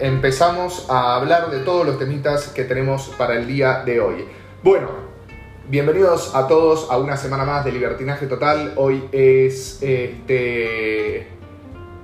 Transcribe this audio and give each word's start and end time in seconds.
empezamos 0.00 0.86
a 0.88 1.16
hablar 1.16 1.50
de 1.50 1.60
todos 1.60 1.86
los 1.86 1.98
temitas 1.98 2.48
que 2.48 2.64
tenemos 2.64 3.08
para 3.18 3.34
el 3.34 3.46
día 3.46 3.82
de 3.84 4.00
hoy. 4.00 4.24
Bueno, 4.62 4.88
bienvenidos 5.68 6.34
a 6.34 6.46
todos 6.46 6.90
a 6.90 6.98
una 6.98 7.16
semana 7.16 7.44
más 7.44 7.64
de 7.64 7.72
Libertinaje 7.72 8.26
Total. 8.26 8.72
Hoy 8.76 9.08
es 9.12 9.82
este 9.82 11.28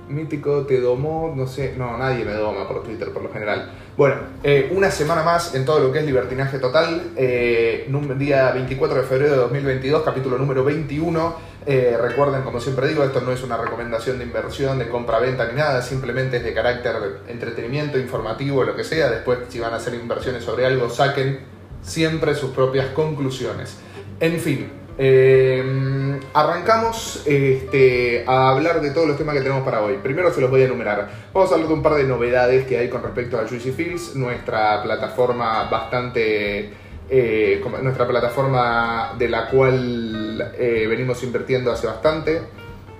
mítico, 0.07 0.65
te 0.65 0.79
domó, 0.79 1.33
no 1.35 1.47
sé, 1.47 1.75
no, 1.77 1.97
nadie 1.97 2.25
me 2.25 2.33
doma 2.33 2.67
por 2.67 2.83
Twitter 2.83 3.11
por 3.11 3.23
lo 3.23 3.31
general. 3.31 3.71
Bueno, 3.95 4.15
eh, 4.41 4.71
una 4.75 4.89
semana 4.89 5.21
más 5.21 5.53
en 5.53 5.65
todo 5.65 5.79
lo 5.79 5.91
que 5.91 5.99
es 5.99 6.05
Libertinaje 6.05 6.57
Total, 6.57 7.11
eh, 7.15 7.87
día 8.17 8.49
24 8.51 9.01
de 9.01 9.03
febrero 9.03 9.31
de 9.33 9.37
2022, 9.37 10.01
capítulo 10.01 10.39
número 10.39 10.63
21. 10.63 11.35
Eh, 11.67 11.95
recuerden, 12.01 12.41
como 12.41 12.59
siempre 12.59 12.87
digo, 12.87 13.03
esto 13.03 13.21
no 13.21 13.31
es 13.31 13.43
una 13.43 13.55
recomendación 13.55 14.17
de 14.17 14.23
inversión, 14.23 14.79
de 14.79 14.89
compra-venta 14.89 15.47
ni 15.47 15.59
nada, 15.59 15.83
simplemente 15.83 16.37
es 16.37 16.43
de 16.43 16.55
carácter 16.55 16.95
entretenimiento, 17.27 17.99
informativo, 17.99 18.63
lo 18.63 18.75
que 18.75 18.83
sea. 18.83 19.11
Después, 19.11 19.37
si 19.49 19.59
van 19.59 19.73
a 19.73 19.75
hacer 19.75 19.93
inversiones 19.93 20.43
sobre 20.43 20.65
algo, 20.65 20.89
saquen 20.89 21.41
siempre 21.83 22.33
sus 22.33 22.49
propias 22.49 22.87
conclusiones. 22.95 23.77
En 24.19 24.39
fin, 24.39 24.71
eh, 24.97 26.19
arrancamos 26.33 27.23
este, 27.25 28.23
a 28.27 28.49
hablar 28.49 28.81
de 28.81 28.91
todos 28.91 29.07
los 29.07 29.17
temas 29.17 29.35
que 29.35 29.41
tenemos 29.41 29.63
para 29.63 29.81
hoy. 29.81 29.97
Primero 30.01 30.31
se 30.31 30.41
los 30.41 30.49
voy 30.49 30.61
a 30.61 30.65
enumerar. 30.65 31.09
Vamos 31.33 31.51
a 31.51 31.55
hablar 31.55 31.67
de 31.67 31.73
un 31.73 31.83
par 31.83 31.95
de 31.95 32.03
novedades 32.03 32.65
que 32.65 32.77
hay 32.77 32.89
con 32.89 33.01
respecto 33.01 33.39
a 33.39 33.47
Juicy 33.47 33.71
Fields, 33.71 34.15
nuestra 34.15 34.81
plataforma 34.83 35.69
bastante. 35.69 36.73
Eh, 37.09 37.61
nuestra 37.81 38.07
plataforma 38.07 39.13
de 39.17 39.29
la 39.29 39.47
cual 39.49 40.53
eh, 40.57 40.85
venimos 40.87 41.21
invirtiendo 41.23 41.71
hace 41.71 41.87
bastante. 41.87 42.41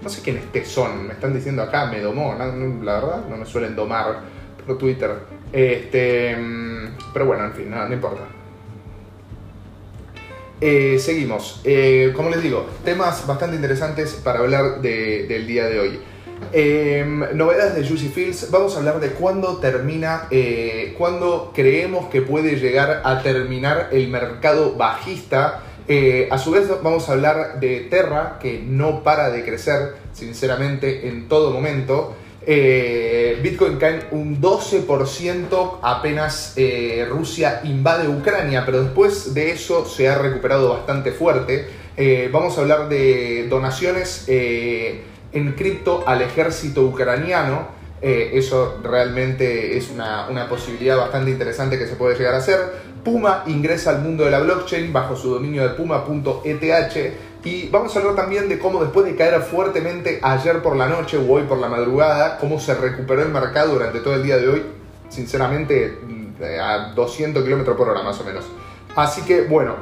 No 0.02 0.10
sé 0.10 0.22
quiénes 0.22 0.52
te 0.52 0.66
son, 0.66 1.08
me 1.08 1.14
están 1.14 1.34
diciendo 1.34 1.64
acá, 1.64 1.86
me 1.86 2.02
domó, 2.02 2.36
la 2.38 2.96
verdad, 2.96 3.26
no 3.30 3.38
me 3.38 3.46
suelen 3.46 3.74
domar 3.74 4.20
por 4.68 4.78
Twitter. 4.78 5.12
Este, 5.54 6.36
pero 7.14 7.26
bueno, 7.26 7.46
en 7.46 7.54
fin, 7.54 7.72
no 7.72 7.94
importa. 7.94 8.43
Eh, 10.66 10.98
seguimos. 10.98 11.60
Eh, 11.66 12.14
como 12.16 12.30
les 12.30 12.42
digo, 12.42 12.66
temas 12.86 13.28
bastante 13.28 13.58
interesantes 13.58 14.14
para 14.14 14.40
hablar 14.40 14.80
del 14.80 15.46
día 15.46 15.66
de 15.66 15.78
hoy. 15.78 16.00
Em, 16.54 17.20
novedades 17.36 17.76
de 17.76 17.86
Juicy 17.86 18.08
Fields. 18.08 18.50
Vamos 18.50 18.74
a 18.74 18.80
hablar 18.80 19.02
de 19.02 19.10
cuándo 19.10 19.58
termina, 19.58 20.30
eh, 20.32 20.96
cuándo 20.98 21.52
creemos 21.54 22.08
que 22.10 22.22
puede 22.22 22.56
llegar 22.56 23.02
a 23.04 23.22
terminar 23.22 23.90
el 23.92 24.08
mercado 24.08 24.76
bajista. 24.76 25.64
a 26.32 26.38
su 26.38 26.52
vez 26.52 26.70
vamos 26.82 27.10
a 27.10 27.12
hablar 27.12 27.60
de 27.60 27.82
Terra, 27.82 28.40
que 28.42 28.64
no 28.66 29.04
para 29.04 29.32
de 29.32 29.44
crecer, 29.44 29.96
sinceramente, 30.14 31.10
en 31.10 31.28
todo 31.28 31.52
momento. 31.52 32.16
Eh, 32.46 33.40
Bitcoin 33.42 33.78
cae 33.78 34.08
un 34.12 34.42
12% 34.42 35.80
apenas 35.82 36.54
eh, 36.58 37.06
Rusia 37.10 37.62
invade 37.64 38.08
Ucrania, 38.08 38.64
pero 38.66 38.84
después 38.84 39.34
de 39.34 39.52
eso 39.52 39.86
se 39.86 40.10
ha 40.10 40.18
recuperado 40.18 40.70
bastante 40.70 41.12
fuerte. 41.12 41.68
Eh, 41.96 42.30
vamos 42.32 42.58
a 42.58 42.62
hablar 42.62 42.90
de 42.90 43.48
donaciones 43.50 44.26
en 44.28 45.54
cripto 45.54 46.04
al 46.06 46.22
ejército 46.22 46.82
ucraniano. 46.84 47.84
eso 48.02 48.80
realmente 48.84 49.78
es 49.78 49.90
una, 49.90 50.28
una 50.30 50.50
posibilidad 50.50 50.98
bastante 50.98 51.32
interesante 51.32 51.78
que 51.78 51.88
se 51.88 51.96
puede 51.96 52.18
llegar 52.18 52.34
a 52.34 52.38
hacer. 52.38 52.60
Puma 53.04 53.44
ingresa 53.48 53.92
al 53.92 54.02
mundo 54.02 54.26
de 54.26 54.32
la 54.32 54.40
blockchain 54.40 54.92
bajo 54.92 55.16
su 55.16 55.30
dominio 55.30 55.64
de 55.64 55.70
puma.eth 55.76 57.14
y 57.44 57.68
vamos 57.70 57.96
a 57.96 58.00
hablar 58.00 58.16
también 58.16 58.48
de 58.48 58.58
cómo 58.58 58.82
después 58.82 59.06
de 59.06 59.16
caer 59.16 59.42
fuertemente 59.42 60.20
ayer 60.22 60.62
por 60.62 60.78
la 60.78 60.88
noche 60.88 61.18
o 61.18 61.30
hoy 61.30 61.44
por 61.44 61.58
la 61.58 61.68
madrugada, 61.68 62.38
cómo 62.38 62.60
se 62.60 62.74
recuperó 62.74 63.22
el 63.22 63.30
mercado 63.30 63.74
durante 63.74 64.00
todo 64.00 64.16
el 64.16 64.24
día 64.24 64.38
de 64.38 64.48
hoy, 64.48 64.64
sinceramente 65.10 65.98
mm, 66.02 66.44
a 66.62 66.94
200 66.94 67.44
km 67.44 67.76
por 67.76 67.90
hora 67.90 68.02
más 68.02 68.20
o 68.22 68.24
menos. 68.24 68.46
Así 68.96 69.24
que 69.24 69.42
bueno, 69.42 69.76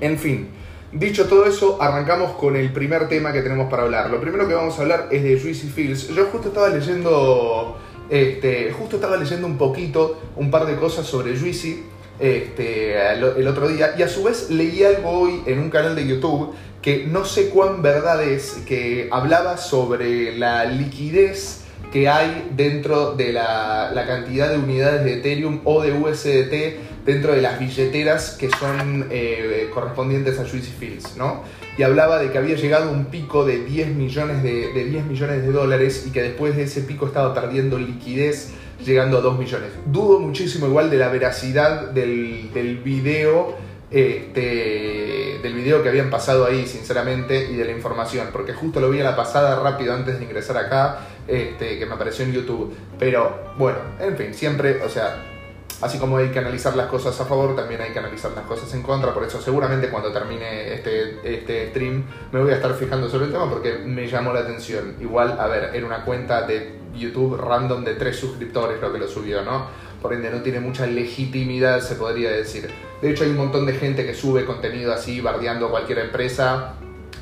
en 0.00 0.18
fin. 0.18 0.48
Dicho 0.90 1.26
todo 1.26 1.44
eso, 1.44 1.76
arrancamos 1.82 2.32
con 2.36 2.56
el 2.56 2.72
primer 2.72 3.08
tema 3.08 3.30
que 3.30 3.42
tenemos 3.42 3.68
para 3.68 3.82
hablar. 3.82 4.08
Lo 4.08 4.18
primero 4.22 4.48
que 4.48 4.54
vamos 4.54 4.78
a 4.78 4.82
hablar 4.82 5.08
es 5.10 5.22
de 5.22 5.38
Juicy 5.38 5.68
Fields. 5.68 6.08
Yo 6.08 6.24
justo 6.32 6.48
estaba 6.48 6.70
leyendo, 6.70 7.76
este, 8.08 8.72
justo 8.72 8.96
estaba 8.96 9.18
leyendo 9.18 9.46
un 9.46 9.58
poquito, 9.58 10.18
un 10.34 10.50
par 10.50 10.64
de 10.64 10.76
cosas 10.76 11.06
sobre 11.06 11.38
Juicy 11.38 11.84
este, 12.20 13.14
el 13.14 13.46
otro 13.46 13.68
día 13.68 13.94
y 13.96 14.02
a 14.02 14.08
su 14.08 14.24
vez 14.24 14.50
leí 14.50 14.82
algo 14.82 15.10
hoy 15.10 15.42
en 15.46 15.60
un 15.60 15.70
canal 15.70 15.94
de 15.94 16.06
YouTube 16.06 16.52
que 16.82 17.06
no 17.06 17.24
sé 17.24 17.48
cuán 17.48 17.82
verdad 17.82 18.22
es, 18.22 18.62
que 18.66 19.08
hablaba 19.10 19.56
sobre 19.56 20.36
la 20.36 20.64
liquidez 20.64 21.62
que 21.92 22.08
hay 22.08 22.50
dentro 22.54 23.12
de 23.14 23.32
la, 23.32 24.04
cantidad 24.06 24.50
de 24.50 24.58
unidades 24.58 25.04
de 25.04 25.14
Ethereum 25.14 25.60
o 25.64 25.82
de 25.82 25.92
USDT 25.92 27.04
dentro 27.04 27.32
de 27.32 27.40
las 27.40 27.58
billeteras 27.58 28.36
que 28.38 28.50
son 28.50 29.06
eh, 29.10 29.70
correspondientes 29.72 30.38
a 30.38 30.46
Juicy 30.46 30.72
Fields, 30.78 31.16
¿no? 31.16 31.42
Y 31.78 31.82
hablaba 31.82 32.18
de 32.18 32.30
que 32.30 32.38
había 32.38 32.56
llegado 32.56 32.90
un 32.90 33.06
pico 33.06 33.44
de 33.44 33.64
10 33.64 33.94
millones 33.94 34.42
de, 34.42 34.72
de 34.72 34.84
10 34.84 35.06
millones 35.06 35.42
de 35.42 35.52
dólares 35.52 36.04
y 36.06 36.10
que 36.10 36.22
después 36.22 36.56
de 36.56 36.64
ese 36.64 36.82
pico 36.82 37.06
estaba 37.06 37.32
perdiendo 37.32 37.78
liquidez 37.78 38.52
llegando 38.84 39.18
a 39.18 39.20
2 39.20 39.38
millones. 39.38 39.70
Dudo 39.86 40.20
muchísimo 40.20 40.66
igual 40.66 40.90
de 40.90 40.96
la 40.98 41.08
veracidad 41.08 41.90
del, 41.90 42.80
video. 42.84 43.56
Este, 43.90 45.38
del 45.42 45.54
video 45.54 45.82
que 45.82 45.88
habían 45.88 46.10
pasado 46.10 46.44
ahí, 46.44 46.66
sinceramente, 46.66 47.48
y 47.50 47.56
de 47.56 47.64
la 47.64 47.72
información, 47.72 48.28
porque 48.32 48.52
justo 48.52 48.80
lo 48.80 48.90
vi 48.90 49.00
a 49.00 49.04
la 49.04 49.16
pasada 49.16 49.58
rápido 49.62 49.94
antes 49.94 50.18
de 50.18 50.24
ingresar 50.24 50.58
acá, 50.58 50.98
este, 51.26 51.78
que 51.78 51.86
me 51.86 51.94
apareció 51.94 52.24
en 52.24 52.32
YouTube. 52.32 52.74
Pero 52.98 53.54
bueno, 53.56 53.78
en 53.98 54.16
fin, 54.16 54.34
siempre, 54.34 54.82
o 54.82 54.90
sea, 54.90 55.37
Así 55.80 55.98
como 55.98 56.16
hay 56.16 56.30
que 56.30 56.40
analizar 56.40 56.74
las 56.74 56.88
cosas 56.88 57.20
a 57.20 57.24
favor, 57.24 57.54
también 57.54 57.80
hay 57.80 57.92
que 57.92 58.00
analizar 58.00 58.32
las 58.32 58.44
cosas 58.46 58.72
en 58.74 58.82
contra. 58.82 59.14
Por 59.14 59.22
eso 59.22 59.40
seguramente 59.40 59.88
cuando 59.90 60.10
termine 60.12 60.74
este, 60.74 61.20
este 61.22 61.68
stream 61.70 62.02
me 62.32 62.40
voy 62.40 62.50
a 62.50 62.56
estar 62.56 62.74
fijando 62.74 63.08
sobre 63.08 63.26
el 63.26 63.32
tema 63.32 63.48
porque 63.48 63.78
me 63.78 64.08
llamó 64.08 64.32
la 64.32 64.40
atención. 64.40 64.96
Igual, 65.00 65.38
a 65.38 65.46
ver, 65.46 65.70
era 65.74 65.86
una 65.86 66.04
cuenta 66.04 66.42
de 66.42 66.78
YouTube 66.96 67.36
random 67.36 67.84
de 67.84 67.94
tres 67.94 68.16
suscriptores 68.16 68.80
lo 68.80 68.92
que 68.92 68.98
lo 68.98 69.06
subió, 69.06 69.42
¿no? 69.42 69.66
Por 70.02 70.12
ende 70.12 70.30
no 70.30 70.42
tiene 70.42 70.58
mucha 70.58 70.84
legitimidad, 70.84 71.80
se 71.80 71.94
podría 71.94 72.30
decir. 72.30 72.68
De 73.00 73.10
hecho 73.10 73.22
hay 73.22 73.30
un 73.30 73.36
montón 73.36 73.64
de 73.64 73.74
gente 73.74 74.04
que 74.04 74.14
sube 74.14 74.44
contenido 74.44 74.92
así, 74.92 75.20
bardeando 75.20 75.70
cualquier 75.70 76.00
empresa, 76.00 76.74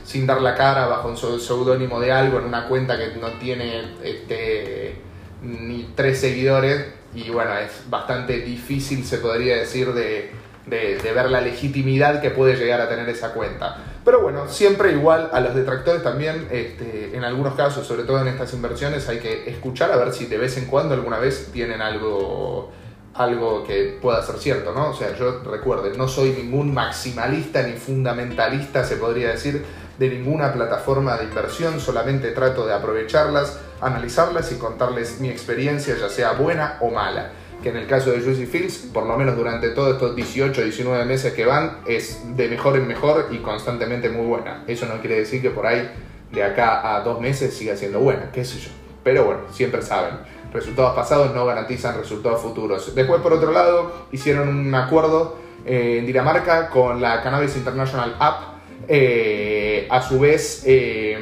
sin 0.02 0.26
dar 0.26 0.40
la 0.40 0.54
cara, 0.54 0.86
bajo 0.86 1.08
un 1.08 1.16
seudónimo 1.18 2.00
de 2.00 2.10
algo, 2.10 2.38
en 2.38 2.46
una 2.46 2.68
cuenta 2.68 2.96
que 2.96 3.18
no 3.20 3.28
tiene 3.32 3.96
este, 4.02 4.96
ni 5.42 5.90
tres 5.94 6.20
seguidores 6.20 6.95
y 7.14 7.30
bueno, 7.30 7.56
es 7.58 7.88
bastante 7.88 8.40
difícil, 8.40 9.04
se 9.04 9.18
podría 9.18 9.56
decir, 9.56 9.92
de, 9.92 10.30
ver 10.66 11.30
la 11.30 11.40
legitimidad 11.40 12.20
que 12.20 12.30
puede 12.30 12.56
llegar 12.56 12.80
a 12.80 12.88
tener 12.88 13.08
esa 13.08 13.32
cuenta. 13.32 13.78
Pero 14.04 14.20
bueno, 14.20 14.48
siempre 14.48 14.92
igual 14.92 15.30
a 15.32 15.40
los 15.40 15.54
detractores 15.54 16.02
también, 16.02 16.48
este, 16.50 17.16
en 17.16 17.24
algunos 17.24 17.54
casos, 17.54 17.86
sobre 17.86 18.04
todo 18.04 18.20
en 18.20 18.28
estas 18.28 18.52
inversiones, 18.52 19.08
hay 19.08 19.18
que 19.18 19.48
escuchar 19.50 19.90
a 19.90 19.96
ver 19.96 20.12
si 20.12 20.26
de 20.26 20.38
vez 20.38 20.56
en 20.58 20.66
cuando 20.66 20.94
alguna 20.94 21.18
vez 21.18 21.50
tienen 21.52 21.80
algo 21.80 22.70
algo 23.18 23.64
que 23.64 23.98
pueda 24.00 24.22
ser 24.22 24.36
cierto, 24.36 24.72
¿no? 24.72 24.90
O 24.90 24.94
sea, 24.94 25.16
yo 25.16 25.40
recuerden, 25.42 25.96
no 25.96 26.06
soy 26.06 26.30
ningún 26.30 26.74
maximalista 26.74 27.62
ni 27.62 27.72
fundamentalista, 27.72 28.84
se 28.84 28.96
podría 28.96 29.30
decir, 29.30 29.64
de 29.98 30.08
ninguna 30.10 30.52
plataforma 30.52 31.16
de 31.16 31.24
inversión, 31.24 31.80
solamente 31.80 32.32
trato 32.32 32.66
de 32.66 32.74
aprovecharlas, 32.74 33.58
analizarlas 33.80 34.52
y 34.52 34.56
contarles 34.56 35.20
mi 35.20 35.28
experiencia, 35.28 35.96
ya 35.96 36.08
sea 36.08 36.32
buena 36.32 36.78
o 36.80 36.90
mala. 36.90 37.32
Que 37.62 37.70
en 37.70 37.76
el 37.76 37.86
caso 37.86 38.10
de 38.10 38.20
Juicy 38.20 38.46
Fields, 38.46 38.90
por 38.92 39.06
lo 39.06 39.16
menos 39.16 39.36
durante 39.36 39.70
todos 39.70 39.94
estos 39.94 40.14
18, 40.14 40.62
19 40.62 41.04
meses 41.04 41.32
que 41.32 41.46
van, 41.46 41.78
es 41.86 42.20
de 42.36 42.48
mejor 42.48 42.76
en 42.76 42.86
mejor 42.86 43.28
y 43.30 43.38
constantemente 43.38 44.08
muy 44.10 44.26
buena. 44.26 44.62
Eso 44.66 44.86
no 44.86 45.00
quiere 45.00 45.18
decir 45.18 45.40
que 45.40 45.50
por 45.50 45.66
ahí 45.66 45.88
de 46.32 46.44
acá 46.44 46.94
a 46.94 47.00
dos 47.00 47.20
meses 47.20 47.54
siga 47.54 47.76
siendo 47.76 48.00
buena, 48.00 48.30
qué 48.32 48.44
sé 48.44 48.58
yo. 48.58 48.70
Pero 49.02 49.24
bueno, 49.24 49.40
siempre 49.52 49.82
saben, 49.82 50.16
resultados 50.52 50.94
pasados 50.94 51.34
no 51.34 51.46
garantizan 51.46 51.96
resultados 51.96 52.40
futuros. 52.40 52.94
Después, 52.94 53.20
por 53.20 53.32
otro 53.32 53.52
lado, 53.52 54.06
hicieron 54.12 54.48
un 54.48 54.74
acuerdo 54.74 55.36
eh, 55.64 55.98
en 55.98 56.06
Dinamarca 56.06 56.68
con 56.68 57.00
la 57.00 57.22
Cannabis 57.22 57.56
International 57.56 58.16
App 58.18 58.56
eh, 58.88 59.86
a 59.90 60.02
su 60.02 60.20
vez, 60.20 60.62
eh, 60.66 61.18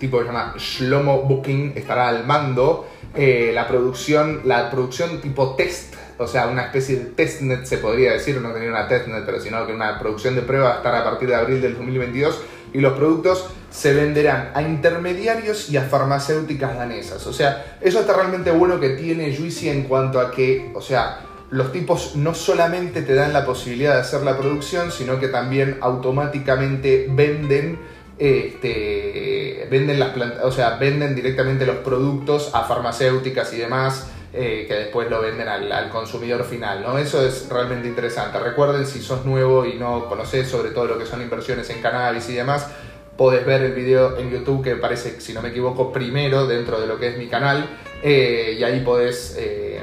tipo 0.00 0.18
que 0.18 0.24
se 0.24 0.32
llama 0.32 0.54
Shlomo 0.56 1.22
Booking 1.22 1.74
estará 1.76 2.08
al 2.08 2.26
mando. 2.26 2.88
Eh, 3.14 3.52
la 3.54 3.68
producción, 3.68 4.42
la 4.44 4.70
producción 4.70 5.20
tipo 5.20 5.54
test, 5.54 5.94
o 6.18 6.26
sea, 6.26 6.46
una 6.46 6.62
especie 6.62 6.96
de 6.96 7.04
testnet 7.06 7.64
se 7.64 7.78
podría 7.78 8.12
decir, 8.12 8.40
no 8.40 8.52
tenía 8.52 8.70
una 8.70 8.88
testnet, 8.88 9.24
pero 9.24 9.40
sino 9.40 9.66
que 9.66 9.72
una 9.72 9.98
producción 9.98 10.34
de 10.34 10.42
prueba 10.42 10.76
estará 10.76 11.00
a 11.00 11.04
partir 11.04 11.28
de 11.28 11.34
abril 11.34 11.60
del 11.60 11.74
2022 11.74 12.40
y 12.72 12.80
los 12.80 12.92
productos 12.94 13.50
se 13.70 13.94
venderán 13.94 14.50
a 14.54 14.62
intermediarios 14.62 15.70
y 15.70 15.76
a 15.76 15.82
farmacéuticas 15.82 16.76
danesas. 16.76 17.26
O 17.26 17.32
sea, 17.32 17.78
eso 17.80 18.00
está 18.00 18.12
realmente 18.12 18.50
bueno 18.50 18.80
que 18.80 18.90
tiene 18.90 19.34
Juicy 19.36 19.68
en 19.68 19.84
cuanto 19.84 20.20
a 20.20 20.30
que, 20.30 20.72
o 20.74 20.80
sea, 20.80 21.20
los 21.50 21.72
tipos 21.72 22.14
no 22.14 22.34
solamente 22.34 23.02
te 23.02 23.14
dan 23.14 23.32
la 23.32 23.44
posibilidad 23.44 23.94
de 23.94 24.00
hacer 24.02 24.22
la 24.22 24.38
producción, 24.38 24.92
sino 24.92 25.18
que 25.18 25.28
también 25.28 25.78
automáticamente 25.80 27.08
venden 27.10 27.78
este, 28.20 29.66
venden 29.70 29.98
las 29.98 30.14
o 30.44 30.52
sea, 30.52 30.76
venden 30.76 31.14
directamente 31.14 31.66
los 31.66 31.76
productos 31.76 32.54
a 32.54 32.64
farmacéuticas 32.64 33.52
y 33.54 33.56
demás. 33.56 34.08
Eh, 34.32 34.66
que 34.68 34.74
después 34.74 35.10
lo 35.10 35.20
venden 35.20 35.48
al, 35.48 35.88
consumidor 35.88 36.44
final, 36.44 36.82
¿no? 36.82 36.98
Eso 36.98 37.26
es 37.26 37.48
realmente 37.48 37.88
interesante. 37.88 38.38
Recuerden, 38.38 38.86
si 38.86 39.02
sos 39.02 39.24
nuevo 39.24 39.66
y 39.66 39.74
no 39.74 40.08
conoces 40.08 40.46
sobre 40.48 40.70
todo 40.70 40.84
lo 40.84 40.98
que 40.98 41.04
son 41.04 41.20
inversiones 41.20 41.68
en 41.70 41.82
cannabis 41.82 42.28
y 42.28 42.34
demás, 42.34 42.68
podés 43.16 43.44
ver 43.44 43.62
el 43.62 43.72
video 43.72 44.16
en 44.18 44.30
YouTube 44.30 44.62
que 44.62 44.76
parece, 44.76 45.20
si 45.20 45.32
no 45.32 45.42
me 45.42 45.48
equivoco, 45.48 45.92
primero 45.92 46.46
dentro 46.46 46.80
de 46.80 46.86
lo 46.86 47.00
que 47.00 47.08
es 47.08 47.18
mi 47.18 47.26
canal 47.26 47.68
eh, 48.02 48.56
y 48.58 48.62
ahí 48.62 48.80
podés, 48.80 49.36
eh, 49.38 49.82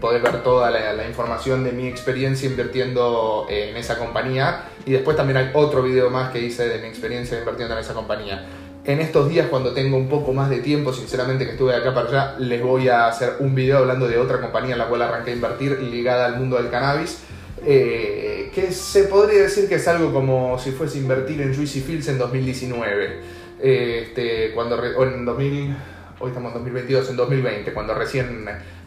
podés 0.00 0.22
ver 0.22 0.42
toda 0.42 0.70
la, 0.70 1.06
información 1.06 1.64
de 1.64 1.72
mi 1.72 1.86
experiencia 1.86 2.48
invirtiendo 2.48 3.46
en 3.48 3.76
esa 3.76 3.98
compañía 3.98 4.64
y 4.84 4.92
después 4.92 5.16
también 5.16 5.36
hay 5.36 5.50
otro 5.54 5.82
video 5.82 6.10
más 6.10 6.30
que 6.30 6.40
hice 6.40 6.68
de 6.68 6.78
mi 6.80 6.88
experiencia 6.88 7.38
invirtiendo 7.38 7.74
en 7.74 7.80
esa 7.80 7.94
compañía. 7.94 8.46
En 8.84 9.00
estos 9.00 9.28
días, 9.28 9.48
cuando 9.48 9.72
tengo 9.72 9.96
un 9.96 10.08
poco 10.08 10.32
más 10.32 10.48
de 10.48 10.58
tiempo, 10.58 10.92
sinceramente 10.92 11.44
que 11.44 11.52
estuve 11.52 11.72
de 11.72 11.78
acá 11.78 11.92
para 11.92 12.08
allá, 12.08 12.34
les 12.38 12.62
voy 12.62 12.88
a 12.88 13.08
hacer 13.08 13.34
un 13.40 13.54
video 13.54 13.78
hablando 13.78 14.06
de 14.06 14.16
otra 14.16 14.40
compañía 14.40 14.74
en 14.74 14.78
la 14.78 14.86
cual 14.86 15.02
arranqué 15.02 15.32
a 15.32 15.34
invertir 15.34 15.80
ligada 15.80 16.26
al 16.26 16.36
mundo 16.36 16.56
del 16.56 16.70
cannabis. 16.70 17.18
Eh, 17.64 18.52
que 18.54 18.70
se 18.70 19.04
podría 19.04 19.42
decir 19.42 19.68
que 19.68 19.76
es 19.76 19.88
algo 19.88 20.12
como 20.12 20.56
si 20.58 20.70
fuese 20.70 20.98
invertir 20.98 21.40
en 21.40 21.54
Juicy 21.54 21.80
Fields 21.80 22.08
en 22.08 22.18
2019. 22.18 23.20
este, 23.60 24.52
cuando 24.54 24.80
en 24.84 25.24
2000, 25.24 25.76
hoy 26.20 26.28
estamos 26.28 26.52
en 26.52 26.58
2022, 26.58 27.10
en 27.10 27.16
2020, 27.16 27.72
cuando 27.72 27.94
recién 27.94 28.46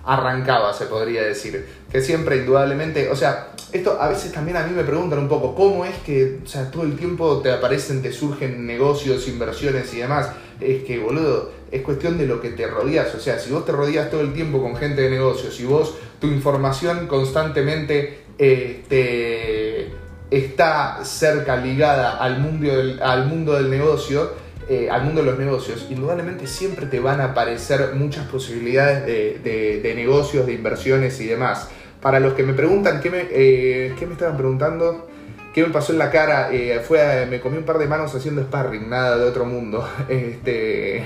arrancaba, 0.09 0.73
se 0.73 0.85
podría 0.85 1.23
decir. 1.23 1.65
Que 1.91 2.01
siempre, 2.01 2.38
indudablemente, 2.38 3.09
o 3.09 3.15
sea, 3.15 3.51
esto 3.71 3.97
a 4.01 4.09
veces 4.09 4.31
también 4.31 4.57
a 4.57 4.65
mí 4.65 4.73
me 4.75 4.83
preguntan 4.83 5.19
un 5.19 5.29
poco, 5.29 5.53
¿cómo 5.53 5.85
es 5.85 5.95
que 6.00 6.39
o 6.44 6.47
sea, 6.47 6.71
todo 6.71 6.83
el 6.83 6.95
tiempo 6.95 7.39
te 7.41 7.51
aparecen, 7.51 8.01
te 8.01 8.11
surgen 8.11 8.65
negocios, 8.65 9.27
inversiones 9.27 9.94
y 9.94 9.97
demás? 9.97 10.31
Es 10.59 10.83
que, 10.83 10.97
boludo, 10.97 11.51
es 11.71 11.81
cuestión 11.83 12.17
de 12.17 12.25
lo 12.25 12.41
que 12.41 12.50
te 12.50 12.67
rodeas. 12.67 13.13
O 13.13 13.19
sea, 13.19 13.39
si 13.39 13.51
vos 13.51 13.65
te 13.65 13.71
rodeas 13.71 14.09
todo 14.09 14.21
el 14.21 14.33
tiempo 14.33 14.61
con 14.61 14.75
gente 14.75 15.03
de 15.03 15.09
negocios, 15.11 15.59
y 15.59 15.65
vos 15.65 15.95
tu 16.19 16.27
información 16.27 17.07
constantemente 17.07 18.23
este, 18.38 19.91
está 20.31 21.03
cerca, 21.03 21.56
ligada 21.56 22.17
al 22.17 22.39
mundo 22.39 22.75
del, 22.75 23.01
al 23.01 23.27
mundo 23.27 23.53
del 23.53 23.69
negocio, 23.69 24.31
eh, 24.69 24.88
al 24.88 25.04
mundo 25.04 25.21
de 25.21 25.31
los 25.31 25.39
negocios, 25.39 25.88
indudablemente 25.89 26.45
siempre 26.45 26.86
te 26.86 27.00
van 27.00 27.19
a 27.21 27.31
aparecer 27.31 27.95
muchas 27.95 28.27
posibilidades 28.27 29.04
de, 29.06 29.94
negocios, 29.95 30.45
de 30.45 30.54
inversiones 30.54 31.19
y 31.21 31.25
demás. 31.25 31.69
Para 32.00 32.19
los 32.19 32.33
que 32.36 32.44
me 32.44 32.54
preguntan, 32.54 33.01
¿qué 33.01 33.10
me, 33.10 33.25
eh, 33.31 33.95
¿qué 33.98 34.06
me 34.06 34.13
estaban 34.13 34.38
preguntando? 34.38 35.07
¿Qué 35.56 35.63
me 35.63 35.74
pasó 35.74 35.92
en 35.92 35.98
la 35.98 36.12
cara? 36.12 36.50
Eh, 36.51 36.80
fue, 36.88 37.25
me 37.25 37.42
comí 37.42 37.57
un 37.57 37.63
par 37.63 37.80
de 37.80 37.88
manos 37.88 38.13
haciendo 38.13 38.44
sparring, 38.44 38.88
nada 38.88 39.18
de 39.18 39.25
otro 39.25 39.44
mundo. 39.44 39.89
Este, 40.07 41.04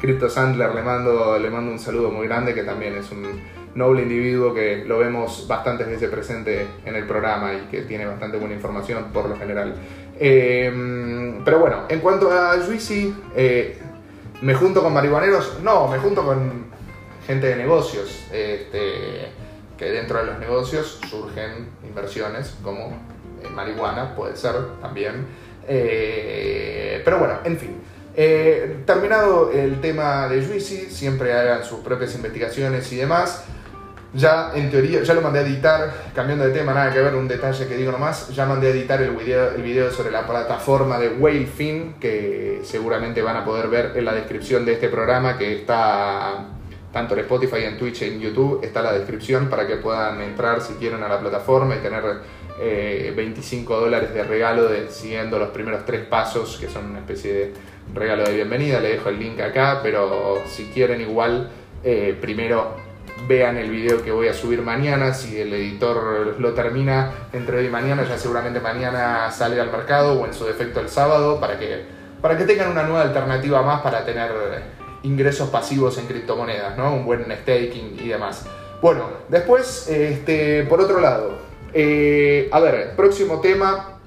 Crypto 0.00 0.30
Sandler, 0.30 0.74
le 0.74 0.82
mando, 0.82 1.38
le 1.38 1.50
mando 1.50 1.70
un 1.70 1.78
saludo 1.78 2.10
muy 2.10 2.26
grande, 2.26 2.54
que 2.54 2.64
también 2.64 2.94
es 2.94 3.10
un 3.12 3.26
noble 3.74 4.02
individuo 4.02 4.52
que 4.54 4.84
lo 4.86 4.98
vemos 4.98 5.46
bastantes 5.48 5.86
veces 5.86 6.10
presente 6.10 6.66
en 6.84 6.96
el 6.96 7.06
programa 7.06 7.52
y 7.54 7.70
que 7.70 7.82
tiene 7.82 8.06
bastante 8.06 8.38
buena 8.38 8.54
información 8.54 9.12
por 9.12 9.28
lo 9.28 9.36
general. 9.36 9.74
Em, 10.24 11.44
pero 11.44 11.58
bueno, 11.58 11.86
en 11.88 11.98
cuanto 11.98 12.30
a 12.30 12.56
Juicy, 12.64 13.12
eh, 13.34 13.76
¿me 14.40 14.54
junto 14.54 14.80
con 14.80 14.94
marihuaneros? 14.94 15.58
No, 15.64 15.88
me 15.88 15.98
junto 15.98 16.24
con 16.24 16.66
gente 17.26 17.48
de 17.48 17.56
negocios. 17.56 18.28
Este, 18.32 19.32
que 19.76 19.86
dentro 19.86 20.20
de 20.20 20.26
los 20.26 20.38
negocios 20.38 21.00
surgen 21.10 21.70
inversiones 21.82 22.54
como 22.62 22.96
marihuana, 23.52 24.14
puede 24.14 24.36
ser 24.36 24.54
también. 24.80 25.26
Eh, 25.66 27.02
pero 27.04 27.18
bueno, 27.18 27.38
en 27.42 27.58
fin. 27.58 27.76
Eh, 28.14 28.82
terminado 28.86 29.50
el 29.50 29.80
tema 29.80 30.28
de 30.28 30.46
Juicy, 30.46 30.88
siempre 30.88 31.32
hagan 31.32 31.64
sus 31.64 31.80
propias 31.80 32.14
investigaciones 32.14 32.92
y 32.92 32.96
demás. 32.96 33.42
Ya, 34.14 34.52
en 34.54 34.70
teoría, 34.70 35.02
ya 35.02 35.14
lo 35.14 35.22
mandé 35.22 35.38
a 35.38 35.42
editar, 35.42 35.90
cambiando 36.14 36.44
de 36.44 36.50
tema, 36.50 36.74
nada 36.74 36.92
que 36.92 37.00
ver, 37.00 37.14
un 37.14 37.26
detalle 37.26 37.66
que 37.66 37.76
digo 37.76 37.90
nomás, 37.90 38.28
ya 38.28 38.44
mandé 38.44 38.66
a 38.66 38.70
editar 38.70 39.00
el 39.00 39.12
video, 39.12 39.52
el 39.52 39.62
video 39.62 39.90
sobre 39.90 40.10
la 40.10 40.26
plataforma 40.26 40.98
de 40.98 41.08
Whalefin, 41.08 41.94
que 41.94 42.60
seguramente 42.62 43.22
van 43.22 43.38
a 43.38 43.44
poder 43.44 43.68
ver 43.68 43.92
en 43.96 44.04
la 44.04 44.12
descripción 44.12 44.66
de 44.66 44.74
este 44.74 44.90
programa, 44.90 45.38
que 45.38 45.54
está 45.54 46.44
tanto 46.92 47.14
en 47.14 47.20
Spotify, 47.20 47.64
en 47.64 47.78
Twitch, 47.78 48.02
en 48.02 48.20
YouTube, 48.20 48.62
está 48.62 48.82
la 48.82 48.92
descripción 48.92 49.48
para 49.48 49.66
que 49.66 49.76
puedan 49.76 50.20
entrar 50.20 50.60
si 50.60 50.74
quieren 50.74 51.02
a 51.02 51.08
la 51.08 51.18
plataforma 51.18 51.76
y 51.76 51.78
tener 51.78 52.04
25 53.16 53.72
eh, 53.72 53.80
dólares 53.80 54.12
de 54.12 54.24
regalo 54.24 54.68
siguiendo 54.90 55.38
los 55.38 55.48
primeros 55.48 55.86
tres 55.86 56.04
pasos, 56.04 56.58
que 56.60 56.68
son 56.68 56.90
una 56.90 56.98
especie 56.98 57.32
de 57.32 57.54
regalo 57.94 58.24
de 58.24 58.34
bienvenida, 58.34 58.78
le 58.78 58.90
dejo 58.90 59.08
el 59.08 59.18
link 59.18 59.40
acá, 59.40 59.80
pero 59.82 60.42
si 60.46 60.66
quieren 60.66 61.00
igual, 61.00 61.48
eh, 61.82 62.14
primero 62.20 62.91
vean 63.28 63.56
el 63.56 63.70
video 63.70 64.02
que 64.02 64.10
voy 64.10 64.28
a 64.28 64.34
subir 64.34 64.62
mañana, 64.62 65.14
si 65.14 65.40
el 65.40 65.52
editor 65.52 66.36
lo 66.38 66.54
termina 66.54 67.12
entre 67.32 67.58
hoy 67.58 67.66
y 67.66 67.70
mañana, 67.70 68.04
ya 68.04 68.18
seguramente 68.18 68.60
mañana 68.60 69.30
sale 69.30 69.60
al 69.60 69.70
mercado 69.70 70.20
o 70.20 70.26
en 70.26 70.34
su 70.34 70.44
defecto 70.44 70.80
el 70.80 70.88
sábado, 70.88 71.38
para 71.40 71.58
que, 71.58 71.84
para 72.20 72.36
que 72.36 72.44
tengan 72.44 72.70
una 72.70 72.82
nueva 72.82 73.02
alternativa 73.02 73.62
más 73.62 73.80
para 73.82 74.04
tener 74.04 74.30
ingresos 75.02 75.48
pasivos 75.50 75.98
en 75.98 76.06
criptomonedas, 76.06 76.76
¿no? 76.76 76.94
Un 76.94 77.04
buen 77.04 77.24
staking 77.24 77.98
y 78.02 78.08
demás. 78.08 78.46
Bueno, 78.80 79.08
después, 79.28 79.88
este, 79.88 80.64
por 80.64 80.80
otro 80.80 81.00
lado, 81.00 81.38
eh, 81.72 82.48
a 82.50 82.60
ver, 82.60 82.94
próximo 82.96 83.40
tema, 83.40 84.00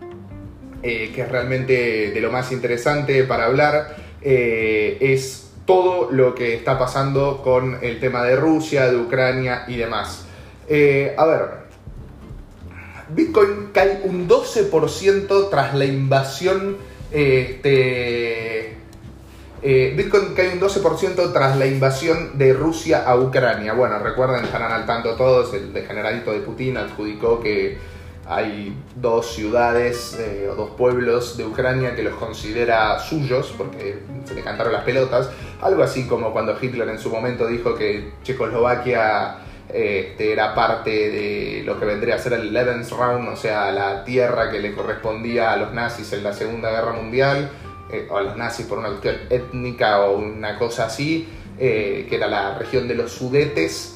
eh, 0.84 1.12
que 1.16 1.22
es 1.22 1.30
realmente 1.30 2.12
de 2.12 2.22
lo 2.22 2.32
más 2.32 2.52
interesante 2.52 3.24
para 3.24 3.46
hablar, 3.46 3.96
eh, 4.22 4.98
es 5.00 5.45
todo 5.66 6.12
lo 6.12 6.36
que 6.36 6.54
está 6.54 6.78
pasando 6.78 7.42
con 7.44 7.80
el 7.82 8.00
tema 8.00 8.24
de 8.24 8.36
Rusia, 8.36 8.88
de 8.90 8.98
Ucrania 8.98 9.66
y 9.68 9.78
demás. 9.78 10.26
Eh, 10.68 11.16
a 11.18 11.26
ver, 11.26 11.42
Bitcoin 13.10 13.70
cae 13.74 14.02
un 14.04 14.28
12% 14.28 15.50
tras 15.50 15.74
la 15.74 15.86
invasión. 15.86 16.78
Este, 17.12 18.78
eh, 19.62 19.94
Bitcoin 19.98 20.34
cae 20.36 20.54
un 20.54 20.60
12% 20.60 21.34
tras 21.34 21.58
la 21.58 21.66
invasión 21.66 22.38
de 22.38 22.54
Rusia 22.54 23.04
a 23.04 23.16
Ucrania. 23.18 23.74
Bueno, 23.74 24.00
recuerden, 24.00 24.44
estarán 24.46 24.72
al 24.72 24.86
tanto 24.86 25.16
todos, 25.16 25.54
el 25.54 25.72
generalito 25.88 26.32
de 26.32 26.40
Putin 26.40 26.78
adjudicó 26.78 27.40
que 27.40 27.95
hay 28.28 28.76
dos 28.96 29.34
ciudades 29.34 30.18
eh, 30.20 30.48
o 30.52 30.56
dos 30.56 30.72
pueblos 30.72 31.38
de 31.38 31.46
Ucrania 31.46 31.96
que 31.96 32.04
los 32.04 32.16
considera 32.16 32.98
suyos 33.00 33.54
porque 33.56 34.00
se 34.26 34.34
le 34.34 34.42
cantaron 34.42 34.74
las 34.74 34.84
pelotas. 34.84 35.30
Algo 35.62 35.84
así 35.84 36.08
como 36.08 36.32
cuando 36.32 36.58
Hitler 36.60 36.90
en 36.90 37.00
su 37.00 37.10
momento 37.10 37.48
dijo 37.48 37.76
que 37.76 38.14
Checoslovaquia 38.24 39.38
este, 39.70 40.32
era 40.32 40.56
parte 40.56 40.90
de 40.90 41.64
lo 41.66 41.80
que 41.80 41.86
vendría 41.86 42.16
a 42.16 42.20
ser 42.20 42.34
el 42.34 42.54
Lebensraum, 42.54 43.28
o 43.28 43.36
sea, 43.36 43.72
la 43.72 44.04
tierra 44.04 44.50
que 44.50 44.60
le 44.60 44.74
correspondía 44.74 45.54
a 45.54 45.58
los 45.58 45.74
nazis 45.74 46.14
en 46.14 46.24
la 46.24 46.34
Segunda 46.34 46.72
Guerra 46.72 46.94
Mundial, 46.94 47.50
eh, 47.92 48.08
o 48.10 48.18
a 48.18 48.22
los 48.22 48.38
nazis 48.38 48.66
por 48.66 48.80
una 48.80 48.90
cuestión 48.90 49.18
étnica 49.30 50.02
o 50.02 50.18
una 50.18 50.58
cosa 50.58 50.86
así, 50.86 51.28
eh, 51.60 52.06
que 52.10 52.16
era 52.16 52.28
la 52.28 52.58
región 52.58 52.88
de 52.88 52.96
los 52.96 53.12
Sudetes 53.12 53.95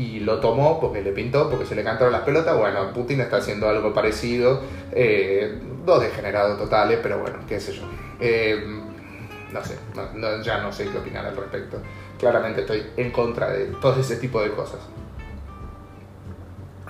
y 0.00 0.20
lo 0.20 0.40
tomó 0.40 0.80
porque 0.80 1.02
le 1.02 1.12
pintó, 1.12 1.50
porque 1.50 1.66
se 1.66 1.74
le 1.74 1.84
cantaron 1.84 2.10
las 2.10 2.22
pelotas. 2.22 2.56
Bueno, 2.56 2.90
Putin 2.94 3.20
está 3.20 3.36
haciendo 3.36 3.68
algo 3.68 3.92
parecido. 3.92 4.62
Eh, 4.92 5.60
dos 5.84 6.00
degenerados 6.00 6.58
totales, 6.58 7.00
pero 7.02 7.18
bueno, 7.18 7.36
qué 7.46 7.60
sé 7.60 7.74
yo. 7.74 7.82
Eh, 8.18 8.64
no 9.52 9.62
sé, 9.62 9.76
ya 10.42 10.62
no 10.62 10.72
sé 10.72 10.88
qué 10.88 10.96
opinar 10.96 11.26
al 11.26 11.36
respecto. 11.36 11.82
Claramente 12.18 12.62
estoy 12.62 12.82
en 12.96 13.10
contra 13.10 13.50
de 13.50 13.66
todo 13.82 14.00
ese 14.00 14.16
tipo 14.16 14.40
de 14.40 14.52
cosas. 14.52 14.80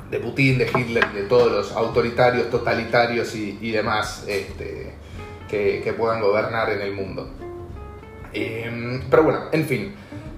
De 0.09 0.21
Putin, 0.21 0.59
de 0.59 0.71
Hitler, 0.73 1.13
de 1.13 1.25
todos 1.25 1.51
los 1.51 1.73
autoritarios, 1.73 2.49
totalitarios 2.49 3.35
y, 3.35 3.73
demás 3.73 4.25
este, 4.29 4.95
que, 5.49 5.95
puedan 5.99 6.21
gobernar 6.21 6.71
en 6.71 6.81
el 6.81 6.93
mundo. 6.93 7.29
Eh, 8.33 9.01
pero 9.11 9.25
bueno, 9.25 9.41
en 9.51 9.65
fin. 9.65 9.95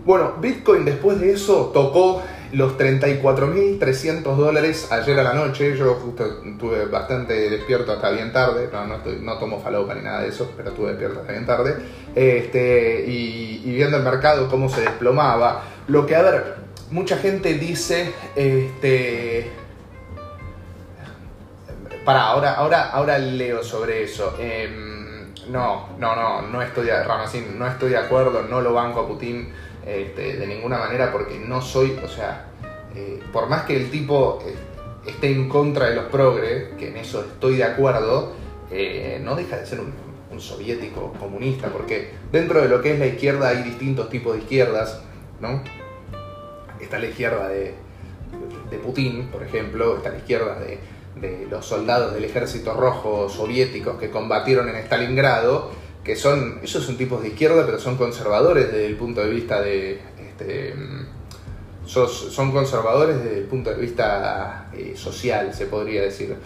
Bueno, 0.07 0.37
Bitcoin 0.41 0.87
después 0.87 1.21
de 1.21 1.33
eso 1.33 1.71
tocó 1.73 2.23
los 2.53 2.77
34.300 2.77 4.23
dólares 4.37 4.93
ayer 4.93 5.19
a 5.19 5.23
la 5.23 5.33
noche. 5.33 5.77
Yo 5.77 5.95
justo 5.95 6.43
estuve 6.45 6.85
bastante 6.87 7.51
despierto 7.51 7.93
hasta 7.93 8.11
bien 8.11 8.33
tarde. 8.33 8.69
No, 8.73 8.87
no, 8.87 8.99
no 8.99 9.39
tomo 9.39 9.61
falopa 9.61 9.95
ni 9.95 10.03
nada 10.03 10.23
de 10.23 10.29
eso, 10.29 10.53
pero 10.57 10.71
estuve 10.71 10.91
despierto 10.91 11.21
hasta 11.21 11.33
bien 11.33 11.47
tarde. 11.47 11.77
Este, 12.15 13.05
y, 13.07 13.73
viendo 13.75 13.97
el 13.97 14.03
mercado, 14.03 14.49
cómo 14.49 14.69
se 14.69 14.83
desplomaba. 14.83 15.63
Lo 15.89 16.05
que, 16.07 16.15
a 16.15 16.23
ver, 16.23 16.57
mucha 16.91 17.17
gente 17.17 17.55
dice. 17.55 18.13
Este, 18.37 19.51
para, 22.05 22.27
ahora, 22.27 22.55
ahora, 22.55 22.91
ahora 22.91 23.19
leo 23.19 23.63
sobre 23.63 24.03
eso. 24.03 24.37
Em, 24.39 25.33
no, 25.49 25.89
no, 25.99 26.15
no, 26.15 26.43
no 26.43 26.63
estoy, 26.63 26.89
no 27.57 27.67
estoy 27.67 27.91
de 27.91 27.97
acuerdo, 27.97 28.43
no 28.43 28.61
lo 28.61 28.75
banco 28.75 29.01
a 29.01 29.09
Putin 29.09 29.53
este, 29.87 30.37
de 30.37 30.47
ninguna 30.47 30.79
manera 30.79 31.11
porque 31.13 31.39
no 31.39 31.61
soy, 31.61 31.99
o 32.03 32.09
sea, 32.09 32.47
eh, 32.95 33.21
por 33.33 33.49
más 33.49 33.65
que 33.65 33.77
el 33.77 33.91
tipo 33.91 34.41
eh, 34.47 34.55
esté 35.07 35.31
en 35.31 35.49
contra 35.49 35.87
de 35.91 35.97
los 35.97 36.05
progres, 36.07 36.75
que 36.79 36.89
en 36.89 36.97
eso 36.97 37.21
estoy 37.21 37.57
de 37.57 37.65
acuerdo, 37.65 38.33
eh, 38.71 39.21
no 39.23 39.35
deja 39.35 39.57
de 39.57 39.67
ser 39.67 39.81
un, 39.81 40.13
soviético 40.39 41.13
comunista, 41.21 41.69
porque 41.69 42.11
dentro 42.33 42.63
de 42.63 42.69
lo 42.69 42.81
que 42.81 42.95
es 42.95 42.99
la 42.99 43.07
izquierda 43.07 43.51
hay 43.51 43.63
distintos 43.63 44.09
tipos 44.09 44.33
de 44.33 44.41
izquierdas, 44.41 45.03
¿no? 45.41 45.63
Está 46.81 46.99
la 46.99 47.07
izquierda 47.07 47.49
de, 47.49 47.75
de 48.71 48.79
Putin, 48.79 49.29
por 49.31 49.43
ejemplo, 49.43 49.99
está 49.99 50.09
la 50.09 50.17
izquierda 50.17 50.59
de, 50.59 50.79
de 51.17 51.47
los 51.51 51.67
soldados 51.67 52.15
del 52.15 52.25
ejército 52.25 52.73
rojo 52.75 53.29
soviéticos 53.29 53.99
que 53.99 54.11
combatieron 54.11 54.69
en 54.69 54.77
Stalingrado, 54.77 55.71
que 56.05 56.17
son, 56.17 56.59
ellos 56.63 56.85
son 56.85 56.97
tipos 56.97 57.23
de 57.23 57.29
izquierda, 57.29 57.65
pero 57.65 57.79
son 57.79 57.97
conservadores 57.97 58.67
desde 58.67 58.87
el 58.87 58.97
punto 58.97 59.21
de 59.21 59.31
vista 59.31 59.61
de... 59.61 60.01
Este, 60.19 60.75
son 61.85 62.53
conservadores 62.53 63.23
desde 63.23 63.39
el 63.39 63.45
punto 63.45 63.71
de 63.71 63.77
vista 63.77 64.71
eh, 64.73 64.95
social, 64.97 65.53
se 65.53 65.67
podría 65.67 66.03
decir. 66.03 66.37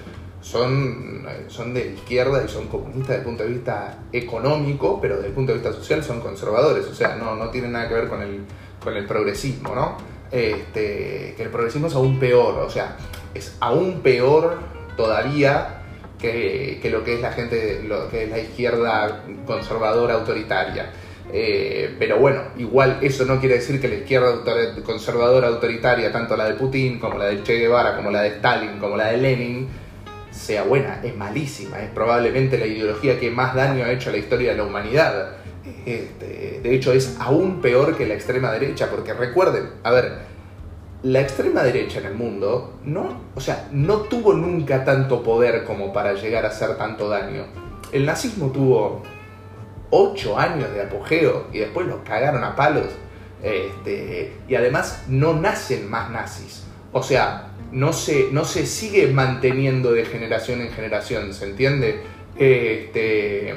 Son, 0.40 1.26
son 1.48 1.74
de 1.74 1.92
izquierda 1.94 2.44
y 2.44 2.48
son 2.48 2.68
comunistas 2.68 3.08
desde 3.08 3.18
el 3.18 3.24
punto 3.24 3.42
de 3.42 3.48
vista 3.50 3.98
económico, 4.12 5.00
pero 5.00 5.16
desde 5.16 5.28
el 5.28 5.34
punto 5.34 5.52
de 5.52 5.58
vista 5.58 5.72
social 5.72 6.04
son 6.04 6.20
conservadores. 6.20 6.86
O 6.86 6.94
sea, 6.94 7.16
no, 7.16 7.36
no 7.36 7.50
tienen 7.50 7.72
nada 7.72 7.88
que 7.88 7.94
ver 7.94 8.08
con 8.08 8.22
el, 8.22 8.42
con 8.82 8.96
el 8.96 9.06
progresismo, 9.06 9.74
¿no? 9.74 9.96
Este, 10.30 11.34
que 11.36 11.42
el 11.42 11.50
progresismo 11.50 11.86
es 11.86 11.94
aún 11.94 12.18
peor, 12.18 12.58
o 12.58 12.70
sea, 12.70 12.96
es 13.34 13.56
aún 13.60 14.00
peor 14.00 14.58
todavía 14.96 15.82
que, 16.18 16.78
que, 16.80 16.90
lo 16.90 17.04
que 17.04 17.14
es 17.14 17.20
la 17.20 17.32
gente, 17.32 17.82
lo 17.86 18.08
que 18.08 18.24
es 18.24 18.30
la 18.30 18.38
izquierda 18.38 19.24
conservadora 19.46 20.14
autoritaria. 20.14 20.90
Eh, 21.32 21.94
pero 21.98 22.18
bueno, 22.18 22.42
igual 22.56 22.98
eso 23.02 23.24
no 23.24 23.40
quiere 23.40 23.56
decir 23.56 23.80
que 23.80 23.88
la 23.88 23.96
izquierda 23.96 24.42
conservadora 24.84 25.48
autoritaria, 25.48 26.12
tanto 26.12 26.36
la 26.36 26.46
de 26.46 26.54
Putin 26.54 26.98
como 26.98 27.18
la 27.18 27.26
de 27.26 27.42
Che 27.42 27.54
Guevara, 27.58 27.96
como 27.96 28.10
la 28.10 28.22
de 28.22 28.28
Stalin, 28.28 28.78
como 28.78 28.96
la 28.96 29.08
de 29.08 29.16
Lenin, 29.16 29.68
sea 30.30 30.62
buena, 30.62 31.00
es 31.02 31.16
malísima, 31.16 31.80
es 31.80 31.90
probablemente 31.90 32.58
la 32.58 32.66
ideología 32.66 33.18
que 33.18 33.30
más 33.30 33.54
daño 33.54 33.84
ha 33.84 33.90
hecho 33.90 34.10
a 34.10 34.12
la 34.12 34.18
historia 34.18 34.52
de 34.52 34.58
la 34.58 34.64
humanidad. 34.64 35.32
Este, 35.84 36.60
de 36.62 36.74
hecho, 36.74 36.92
es 36.92 37.16
aún 37.18 37.60
peor 37.60 37.96
que 37.96 38.06
la 38.06 38.14
extrema 38.14 38.52
derecha, 38.52 38.88
porque 38.90 39.12
recuerden, 39.12 39.70
a 39.82 39.90
ver, 39.90 40.18
la 41.02 41.20
extrema 41.20 41.62
derecha 41.62 42.00
en 42.00 42.06
el 42.06 42.14
mundo 42.14 42.78
no, 42.84 43.20
o 43.34 43.40
sea, 43.40 43.68
no 43.70 43.98
tuvo 44.02 44.32
nunca 44.32 44.84
tanto 44.84 45.22
poder 45.22 45.64
como 45.64 45.92
para 45.92 46.14
llegar 46.14 46.44
a 46.44 46.48
hacer 46.48 46.76
tanto 46.76 47.08
daño. 47.08 47.44
El 47.92 48.06
nazismo 48.06 48.50
tuvo 48.50 49.02
ocho 49.90 50.38
años 50.38 50.72
de 50.72 50.82
apogeo 50.82 51.46
y 51.52 51.58
después 51.58 51.86
los 51.86 52.00
cagaron 52.00 52.42
a 52.42 52.56
palos. 52.56 52.86
Este, 53.42 54.32
y 54.48 54.54
además 54.54 55.04
no 55.08 55.34
nacen 55.34 55.88
más 55.88 56.10
nazis. 56.10 56.64
O 56.92 57.02
sea, 57.02 57.48
no 57.72 57.92
se, 57.92 58.28
no 58.32 58.44
se 58.44 58.66
sigue 58.66 59.08
manteniendo 59.08 59.92
de 59.92 60.04
generación 60.04 60.60
en 60.62 60.70
generación, 60.70 61.32
¿se 61.34 61.44
entiende? 61.50 62.00
Este, 62.38 63.54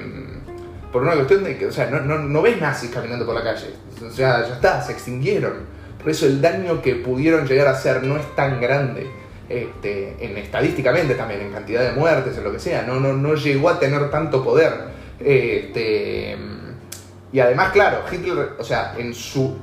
por 0.91 1.03
una 1.03 1.13
cuestión 1.13 1.43
de 1.43 1.57
que, 1.57 1.67
o 1.67 1.71
sea, 1.71 1.89
no, 1.89 2.01
no, 2.01 2.19
no 2.19 2.41
ves 2.41 2.59
nazis 2.59 2.91
caminando 2.91 3.25
por 3.25 3.35
la 3.35 3.43
calle. 3.43 3.67
O 4.05 4.11
sea, 4.11 4.47
ya 4.47 4.55
está, 4.55 4.81
se 4.81 4.91
extinguieron. 4.91 5.78
Por 5.99 6.09
eso 6.09 6.25
el 6.25 6.41
daño 6.41 6.81
que 6.81 6.95
pudieron 6.95 7.45
llegar 7.47 7.67
a 7.67 7.71
hacer 7.71 8.03
no 8.03 8.17
es 8.17 8.35
tan 8.35 8.59
grande. 8.61 9.07
Este, 9.49 10.15
en 10.19 10.37
estadísticamente 10.37 11.15
también, 11.15 11.41
en 11.41 11.51
cantidad 11.51 11.81
de 11.81 11.91
muertes, 11.91 12.37
en 12.37 12.43
lo 12.43 12.51
que 12.51 12.59
sea, 12.59 12.83
no, 12.83 12.99
no, 12.99 13.13
no 13.13 13.33
llegó 13.33 13.69
a 13.69 13.79
tener 13.79 14.09
tanto 14.11 14.43
poder. 14.43 14.71
Este, 15.19 16.37
y 17.31 17.39
además, 17.39 17.71
claro, 17.71 18.03
Hitler, 18.11 18.51
o 18.57 18.63
sea, 18.63 18.95
en 18.97 19.13
su. 19.13 19.57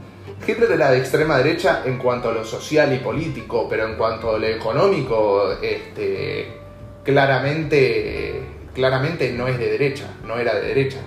Hitler 0.47 0.73
era 0.73 0.91
de 0.91 0.99
extrema 0.99 1.39
derecha 1.39 1.83
en 1.85 1.99
cuanto 1.99 2.29
a 2.29 2.33
lo 2.33 2.45
social 2.45 2.93
y 2.93 2.99
político, 2.99 3.69
pero 3.69 3.87
en 3.87 3.95
cuanto 3.95 4.35
a 4.35 4.39
lo 4.39 4.47
económico, 4.47 5.53
este, 5.63 6.49
claramente, 7.05 8.43
claramente 8.75 9.33
no 9.33 9.49
es 9.49 9.59
de 9.59 9.71
derecha, 9.71 10.09
no 10.25 10.37
era 10.39 10.55
de 10.55 10.69
derecha. 10.69 10.99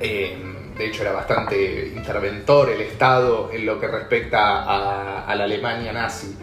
Eh, 0.00 0.36
de 0.76 0.86
hecho, 0.86 1.02
era 1.02 1.12
bastante 1.12 1.92
interventor 1.94 2.70
el 2.70 2.80
Estado 2.80 3.50
en 3.52 3.64
lo 3.64 3.78
que 3.78 3.86
respecta 3.86 4.64
a, 5.24 5.34
la 5.34 5.44
Alemania 5.44 5.92
nazi 5.92 6.36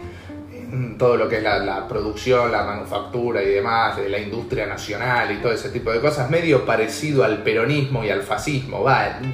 todo 0.98 1.18
lo 1.18 1.28
que 1.28 1.36
es 1.36 1.42
la, 1.42 1.86
producción, 1.86 2.50
la 2.50 2.64
manufactura 2.64 3.42
y 3.42 3.46
demás, 3.46 3.96
de 3.96 4.08
la 4.08 4.18
industria 4.18 4.66
nacional 4.66 5.30
y 5.30 5.36
todo 5.36 5.52
ese 5.52 5.68
tipo 5.68 5.92
de 5.92 6.00
cosas, 6.00 6.30
medio 6.30 6.64
parecido 6.64 7.24
al 7.24 7.42
peronismo 7.42 8.02
y 8.04 8.08
al 8.08 8.22
fascismo. 8.22 8.82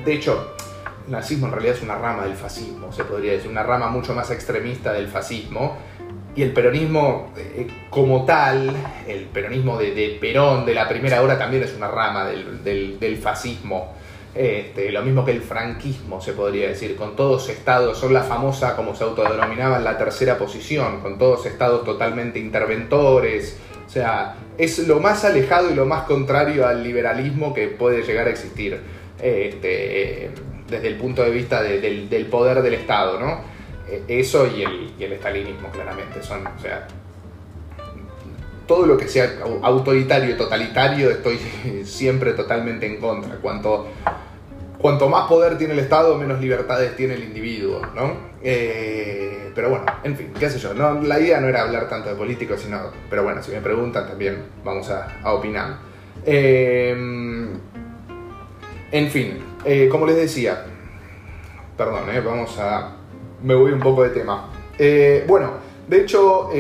De 0.05 0.15
hecho, 0.15 0.57
el 1.07 1.13
nazismo 1.13 1.47
en 1.47 1.53
realidad 1.53 1.77
es 1.77 1.83
una 1.83 1.97
rama 1.97 2.25
del 2.25 2.35
fascismo, 2.35 2.93
se 2.93 3.05
podría 3.05 3.33
decir, 3.33 3.49
una 3.49 3.63
rama 3.63 3.89
mucho 3.89 4.15
más 4.15 4.33
extremista 4.33 4.93
del 4.93 5.07
fascismo. 5.07 5.77
Y 6.35 6.43
el 6.43 6.53
peronismo 6.53 7.33
eh, 7.37 7.69
como 7.89 8.25
tal, 8.25 8.73
el 9.07 9.27
peronismo 9.27 9.79
de, 9.79 10.19
Perón 10.21 10.67
de 10.67 10.75
la 10.75 10.89
primera 10.89 11.23
hora 11.23 11.39
también 11.39 11.63
es 11.63 11.75
una 11.75 11.89
rama 11.89 12.27
del 12.27 13.19
fascismo 13.23 13.98
este, 14.35 14.93
lo 14.93 15.03
mismo 15.03 15.25
que 15.25 15.33
el 15.33 15.43
franquismo, 15.43 16.21
se 16.21 16.33
podría 16.33 16.69
decir, 16.69 16.97
con 16.97 17.17
todos 17.17 17.49
estados, 17.49 17.99
son 17.99 18.13
la 18.13 18.23
famosa, 18.23 18.77
como 18.77 18.95
se 18.95 19.05
autodenominaban, 19.05 19.83
la 19.83 19.99
tercera 19.99 20.39
posición, 20.39 21.01
con 21.01 21.19
todos 21.19 21.47
estados 21.47 21.85
totalmente 21.85 22.39
interventores, 22.39 23.59
o 23.87 23.91
sea, 23.91 24.37
es 24.59 24.87
lo 24.87 25.01
más 25.01 25.25
alejado 25.25 25.71
y 25.71 25.75
lo 25.75 25.87
más 25.87 26.05
contrario 26.05 26.67
al 26.67 26.85
liberalismo 26.85 27.55
que 27.55 27.69
puede 27.69 28.03
llegar 28.03 28.27
a 28.27 28.31
existir, 28.31 28.79
este, 29.21 30.31
desde 30.69 30.89
el 30.89 30.97
punto 30.97 31.23
de 31.23 31.31
vista 31.31 31.63
del, 31.63 32.27
poder 32.31 32.61
del 32.63 32.75
Estado, 32.75 33.19
¿no? 33.19 33.41
E, 33.89 34.03
eso 34.09 34.47
y 34.47 34.63
el, 34.63 34.93
y 34.99 35.05
el 35.05 35.15
estalinismo, 35.15 35.71
claramente, 35.71 36.23
son, 36.23 36.47
o 36.47 36.61
sea, 36.61 36.87
todo 38.69 38.87
lo 38.87 38.97
que 38.97 39.09
sea 39.09 39.39
autoritario 39.63 40.37
totalitario 40.37 41.11
estoy 41.11 41.39
siempre 41.85 42.35
totalmente 42.35 42.87
en 42.87 42.99
contra. 43.01 43.37
Cuanto 43.37 43.89
cuanto 44.79 45.09
más 45.09 45.27
poder 45.27 45.59
tiene 45.59 45.73
el 45.73 45.81
Estado, 45.81 46.17
menos 46.17 46.41
libertades 46.41 46.95
tiene 46.95 47.15
el 47.15 47.25
individuo, 47.25 47.83
¿no? 47.97 48.29
Eh, 48.43 49.51
pero 49.55 49.71
bueno, 49.71 49.87
en 50.05 50.17
fin, 50.17 50.33
qué 50.39 50.49
sé 50.49 50.59
yo. 50.59 50.73
No, 50.75 51.03
la 51.03 51.19
idea 51.19 51.41
no 51.41 51.49
era 51.49 51.63
hablar 51.63 51.89
tanto 51.89 52.11
de 52.11 52.15
políticos, 52.15 52.61
sino, 52.61 52.93
pero 53.11 53.25
bueno, 53.25 53.43
si 53.43 53.51
me 53.51 53.61
preguntan 53.61 54.07
también 54.07 54.45
vamos 54.65 54.89
a, 54.91 55.33
opinar. 55.33 55.79
Eh, 56.25 56.93
en 58.93 59.11
fin, 59.11 59.39
eh, 59.65 59.89
como 59.91 60.07
les 60.07 60.17
decía, 60.17 60.65
perdón, 61.77 62.03
vamos 62.25 62.57
a... 62.59 62.95
Me 63.43 63.55
voy 63.55 63.73
un 63.73 63.81
poco 63.81 64.03
de 64.05 64.11
tema. 64.11 64.51
bueno, 65.27 65.53
de 65.89 66.01
hecho, 66.01 66.51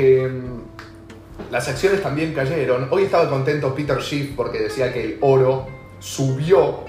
las 1.50 1.68
acciones 1.68 2.02
también 2.02 2.34
cayeron. 2.34 2.88
Hoy 2.90 3.04
estaba 3.04 3.28
contento 3.28 3.74
Peter 3.74 4.00
Schiff 4.00 4.32
porque 4.36 4.58
decía 4.58 4.92
que 4.92 5.04
el 5.04 5.18
oro 5.20 5.66
subió 5.98 6.88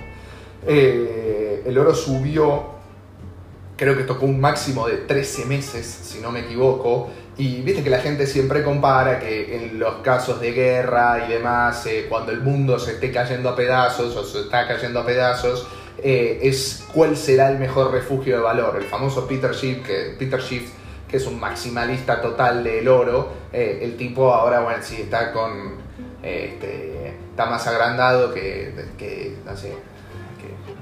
eh, 0.66 1.64
el 1.66 1.78
oro 1.78 1.96
subió, 1.96 2.80
creo 3.78 3.96
que 3.98 4.04
tocó 4.04 4.26
un 4.26 4.40
máximo 4.40 4.88
de 4.88 4.98
13 4.98 5.46
meses, 5.46 5.86
si 5.86 6.20
no 6.20 6.32
me 6.32 6.42
equivoco. 6.42 7.10
Y 7.38 7.62
viste 7.62 7.84
que 7.84 7.90
la 7.90 8.00
gente 8.00 8.28
siempre 8.28 8.64
compara 8.64 9.20
que 9.20 9.56
en 9.56 9.80
los 9.80 9.96
casos 10.02 10.42
de 10.42 10.52
guerra 10.52 11.26
y 11.26 11.32
demás, 11.32 11.86
eh, 11.86 12.08
cuando 12.10 12.34
el 12.34 12.42
mundo 12.42 12.78
se 12.80 12.94
esté 12.94 13.12
cayendo 13.12 13.50
a 13.50 13.56
pedazos 13.56 14.16
o 14.16 14.26
se 14.26 14.42
está 14.42 14.68
cayendo 14.68 15.00
a 15.00 15.06
pedazos, 15.06 15.66
eh, 16.04 16.40
es 16.44 16.86
cuál 16.94 17.16
será 17.16 17.50
el 17.50 17.58
mejor 17.58 17.92
refugio 17.94 18.36
de 18.36 18.42
valor. 18.42 18.76
El 18.78 18.86
famoso 18.86 19.26
Peter 19.26 19.54
Schiff, 19.54 19.86
que, 19.86 20.16
Peter 20.20 20.42
Schiff, 20.42 20.70
que 21.10 21.18
es 21.18 21.26
un 21.26 21.40
maximalista 21.40 22.22
total 22.22 22.64
del 22.64 22.88
oro, 22.88 23.30
el 23.52 23.98
tipo 23.98 24.34
ahora, 24.34 24.62
bueno, 24.62 24.82
sí 24.82 25.02
está 25.02 25.34
con. 25.34 25.90
Este, 26.22 27.16
está 27.32 27.46
más 27.46 27.66
agrandado 27.66 28.34
que, 28.34 28.74
que 28.98 29.38
no 29.46 29.56
sé, 29.56 29.74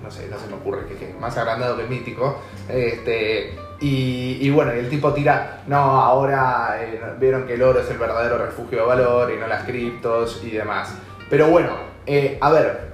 no 0.03 0.11
sé, 0.11 0.27
no 0.27 0.39
se 0.39 0.47
me 0.47 0.53
ocurre 0.53 0.85
que, 0.87 1.13
más 1.19 1.37
agrandado 1.37 1.77
que 1.77 1.83
mítico. 1.83 2.39
Este, 2.69 3.55
y, 3.79 4.49
bueno, 4.49 4.73
y 4.75 4.79
el 4.79 4.89
tipo 4.89 5.13
tira, 5.13 5.63
no, 5.67 5.77
ahora 5.77 6.77
eh, 6.81 6.99
vieron 7.19 7.45
que 7.45 7.53
el 7.53 7.61
oro 7.61 7.81
es 7.81 7.89
el 7.89 7.97
verdadero 7.97 8.37
refugio 8.37 8.79
de 8.79 8.85
valor 8.85 9.31
y 9.31 9.39
no 9.39 9.47
las 9.47 9.65
criptos 9.65 10.41
y 10.43 10.51
demás. 10.51 10.95
Pero 11.29 11.49
bueno, 11.49 11.71
eh, 12.05 12.37
a 12.41 12.49
ver, 12.49 12.93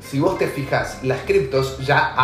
si 0.00 0.20
vos 0.20 0.36
te 0.36 0.48
fijas, 0.48 1.02
las 1.02 1.20
criptos 1.20 1.78
ya 1.78 2.14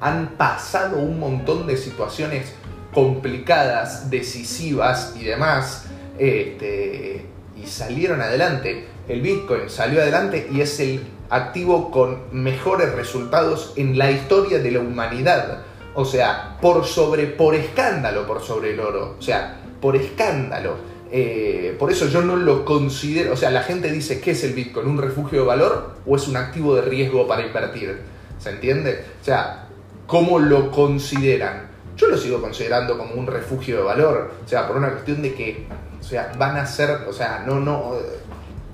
han 0.00 0.28
pasado 0.38 0.98
un 0.98 1.20
montón 1.20 1.66
de 1.66 1.76
situaciones 1.76 2.54
complicadas, 2.92 4.10
decisivas 4.10 5.14
y 5.18 5.24
demás, 5.24 5.86
este, 6.18 7.24
y 7.56 7.66
salieron 7.66 8.20
adelante. 8.20 8.86
El 9.08 9.20
Bitcoin 9.22 9.68
salió 9.68 10.00
adelante 10.00 10.48
y 10.52 10.60
es 10.60 10.78
el 10.80 11.00
activo 11.30 11.90
con 11.90 12.18
mejores 12.32 12.92
resultados 12.92 13.72
en 13.76 13.96
la 13.96 14.10
historia 14.10 14.58
de 14.58 14.70
la 14.70 14.80
humanidad. 14.80 15.62
O 15.94 16.04
sea, 16.04 16.58
por 16.60 16.84
sobre, 16.84 17.26
por 17.26 17.54
escándalo, 17.54 18.26
por 18.26 18.42
sobre 18.42 18.72
el 18.72 18.80
oro. 18.80 19.16
O 19.18 19.22
sea, 19.22 19.60
por 19.80 19.96
escándalo. 19.96 20.76
Eh, 21.12 21.74
por 21.78 21.90
eso 21.90 22.06
yo 22.06 22.22
no 22.22 22.36
lo 22.36 22.64
considero, 22.64 23.32
o 23.32 23.36
sea, 23.36 23.50
la 23.50 23.64
gente 23.64 23.90
dice, 23.90 24.20
¿qué 24.20 24.30
es 24.30 24.44
el 24.44 24.52
Bitcoin? 24.52 24.86
¿Un 24.86 24.98
refugio 24.98 25.40
de 25.40 25.46
valor 25.46 25.96
o 26.06 26.14
es 26.14 26.28
un 26.28 26.36
activo 26.36 26.76
de 26.76 26.82
riesgo 26.82 27.26
para 27.26 27.44
invertir? 27.44 27.98
¿Se 28.38 28.50
entiende? 28.50 29.04
O 29.20 29.24
sea, 29.24 29.66
¿cómo 30.06 30.38
lo 30.38 30.70
consideran? 30.70 31.69
Yo 32.00 32.06
lo 32.06 32.16
sigo 32.16 32.40
considerando 32.40 32.96
como 32.96 33.12
un 33.12 33.26
refugio 33.26 33.76
de 33.76 33.82
valor, 33.82 34.30
o 34.42 34.48
sea, 34.48 34.66
por 34.66 34.78
una 34.78 34.88
cuestión 34.88 35.20
de 35.20 35.34
que, 35.34 35.66
o 36.00 36.02
sea, 36.02 36.32
van 36.38 36.56
a 36.56 36.64
ser, 36.64 37.02
o 37.06 37.12
sea, 37.12 37.44
no, 37.46 37.60
no, 37.60 37.92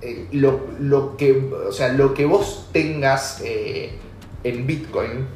eh, 0.01 0.29
lo, 0.31 1.17
que, 1.17 1.51
o 1.67 1.73
sea, 1.73 1.89
lo 1.89 2.15
que 2.15 2.25
vos 2.25 2.69
tengas 2.73 3.41
eh, 3.45 3.99
en 4.45 4.65
Bitcoin 4.65 5.27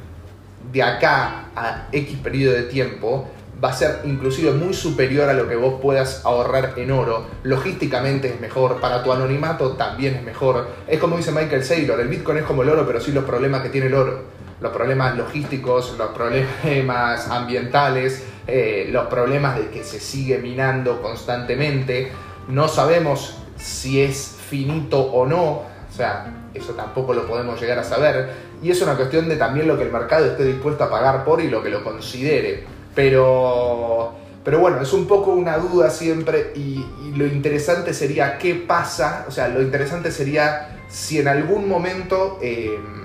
de 0.71 0.83
acá 0.83 1.49
a 1.53 1.89
X 1.91 2.17
periodo 2.23 2.55
de 2.55 2.63
tiempo 2.63 3.27
va 3.61 3.71
a 3.71 3.73
ser 3.73 3.99
inclusive 4.05 4.51
muy 4.51 4.73
superior 4.73 5.27
a 5.27 5.33
lo 5.33 5.49
que 5.49 5.57
vos 5.57 5.81
puedas 5.81 6.25
ahorrar 6.25 6.75
en 6.77 6.91
oro. 6.91 7.25
Logísticamente 7.43 8.29
es 8.29 8.39
mejor, 8.39 8.79
para 8.79 9.03
tu 9.03 9.11
anonimato 9.11 9.73
también 9.73 10.15
es 10.15 10.23
mejor. 10.23 10.69
Es 10.87 10.97
como 10.97 11.17
dice 11.17 11.33
Michael 11.33 11.65
Saylor, 11.65 11.99
el 11.99 12.07
Bitcoin 12.07 12.37
es 12.37 12.45
como 12.45 12.63
el 12.63 12.69
oro, 12.69 12.87
pero 12.87 13.01
sí 13.01 13.11
los 13.11 13.25
problemas 13.25 13.61
que 13.63 13.69
tiene 13.69 13.87
el 13.87 13.95
oro. 13.95 14.40
Los 14.61 14.71
problemas 14.71 15.17
logísticos, 15.17 15.95
los 15.97 16.11
problemas 16.11 17.27
ambientales, 17.29 18.23
eh, 18.47 18.87
los 18.91 19.07
problemas 19.07 19.57
de 19.57 19.69
que 19.69 19.83
se 19.83 19.99
sigue 19.99 20.37
minando 20.37 21.01
constantemente. 21.01 22.11
No 22.47 22.67
sabemos 22.67 23.37
si 23.57 24.01
es 24.01 24.37
finito 24.49 25.01
o 25.01 25.25
no, 25.25 25.43
o 25.43 25.93
sea, 25.95 26.31
eso 26.53 26.73
tampoco 26.73 27.13
lo 27.13 27.27
podemos 27.27 27.59
llegar 27.59 27.79
a 27.79 27.83
saber. 27.83 28.29
Y 28.61 28.71
es 28.71 28.81
una 28.81 28.95
cuestión 28.95 29.27
de 29.27 29.37
también 29.37 29.67
lo 29.67 29.77
que 29.77 29.83
el 29.83 29.91
mercado 29.91 30.25
esté 30.25 30.45
dispuesto 30.45 30.83
a 30.83 30.89
pagar 30.89 31.25
por 31.25 31.41
y 31.41 31.49
lo 31.49 31.63
que 31.63 31.69
lo 31.69 31.83
considere. 31.83 32.63
Pero, 32.93 34.13
pero 34.43 34.59
bueno, 34.59 34.81
es 34.81 34.93
un 34.93 35.07
poco 35.07 35.31
una 35.31 35.57
duda 35.57 35.89
siempre 35.89 36.51
y, 36.55 36.85
lo 37.15 37.25
interesante 37.27 37.93
sería 37.93 38.37
qué 38.37 38.55
pasa, 38.55 39.25
o 39.27 39.31
sea, 39.31 39.49
lo 39.49 39.61
interesante 39.61 40.11
sería 40.11 40.79
si 40.87 41.19
en 41.19 41.27
algún 41.27 41.67
momento 41.67 42.39
em, 42.41 43.00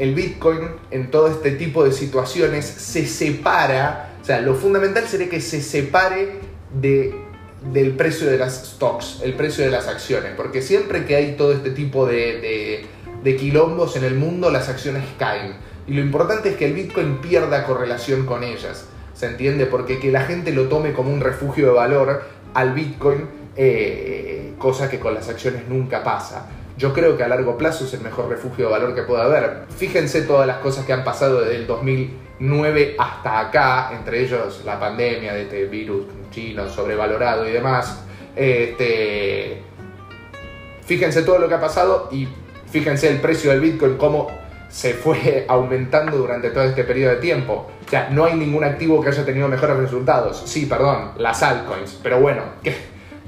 el 0.00 0.14
Bitcoin 0.14 0.60
en 0.90 1.10
todo 1.10 1.28
este 1.28 1.50
tipo 1.52 1.84
de 1.84 1.92
situaciones 1.92 2.64
se 2.64 3.06
separa, 3.06 4.14
o 4.20 4.24
sea, 4.24 4.40
lo 4.40 4.54
fundamental 4.54 5.06
sería 5.06 5.28
que 5.28 5.42
se 5.42 5.60
separe 5.60 6.40
de, 6.72 7.14
del 7.70 7.92
precio 7.92 8.26
de 8.26 8.38
las 8.38 8.64
stocks, 8.64 9.20
el 9.22 9.34
precio 9.34 9.62
de 9.62 9.70
las 9.70 9.88
acciones, 9.88 10.32
porque 10.38 10.62
siempre 10.62 11.04
que 11.04 11.16
hay 11.16 11.32
todo 11.36 11.52
este 11.52 11.70
tipo 11.70 12.06
de, 12.06 12.86
de 13.22 13.36
quilombos 13.36 13.94
en 13.96 14.04
el 14.04 14.14
mundo, 14.14 14.50
las 14.50 14.70
acciones 14.70 15.04
caen. 15.18 15.52
Y 15.86 15.92
lo 15.92 16.00
importante 16.00 16.48
es 16.48 16.56
que 16.56 16.64
el 16.64 16.72
Bitcoin 16.72 17.18
pierda 17.18 17.66
correlación 17.66 18.24
con 18.24 18.42
ellas. 18.42 18.86
¿Se 19.12 19.26
entiende? 19.26 19.66
Porque 19.66 19.98
que 19.98 20.10
la 20.10 20.22
gente 20.22 20.50
lo 20.52 20.68
tome 20.68 20.94
como 20.94 21.12
un 21.12 21.20
refugio 21.20 21.66
de 21.66 21.72
valor 21.72 22.22
al 22.54 22.72
Bitcoin, 22.72 23.26
eh, 23.54 24.54
cosa 24.56 24.88
que 24.88 24.98
con 24.98 25.12
las 25.12 25.28
acciones 25.28 25.68
nunca 25.68 26.02
pasa. 26.02 26.46
Yo 26.80 26.94
creo 26.94 27.14
que 27.14 27.22
a 27.22 27.28
largo 27.28 27.58
plazo 27.58 27.84
es 27.84 27.92
el 27.92 28.00
mejor 28.00 28.30
refugio 28.30 28.64
de 28.64 28.72
valor 28.72 28.94
que 28.94 29.02
pueda 29.02 29.24
haber. 29.24 29.64
Fíjense 29.76 30.22
todas 30.22 30.46
las 30.46 30.56
cosas 30.60 30.86
que 30.86 30.94
han 30.94 31.04
pasado 31.04 31.42
desde 31.42 31.56
el 31.56 31.66
2009 31.66 32.96
hasta 32.98 33.38
acá, 33.38 33.90
entre 33.92 34.22
ellos 34.22 34.62
la 34.64 34.80
pandemia 34.80 35.34
de 35.34 35.42
este 35.42 35.66
virus 35.66 36.06
chino 36.30 36.66
sobrevalorado 36.70 37.46
y 37.46 37.52
demás. 37.52 38.02
Este, 38.34 39.60
fíjense 40.86 41.20
todo 41.20 41.38
lo 41.38 41.48
que 41.48 41.54
ha 41.56 41.60
pasado 41.60 42.08
y 42.12 42.26
fíjense 42.70 43.10
el 43.10 43.20
precio 43.20 43.50
del 43.50 43.60
Bitcoin, 43.60 43.98
cómo 43.98 44.28
se 44.70 44.94
fue 44.94 45.44
aumentando 45.48 46.16
durante 46.16 46.48
todo 46.48 46.64
este 46.64 46.84
periodo 46.84 47.16
de 47.16 47.20
tiempo. 47.20 47.68
O 47.86 47.90
sea, 47.90 48.08
no 48.08 48.24
hay 48.24 48.36
ningún 48.36 48.64
activo 48.64 49.02
que 49.02 49.10
haya 49.10 49.26
tenido 49.26 49.48
mejores 49.48 49.76
resultados. 49.76 50.44
Sí, 50.46 50.64
perdón, 50.64 51.10
las 51.18 51.42
altcoins, 51.42 52.00
pero 52.02 52.20
bueno, 52.20 52.40
que 52.62 52.74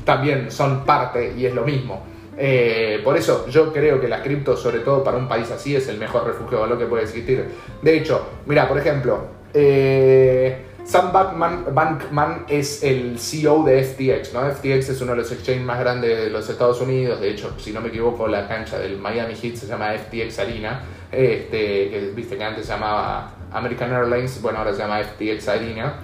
también 0.06 0.50
son 0.50 0.87
parte 0.87 1.35
y 1.37 1.44
es 1.44 1.54
lo 1.54 1.64
mismo. 1.66 2.12
Eh, 2.44 3.00
por 3.04 3.16
eso 3.16 3.46
yo 3.49 3.72
creo 3.72 4.00
que 4.00 4.08
las 4.08 4.20
cripto, 4.20 4.56
sobre 4.56 4.80
todo 4.80 5.04
para 5.04 5.16
un 5.16 5.28
país 5.28 5.49
así, 5.52 5.76
es 5.76 5.87
el 5.87 5.96
mejor 5.96 6.26
refugio 6.26 6.56
de 6.56 6.62
valor 6.62 6.76
que 6.76 6.87
puede 6.87 7.04
existir. 7.04 7.46
De 7.80 7.96
hecho, 7.96 8.26
mira, 8.46 8.66
por 8.66 8.78
ejemplo, 8.78 9.26
eh, 9.54 10.64
Sam 10.82 11.12
Bankman, 11.12 12.46
es 12.49 12.82
el 12.82 13.16
CEO 13.20 13.62
de 13.62 13.84
FTX, 13.84 14.34
¿no? 14.34 14.40
FTX 14.50 14.88
es 14.88 15.00
uno 15.00 15.12
de 15.12 15.18
los 15.18 15.30
exchanges 15.30 15.62
más 15.62 15.78
grandes 15.78 16.18
de 16.18 16.30
los 16.30 16.50
Estados 16.50 16.80
Unidos, 16.80 17.20
de 17.20 17.30
hecho, 17.30 17.52
si 17.58 17.70
no 17.70 17.80
me 17.80 17.90
equivoco, 17.90 18.26
la 18.26 18.49
cancha 18.49 18.76
del 18.76 18.99
Miami 18.99 19.37
Heat 19.37 19.54
se 19.54 19.68
llama 19.68 19.92
FTX 19.92 20.40
Arena, 20.40 20.80
este, 21.12 21.90
que 21.90 22.12
viste 22.12 22.37
que 22.37 22.42
antes 22.42 22.66
se 22.66 22.72
llamaba 22.72 23.35
American 23.52 23.92
Airlines, 23.92 24.42
bueno, 24.42 24.59
ahora 24.59 24.72
se 24.72 24.78
llama 24.78 25.00
FTX 25.00 25.46
Arena. 25.46 25.94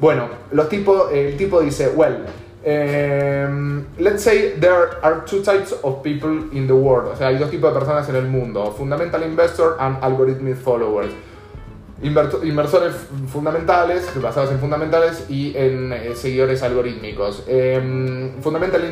Bueno, 0.00 0.30
los 0.52 0.72
el 0.72 1.36
tipo 1.36 1.60
dice, 1.60 1.90
well, 1.90 2.24
um, 2.64 3.86
let's 3.98 4.22
say 4.22 4.52
there 4.58 5.02
are 5.04 5.24
two 5.24 5.42
types 5.42 5.72
of 5.82 6.02
people 6.02 6.50
in 6.52 6.66
the 6.66 6.74
world, 6.74 7.12
o 7.12 7.16
sea, 7.16 7.28
hay 7.28 7.38
dos 7.38 7.50
tipos 7.50 7.72
de 7.72 7.80
personas 7.80 8.08
en 8.08 8.16
el 8.16 8.28
mundo, 8.28 8.72
fundamental 8.72 9.22
investor 9.22 9.76
and 9.80 9.96
algorithmic 10.02 10.56
followers 10.56 11.12
inversores 12.02 12.94
fundamentales, 13.28 14.10
basados 14.20 14.50
en 14.50 14.58
fundamentales 14.58 15.26
y 15.28 15.56
en 15.56 15.92
eh, 15.92 16.14
seguidores 16.16 16.62
algorítmicos. 16.62 17.44
Em, 17.46 18.40
fundamental 18.42 18.82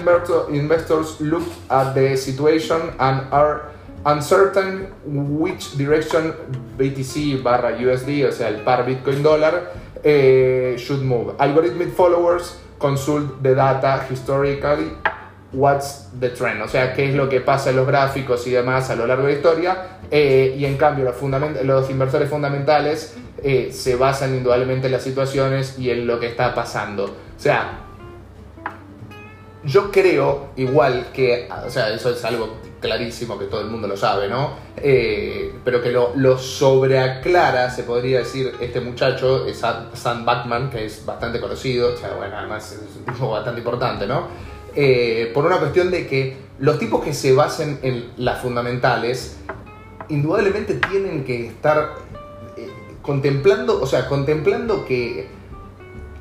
investors 0.53 1.21
look 1.21 1.43
at 1.69 1.95
the 1.95 2.17
situation 2.17 2.81
and 2.99 3.23
are 3.33 3.73
uncertain 4.05 4.89
which 5.05 5.77
direction 5.77 6.35
BTC 6.79 7.43
barra 7.43 7.77
USD, 7.77 8.27
o 8.29 8.33
sea, 8.33 8.49
el 8.49 8.63
par 8.63 8.87
Bitcoin 8.87 9.23
dólar, 9.23 9.73
eh, 10.03 10.77
should 10.79 11.03
move. 11.03 11.35
Algorithmic 11.39 11.93
followers 11.93 12.59
consult 12.81 13.41
the 13.43 13.55
data 13.55 14.05
historically 14.11 14.91
what's 15.53 16.09
the 16.21 16.31
trend, 16.31 16.63
o 16.63 16.69
sea, 16.69 16.95
qué 16.95 17.09
es 17.09 17.15
lo 17.15 17.29
que 17.29 17.41
pasa 17.41 17.71
en 17.71 17.77
los 17.77 17.87
gráficos 17.87 18.47
y 18.47 18.51
demás 18.51 18.91
a 18.91 18.97
lo 18.97 19.07
largo 19.07 19.25
de 19.25 19.33
la 19.33 19.37
historia, 19.37 19.87
eh, 20.11 20.55
y 20.57 20.65
en 20.65 20.77
cambio 20.77 21.05
los, 21.05 21.65
los 21.65 21.91
inversores 21.91 22.29
fundamentales 22.29 23.17
eh, 23.43 23.71
se 23.73 23.97
basan 23.97 24.35
indudablemente 24.35 24.87
en 24.87 24.93
las 24.93 25.03
situaciones 25.03 25.79
y 25.79 25.91
en 25.91 26.07
lo 26.07 26.21
que 26.21 26.27
está 26.27 26.55
pasando. 26.55 27.05
O 27.05 27.41
sea, 27.41 27.81
yo 29.65 29.91
creo 29.91 30.51
igual 30.57 31.07
que, 31.13 31.49
o 31.67 31.71
sea, 31.71 31.91
eso 31.91 32.11
es 32.11 32.25
algo 32.25 32.60
clarísimo 32.81 33.39
que 33.39 33.45
todo 33.45 33.61
el 33.61 33.69
mundo 33.69 33.87
lo 33.87 33.97
sabe, 33.97 34.29
¿no? 34.29 34.55
Eh, 34.77 35.53
pero 35.65 35.83
que 35.83 35.93
lo, 35.93 36.13
lo, 36.17 36.39
sobreaclara, 36.39 37.71
se 37.71 37.85
podría 37.85 38.21
decir, 38.21 38.55
este 38.61 38.81
muchacho, 38.81 39.47
Sam 39.53 40.25
Batman, 40.25 40.71
que 40.71 40.87
es 40.87 41.05
bastante 41.05 41.41
conocido, 41.41 41.95
o 41.95 41.97
sea, 41.97 42.15
bueno, 42.15 42.37
además 42.37 42.73
es 42.73 42.97
un 42.97 43.15
tipo 43.15 43.31
bastante 43.31 43.61
importante, 43.61 44.07
¿no? 44.07 44.29
Eh, 44.75 45.31
por 45.35 45.45
una 45.45 45.59
cuestión 45.59 45.91
de 45.91 46.07
que 46.07 46.37
los 46.59 46.79
tipos 46.79 47.03
que 47.05 47.13
se 47.13 47.35
basen 47.35 47.79
en 47.83 48.11
las 48.17 48.41
fundamentales, 48.41 49.37
indudablemente 50.09 50.75
tienen 50.75 51.25
que 51.25 51.47
estar 51.47 51.95
eh, 52.57 52.69
contemplando, 53.03 53.81
o 53.81 53.87
sea, 53.87 54.07
contemplando 54.07 54.85
que 54.85 55.29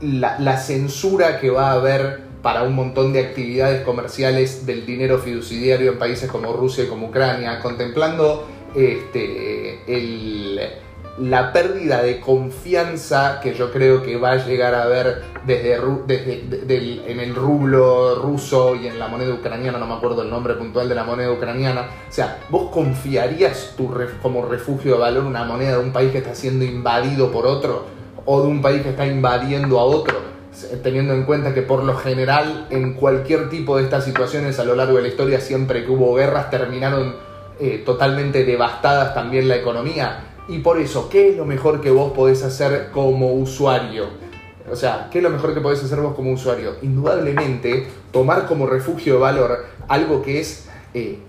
la, 0.01 0.39
la, 0.39 0.57
censura 0.57 1.39
que 1.39 1.49
va 1.49 1.71
a 1.71 1.73
haber 1.73 2.28
para 2.41 2.63
un 2.63 2.75
montón 2.75 3.13
de 3.13 3.19
actividades 3.19 3.83
comerciales 3.83 4.65
del 4.65 4.85
dinero 4.85 5.19
fiduciario 5.19 5.91
en 5.91 5.99
países 5.99 6.29
como 6.31 6.53
Rusia 6.53 6.85
y 6.85 6.87
como 6.87 7.07
Ucrania, 7.07 7.59
contemplando 7.59 8.47
este, 8.75 9.79
el 9.87 10.59
la 11.19 11.51
pérdida 11.51 12.01
de 12.01 12.19
confianza 12.19 13.39
que 13.41 13.53
yo 13.53 13.71
creo 13.71 14.01
que 14.01 14.15
va 14.15 14.31
a 14.31 14.45
llegar 14.45 14.73
a 14.73 14.83
haber 14.83 15.23
desde, 15.45 17.11
en 17.11 17.19
el 17.19 17.35
rublo 17.35 18.15
ruso 18.15 18.75
y 18.75 18.87
en 18.87 18.99
la 18.99 19.07
moneda 19.07 19.33
ucraniana, 19.33 19.77
no 19.77 19.85
me 19.85 19.95
acuerdo 19.95 20.21
el 20.21 20.29
nombre 20.29 20.53
puntual 20.53 20.87
de 20.87 20.95
la 20.95 21.03
moneda 21.03 21.31
ucraniana. 21.31 21.81
O 22.09 22.11
sea, 22.11 22.39
¿vos 22.49 22.71
confiarías 22.71 23.73
tu 23.75 23.93
como 24.21 24.45
refugio 24.45 24.93
de 24.93 24.99
valor 24.99 25.25
una 25.25 25.43
moneda 25.43 25.77
de 25.77 25.83
un 25.83 25.91
país 25.91 26.11
que 26.11 26.19
está 26.19 26.35
siendo 26.35 26.63
invadido 26.63 27.31
por 27.31 27.45
otro 27.45 27.85
o 28.25 28.41
de 28.41 28.47
un 28.47 28.61
país 28.61 28.81
que 28.81 28.89
está 28.89 29.05
invadiendo 29.05 29.79
a 29.79 29.83
otro? 29.83 30.28
Teniendo 30.83 31.13
en 31.13 31.23
cuenta 31.23 31.53
que 31.53 31.61
por 31.61 31.83
lo 31.83 31.95
general 31.95 32.67
en 32.69 32.93
cualquier 32.93 33.49
tipo 33.49 33.77
de 33.77 33.83
estas 33.83 34.03
situaciones 34.05 34.59
a 34.59 34.65
lo 34.65 34.75
largo 34.75 34.97
de 34.97 35.03
la 35.03 35.07
historia 35.07 35.39
siempre 35.39 35.85
que 35.85 35.91
hubo 35.91 36.15
guerras 36.15 36.49
terminaron 36.49 37.15
eh, 37.59 37.83
totalmente 37.85 38.43
devastadas 38.45 39.13
también 39.13 39.47
la 39.47 39.55
economía 39.55 40.29
y 40.49 40.59
por 40.59 40.79
eso, 40.79 41.09
¿qué 41.09 41.29
es 41.29 41.37
lo 41.37 41.45
mejor 41.45 41.79
que 41.79 41.91
vos 41.91 42.11
podés 42.11 42.43
hacer 42.43 42.89
como 42.91 43.33
usuario? 43.33 44.07
O 44.71 44.75
sea, 44.75 45.07
¿qué 45.11 45.19
es 45.19 45.23
lo 45.23 45.29
mejor 45.29 45.53
que 45.53 45.61
podés 45.61 45.83
hacer 45.83 45.99
vos 45.99 46.15
como 46.15 46.31
usuario? 46.31 46.75
Indudablemente, 46.81 47.85
tomar 48.11 48.47
como 48.47 48.65
refugio 48.65 49.13
de 49.13 49.19
valor 49.19 49.65
algo 49.87 50.23
que 50.23 50.39
es... 50.39 50.67
Eh, 50.95 51.19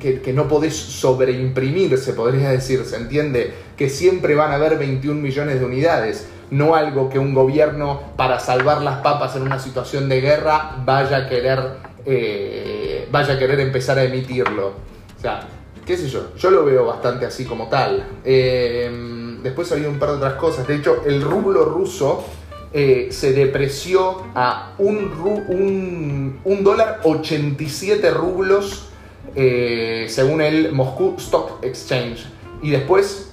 que, 0.00 0.32
no 0.34 0.48
podés 0.48 0.74
sobreimprimir, 0.76 1.96
se 1.96 2.12
podría 2.12 2.50
decir, 2.50 2.84
¿se 2.84 2.96
entiende? 2.96 3.54
Que 3.76 3.88
siempre 3.88 4.34
van 4.34 4.50
a 4.50 4.56
haber 4.56 4.76
21 4.76 5.18
millones 5.18 5.60
de 5.60 5.64
unidades, 5.64 6.26
no 6.50 6.74
algo 6.74 7.08
que 7.08 7.18
un 7.18 7.34
gobierno 7.34 8.00
para 8.16 8.38
salvar 8.40 8.82
las 8.82 8.98
papas 8.98 9.36
en 9.36 9.42
una 9.42 9.58
situación 9.58 10.08
de 10.08 10.20
guerra 10.20 10.76
vaya 10.84 11.18
a 11.18 11.28
querer, 11.28 11.76
eh, 12.04 13.08
vaya 13.10 13.34
a 13.34 13.38
querer 13.38 13.60
empezar 13.60 13.98
a 13.98 14.04
emitirlo. 14.04 14.68
O 15.16 15.20
sea, 15.20 15.40
qué 15.86 15.96
sé 15.96 16.08
yo, 16.08 16.34
yo 16.36 16.50
lo 16.50 16.64
veo 16.64 16.86
bastante 16.86 17.26
así 17.26 17.44
como 17.44 17.68
tal. 17.68 18.06
Eh, 18.24 19.38
después 19.42 19.70
había 19.72 19.88
un 19.88 19.98
par 19.98 20.10
de 20.10 20.16
otras 20.16 20.34
cosas. 20.34 20.66
De 20.66 20.76
hecho, 20.76 21.02
el 21.06 21.22
rublo 21.22 21.64
ruso 21.64 22.24
eh, 22.72 23.08
se 23.10 23.32
depreció 23.32 24.24
a 24.34 24.74
un, 24.78 26.38
un, 26.44 26.64
dólar 26.64 27.00
87 27.02 28.10
rublos 28.10 28.90
eh, 29.34 30.06
según 30.08 30.42
el 30.42 30.72
Moscú 30.72 31.14
Stock 31.18 31.64
Exchange. 31.64 32.26
Y 32.62 32.70
después 32.70 33.27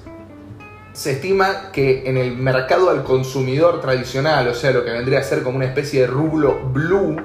se 0.95 1.11
estima 1.11 1.71
que 1.73 2.09
en 2.09 2.17
el 2.17 2.35
mercado 2.37 2.89
al 2.89 3.03
consumidor 3.03 3.81
tradicional, 3.81 4.47
o 4.47 4.53
sea, 4.53 4.71
lo 4.71 4.85
que 4.85 4.91
vendría 4.91 5.19
a 5.19 5.23
ser 5.23 5.43
como 5.43 5.57
una 5.57 5.65
especie 5.65 6.01
de 6.01 6.07
rublo 6.07 6.57
blue, 6.71 7.17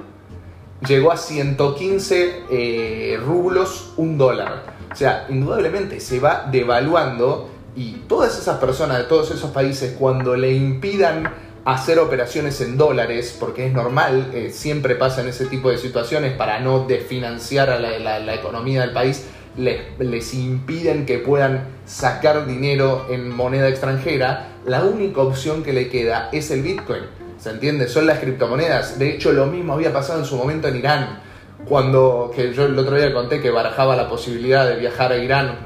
llegó 0.87 1.13
a 1.13 1.17
115 1.17 2.43
eh, 2.51 3.21
rublos 3.25 3.93
un 3.97 4.19
dólar. 4.19 4.65
O 4.93 4.97
sea, 4.97 5.27
indudablemente 5.29 6.01
se 6.01 6.19
va 6.19 6.49
devaluando 6.51 7.49
y 7.77 7.93
todas 8.09 8.37
esas 8.37 8.59
personas 8.59 8.99
de 8.99 9.05
todos 9.05 9.31
esos 9.31 9.53
países 9.53 9.95
cuando 9.97 10.37
le 10.37 10.53
impidan 10.53 11.33
hacer 11.65 12.01
operaciones 12.01 12.61
en 12.61 12.77
dólares, 12.77 13.37
porque 13.39 13.67
es 13.67 13.73
normal, 13.73 14.31
eh, 14.35 14.51
siempre 14.51 14.97
pasa 14.97 15.21
en 15.21 15.29
ese 15.29 15.47
tipo 15.47 15.71
de 15.71 15.79
situaciones 15.79 16.33
para 16.33 16.59
no 16.59 16.87
desfinanciar 16.87 17.71
a 17.71 17.79
la, 17.79 18.35
economía 18.35 18.81
del 18.81 18.93
país, 18.93 19.27
les, 19.61 20.35
impiden 20.35 21.07
que 21.07 21.19
puedan 21.19 21.69
sacar 21.85 22.47
dinero 22.47 23.07
en 23.11 23.31
moneda 23.31 23.69
extranjera, 23.69 24.49
la 24.67 24.85
única 24.85 25.21
opción 25.21 25.63
que 25.63 25.73
le 25.73 25.89
queda 25.89 26.29
es 26.33 26.51
el 26.51 26.63
Bitcoin. 26.63 27.03
¿Se 27.39 27.51
entiende? 27.51 27.89
Son 27.89 28.07
las 28.07 28.19
criptomonedas. 28.19 28.99
De 28.99 29.15
hecho, 29.15 29.33
lo 29.33 29.47
mismo 29.47 29.73
había 29.73 29.93
pasado 29.93 30.19
en 30.19 30.27
su 30.27 30.37
momento 30.37 30.69
en 30.69 30.77
Irán 30.77 31.21
cuando 31.67 32.31
que 32.35 32.53
yo 32.55 32.65
el 32.67 32.79
otro 32.79 32.97
día 32.97 33.13
conté 33.13 33.41
que 33.41 33.51
barajaba 33.51 33.95
la 33.97 34.09
posibilidad 34.09 34.67
de 34.67 34.77
viajar 34.77 35.13
a 35.13 35.19
Irán 35.19 35.59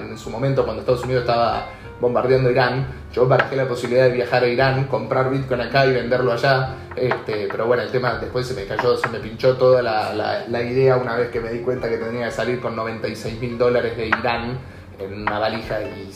en 0.10 0.18
su 0.18 0.30
momento 0.30 0.64
cuando 0.64 0.80
Estados 0.80 1.04
Unidos 1.04 1.22
estaba 1.22 1.66
bombardeando 2.00 2.50
Irán, 2.50 2.86
yo 3.12 3.26
barajé 3.26 3.56
la 3.56 3.66
posibilidad 3.66 4.04
de 4.04 4.12
viajar 4.12 4.44
a 4.44 4.46
Irán, 4.46 4.84
comprar 4.84 5.30
Bitcoin 5.30 5.60
acá 5.60 5.86
y 5.86 5.92
venderlo 5.92 6.32
allá, 6.32 6.74
este, 6.96 7.48
pero 7.50 7.66
bueno, 7.66 7.82
el 7.82 7.90
tema 7.90 8.18
después 8.20 8.46
se 8.46 8.54
me 8.54 8.64
cayó, 8.64 8.96
se 8.96 9.08
me 9.08 9.18
pinchó 9.18 9.56
toda 9.56 9.82
la, 9.82 10.44
la 10.48 10.62
idea 10.62 10.96
una 10.96 11.16
vez 11.16 11.30
que 11.30 11.40
me 11.40 11.50
di 11.50 11.60
cuenta 11.60 11.88
que 11.88 11.96
tenía 11.96 12.26
que 12.26 12.32
salir 12.32 12.60
con 12.60 12.76
96 12.76 13.40
mil 13.40 13.58
dólares 13.58 13.96
de 13.96 14.06
Irán 14.06 14.58
en 14.98 15.22
una 15.22 15.38
valija 15.38 15.80
y 15.82 16.12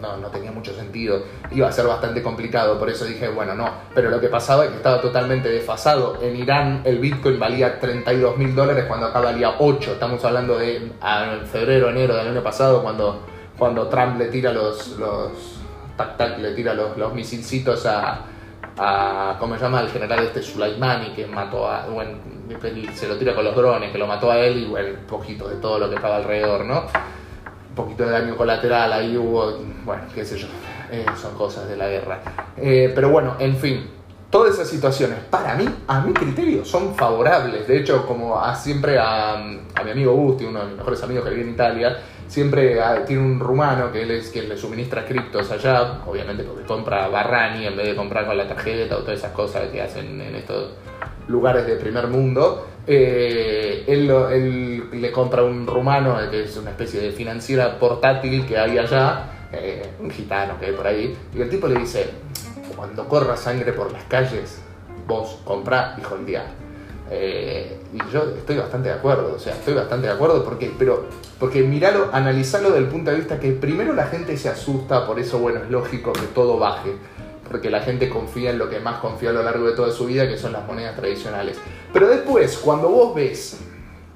no, 0.00 0.16
no, 0.16 0.28
tenía 0.28 0.52
mucho 0.52 0.72
sentido. 0.74 1.22
Iba 1.50 1.68
a 1.68 1.72
ser 1.72 1.86
bastante 1.86 2.22
complicado, 2.22 2.78
por 2.78 2.88
eso 2.88 3.04
dije, 3.04 3.28
bueno, 3.28 3.54
no. 3.54 3.68
Pero 3.94 4.10
lo 4.10 4.20
que 4.20 4.28
pasaba 4.28 4.64
es 4.64 4.70
que 4.70 4.76
estaba 4.76 5.00
totalmente 5.00 5.48
desfasado. 5.48 6.18
En 6.22 6.36
Irán 6.36 6.82
el 6.84 6.98
Bitcoin 6.98 7.38
valía 7.38 7.80
32 7.80 8.36
mil 8.38 8.54
dólares 8.54 8.84
cuando 8.86 9.06
acá 9.06 9.20
valía 9.20 9.56
8. 9.58 9.92
Estamos 9.92 10.24
hablando 10.24 10.58
de 10.58 10.92
febrero, 11.50 11.90
enero 11.90 12.16
del 12.16 12.28
año 12.28 12.42
pasado, 12.42 12.82
cuando, 12.82 13.26
cuando 13.62 13.86
Trump 13.86 14.18
le 14.18 14.26
tira 14.26 14.52
los, 14.52 14.98
los 14.98 15.30
tac 15.96 16.16
tac, 16.16 16.36
le 16.40 16.52
tira 16.52 16.74
los, 16.74 16.96
los 16.96 17.14
misilcitos 17.14 17.86
a, 17.86 18.22
a, 18.76 19.36
¿cómo 19.38 19.54
se 19.54 19.60
llama? 19.60 19.78
Al 19.78 19.88
general 19.88 20.18
este 20.24 20.42
Sulaimani 20.42 21.10
que 21.10 21.28
mató 21.28 21.70
a, 21.70 21.86
bueno, 21.86 22.18
se 22.92 23.06
lo 23.06 23.16
tira 23.16 23.36
con 23.36 23.44
los 23.44 23.54
drones, 23.54 23.92
que 23.92 23.98
lo 23.98 24.08
mató 24.08 24.32
a 24.32 24.38
él 24.40 24.64
y 24.64 24.66
bueno, 24.66 24.98
un 24.98 25.06
poquito 25.06 25.48
de 25.48 25.54
todo 25.58 25.78
lo 25.78 25.88
que 25.88 25.94
estaba 25.94 26.16
alrededor, 26.16 26.64
¿no? 26.64 26.80
un 26.80 27.74
poquito 27.76 28.04
de 28.04 28.10
daño 28.10 28.36
colateral, 28.36 28.92
ahí 28.92 29.16
hubo, 29.16 29.56
bueno, 29.84 30.02
qué 30.12 30.24
sé 30.24 30.36
yo, 30.36 30.48
eh, 30.90 31.06
son 31.14 31.36
cosas 31.36 31.68
de 31.68 31.76
la 31.76 31.86
guerra. 31.86 32.20
Eh, 32.56 32.90
pero 32.92 33.10
bueno, 33.10 33.36
en 33.38 33.56
fin, 33.56 33.88
todas 34.28 34.54
esas 34.54 34.66
situaciones, 34.66 35.20
para 35.30 35.54
mí, 35.54 35.68
a 35.86 36.00
mi 36.00 36.12
criterio, 36.12 36.64
son 36.64 36.96
favorables. 36.96 37.68
De 37.68 37.78
hecho, 37.78 38.04
como 38.08 38.40
a, 38.40 38.56
siempre 38.56 38.98
a, 38.98 39.34
a, 39.34 39.84
mi 39.84 39.90
amigo 39.92 40.14
Gusti, 40.14 40.46
uno 40.46 40.58
de 40.58 40.66
mis 40.66 40.78
mejores 40.78 41.00
amigos 41.04 41.22
que 41.26 41.30
vive 41.30 41.42
en 41.44 41.50
Italia, 41.50 41.96
siempre 42.32 42.80
tiene 43.06 43.22
un 43.22 43.38
rumano 43.38 43.92
que 43.92 44.04
él 44.04 44.10
es 44.12 44.30
quien 44.30 44.48
le 44.48 44.56
suministra 44.56 45.04
criptos 45.04 45.50
allá, 45.50 46.00
obviamente 46.06 46.42
porque 46.44 46.64
compra 46.64 47.06
Barrani 47.08 47.66
en 47.66 47.76
vez 47.76 47.88
de 47.88 47.94
comprar 47.94 48.26
con 48.26 48.38
la 48.38 48.48
tarjeta 48.48 48.96
o 48.96 49.00
todas 49.00 49.18
esas 49.18 49.32
cosas 49.32 49.68
que 49.68 49.82
hacen 49.82 50.18
en 50.18 50.34
estos 50.34 50.70
lugares 51.28 51.66
de 51.66 51.76
primer 51.76 52.06
mundo. 52.06 52.68
Eh, 52.86 53.84
él, 53.86 54.90
le 54.98 55.12
compra 55.12 55.42
un 55.42 55.66
rumano, 55.66 56.18
que 56.30 56.44
es 56.44 56.56
una 56.56 56.70
especie 56.70 57.02
de 57.02 57.12
financiera 57.12 57.78
portátil 57.78 58.46
que 58.46 58.56
hay 58.56 58.78
allá, 58.78 59.26
eh, 59.52 59.90
un 60.00 60.10
gitano 60.10 60.58
que 60.58 60.66
hay 60.66 60.72
por 60.72 60.86
ahí, 60.86 61.14
y 61.34 61.40
el 61.42 61.50
tipo 61.50 61.68
le 61.68 61.80
dice, 61.80 62.08
cuando 62.74 63.06
corra 63.06 63.36
sangre 63.36 63.74
por 63.74 63.92
las 63.92 64.04
calles, 64.04 64.62
vos 65.06 65.38
comprá 65.44 65.96
y 66.00 66.04
holdeá. 66.10 66.61
Eh, 67.14 67.76
y 67.92 67.98
yo 68.10 68.22
estoy 68.38 68.56
bastante 68.56 68.88
de 68.88 68.94
acuerdo, 68.94 69.34
o 69.36 69.38
sea, 69.38 69.52
estoy 69.52 69.74
bastante 69.74 70.06
de 70.06 70.14
acuerdo 70.14 70.42
porque, 70.42 70.72
pero, 70.78 71.04
porque 71.38 71.62
miralo, 71.62 72.08
analizalo 72.10 72.70
desde 72.70 72.84
el 72.84 72.88
punto 72.88 73.10
de 73.10 73.18
vista 73.18 73.38
que 73.38 73.52
primero 73.52 73.92
la 73.92 74.06
gente 74.06 74.36
se 74.38 74.48
asusta, 74.48 75.06
por 75.06 75.20
eso, 75.20 75.38
bueno, 75.38 75.60
es 75.62 75.70
lógico 75.70 76.12
que 76.14 76.26
todo 76.34 76.58
baje 76.58 76.92
porque 77.52 77.68
la 77.68 77.80
gente 77.80 78.08
confía 78.08 78.50
en 78.50 78.58
lo 78.58 78.70
que 78.70 78.80
más 78.80 78.98
confía 79.00 79.28
a 79.28 79.32
lo 79.34 79.42
largo 79.42 79.66
de 79.66 79.76
toda 79.76 79.92
su 79.92 80.06
vida, 80.06 80.26
que 80.26 80.38
son 80.38 80.52
las 80.52 80.66
monedas 80.66 80.96
tradicionales. 80.96 81.58
Pero 81.92 82.08
después, 82.08 82.56
cuando 82.56 82.88
vos 82.88 83.14
ves, 83.14 83.58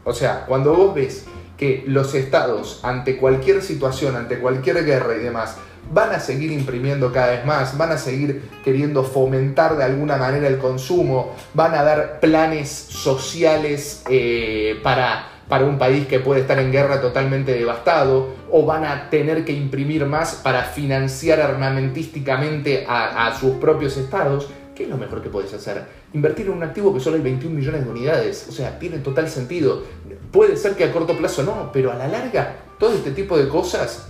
o 0.05 0.15
sea, 0.15 0.47
cuando 0.47 0.75
vos 0.75 0.95
ves 0.95 1.27
que 1.59 1.85
los 1.87 2.15
estados, 2.15 2.81
ante 2.83 3.19
cualquier 3.19 3.63
situación, 3.63 4.17
ante 4.17 4.39
cualquier 4.39 4.83
guerra 4.87 5.17
y 5.17 5.19
demás, 5.19 5.59
van 5.93 6.13
a 6.13 6.21
seguir 6.21 6.51
imprimiendo 6.51 7.13
cada 7.13 7.29
vez 7.29 7.45
más, 7.45 7.77
van 7.77 7.93
a 7.93 7.99
seguir 7.99 8.49
queriendo 8.65 9.05
fomentar 9.05 9.77
de 9.77 9.85
alguna 9.85 10.17
manera 10.17 10.49
el 10.49 10.59
consumo, 10.59 11.35
van 11.55 11.75
a 11.75 11.83
dar 11.83 12.21
planes 12.21 12.69
sociales 12.69 14.03
eh, 14.09 14.79
para 14.83 15.37
para 15.49 15.65
un 15.65 15.79
país 15.79 16.07
que 16.07 16.21
puede 16.21 16.41
estar 16.41 16.59
en 16.59 16.73
guerra 16.73 17.01
totalmente 17.01 17.53
devastado, 17.53 18.29
o 18.51 18.65
van 18.65 18.85
a 18.85 19.11
tener 19.11 19.45
que 19.45 19.53
imprimir 19.53 20.05
más 20.07 20.35
para 20.37 20.63
financiar 20.63 21.41
armamentísticamente 21.41 22.85
a, 22.89 23.37
sus 23.39 23.57
propios 23.57 23.97
estados, 23.97 24.49
¿qué 24.75 24.85
es 24.85 24.89
lo 24.89 24.97
mejor 24.97 25.23
que 25.23 25.29
puedes 25.29 25.53
hacer? 25.55 25.85
Invertir 26.13 26.47
en 26.47 26.53
un 26.53 26.63
activo 26.63 26.93
que 26.93 27.01
solo 27.01 27.17
hay 27.17 27.23
21 27.23 27.55
millones 27.55 27.85
de 27.85 27.91
unidades, 27.91 28.47
o 28.49 28.53
sea, 28.53 28.79
tiene 28.79 28.99
total 28.99 29.29
sentido. 29.29 29.83
Puede 30.33 30.57
ser 30.57 30.75
que 30.75 30.85
a 30.85 30.93
corto 30.93 31.17
plazo 31.17 31.43
no, 31.43 31.71
pero 31.73 31.93
a 31.93 31.95
la 31.95 32.09
larga, 32.09 32.57
todo 32.79 32.93
este 32.93 33.13
tipo 33.13 33.39
de 33.39 33.49
cosas, 33.49 34.07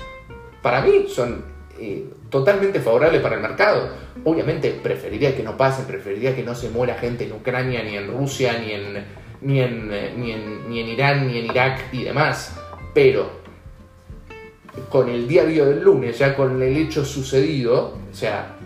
para 0.63 0.81
mí, 0.81 1.07
son 1.09 1.56
eh, 1.79 2.05
totalmente 2.31 2.81
favorables 2.81 3.21
para 3.21 3.37
el 3.37 3.43
mercado. 3.43 3.91
Obviamente 4.25 4.71
preferiría 4.83 5.37
que 5.37 5.43
no 5.43 5.57
pasen, 5.57 5.87
preferiría 5.87 6.35
que 6.35 6.43
no 6.43 6.55
se 6.55 6.71
muera 6.71 6.95
gente 6.95 7.25
en 7.25 7.33
Ucrania, 7.33 7.83
ni 7.83 7.97
en 7.97 8.09
Rusia, 8.09 8.59
ni 8.59 8.73
en 8.73 9.27
ni 9.41 9.61
en, 9.61 9.91
eh, 9.93 10.15
ni 10.17 10.33
en, 10.33 10.69
ni 10.69 10.81
en 10.81 10.89
Irán, 10.89 11.27
ni 11.27 11.39
en 11.39 11.45
Irak 11.47 11.93
y 11.93 12.05
demás. 12.05 12.53
Pero 12.95 13.31
con 14.89 15.09
el 15.09 15.27
diario 15.27 15.67
del 15.67 15.83
lunes, 15.83 16.19
ya 16.19 16.35
con 16.35 16.61
el 16.63 16.77
hecho 16.77 17.05
sucedido, 17.05 17.99
o 18.11 18.15
sea, 18.15 18.57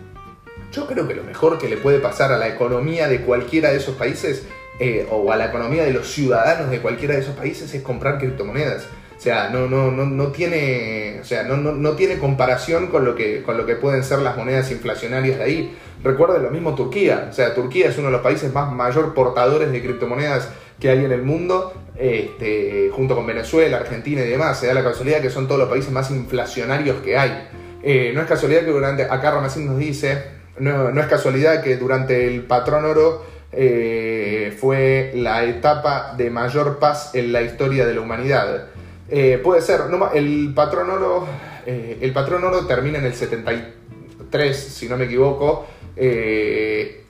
yo 0.72 0.86
creo 0.86 1.06
que 1.06 1.14
lo 1.14 1.24
mejor 1.24 1.58
que 1.58 1.68
le 1.68 1.76
puede 1.76 1.98
pasar 1.98 2.32
a 2.32 2.38
la 2.38 2.48
economía 2.48 3.08
de 3.08 3.22
cualquiera 3.22 3.70
de 3.70 3.78
esos 3.78 3.96
países 3.96 4.46
eh, 4.78 5.06
o 5.10 5.30
a 5.32 5.36
la 5.36 5.46
economía 5.46 5.84
de 5.84 5.92
los 5.92 6.08
ciudadanos 6.08 6.70
de 6.70 6.80
cualquiera 6.80 7.14
de 7.14 7.20
esos 7.20 7.34
países 7.34 7.72
es 7.74 7.82
comprar 7.82 8.18
criptomonedas. 8.18 8.86
O 9.20 9.22
sea, 9.22 9.50
no, 9.50 9.68
no, 9.68 9.90
no, 9.90 10.06
no 10.06 10.28
tiene, 10.28 11.18
o 11.20 11.24
sea, 11.26 11.42
no, 11.42 11.58
no, 11.58 11.72
no, 11.72 11.92
tiene 11.92 12.16
comparación 12.16 12.86
con 12.86 13.04
lo, 13.04 13.14
que, 13.14 13.42
con 13.42 13.58
lo 13.58 13.66
que 13.66 13.76
pueden 13.76 14.02
ser 14.02 14.20
las 14.20 14.34
monedas 14.34 14.70
inflacionarias 14.70 15.36
de 15.36 15.44
ahí. 15.44 15.76
Recuerden 16.02 16.42
lo 16.42 16.48
mismo 16.48 16.74
Turquía. 16.74 17.28
O 17.28 17.34
sea, 17.34 17.54
Turquía 17.54 17.90
es 17.90 17.98
uno 17.98 18.06
de 18.06 18.12
los 18.12 18.22
países 18.22 18.50
más 18.50 18.72
mayor 18.72 19.12
portadores 19.12 19.70
de 19.72 19.82
criptomonedas 19.82 20.48
que 20.80 20.88
hay 20.88 21.04
en 21.04 21.12
el 21.12 21.22
mundo, 21.22 21.74
este, 21.98 22.88
junto 22.94 23.14
con 23.14 23.26
Venezuela, 23.26 23.76
Argentina 23.76 24.22
y 24.22 24.26
demás. 24.26 24.58
Se 24.58 24.68
da 24.68 24.72
la 24.72 24.82
casualidad 24.82 25.20
que 25.20 25.28
son 25.28 25.46
todos 25.46 25.60
los 25.60 25.68
países 25.68 25.92
más 25.92 26.10
inflacionarios 26.10 27.02
que 27.02 27.18
hay. 27.18 27.46
Eh, 27.82 28.12
no 28.14 28.22
es 28.22 28.26
casualidad 28.26 28.62
que 28.62 28.70
durante, 28.70 29.02
acá 29.02 29.32
Ramacín 29.32 29.66
nos 29.66 29.76
dice, 29.76 30.16
no, 30.58 30.92
no 30.92 30.98
es 30.98 31.08
casualidad 31.08 31.62
que 31.62 31.76
durante 31.76 32.26
el 32.26 32.40
patrón 32.44 32.86
oro 32.86 33.22
eh, 33.52 34.56
fue 34.58 35.12
la 35.14 35.44
etapa 35.44 36.14
de 36.16 36.30
mayor 36.30 36.78
paz 36.78 37.10
en 37.14 37.34
la 37.34 37.42
historia 37.42 37.84
de 37.84 37.92
la 37.92 38.00
humanidad. 38.00 38.70
Eh, 39.10 39.40
puede 39.42 39.60
ser, 39.60 39.80
el 40.14 40.52
patrón 40.54 40.90
oro, 40.90 41.26
el 41.66 42.12
patrón 42.12 42.44
oro 42.44 42.66
termina 42.66 42.98
en 42.98 43.06
el 43.06 43.14
73, 43.14 44.56
si 44.56 44.88
no 44.88 44.96
me 44.96 45.06
equivoco, 45.06 45.66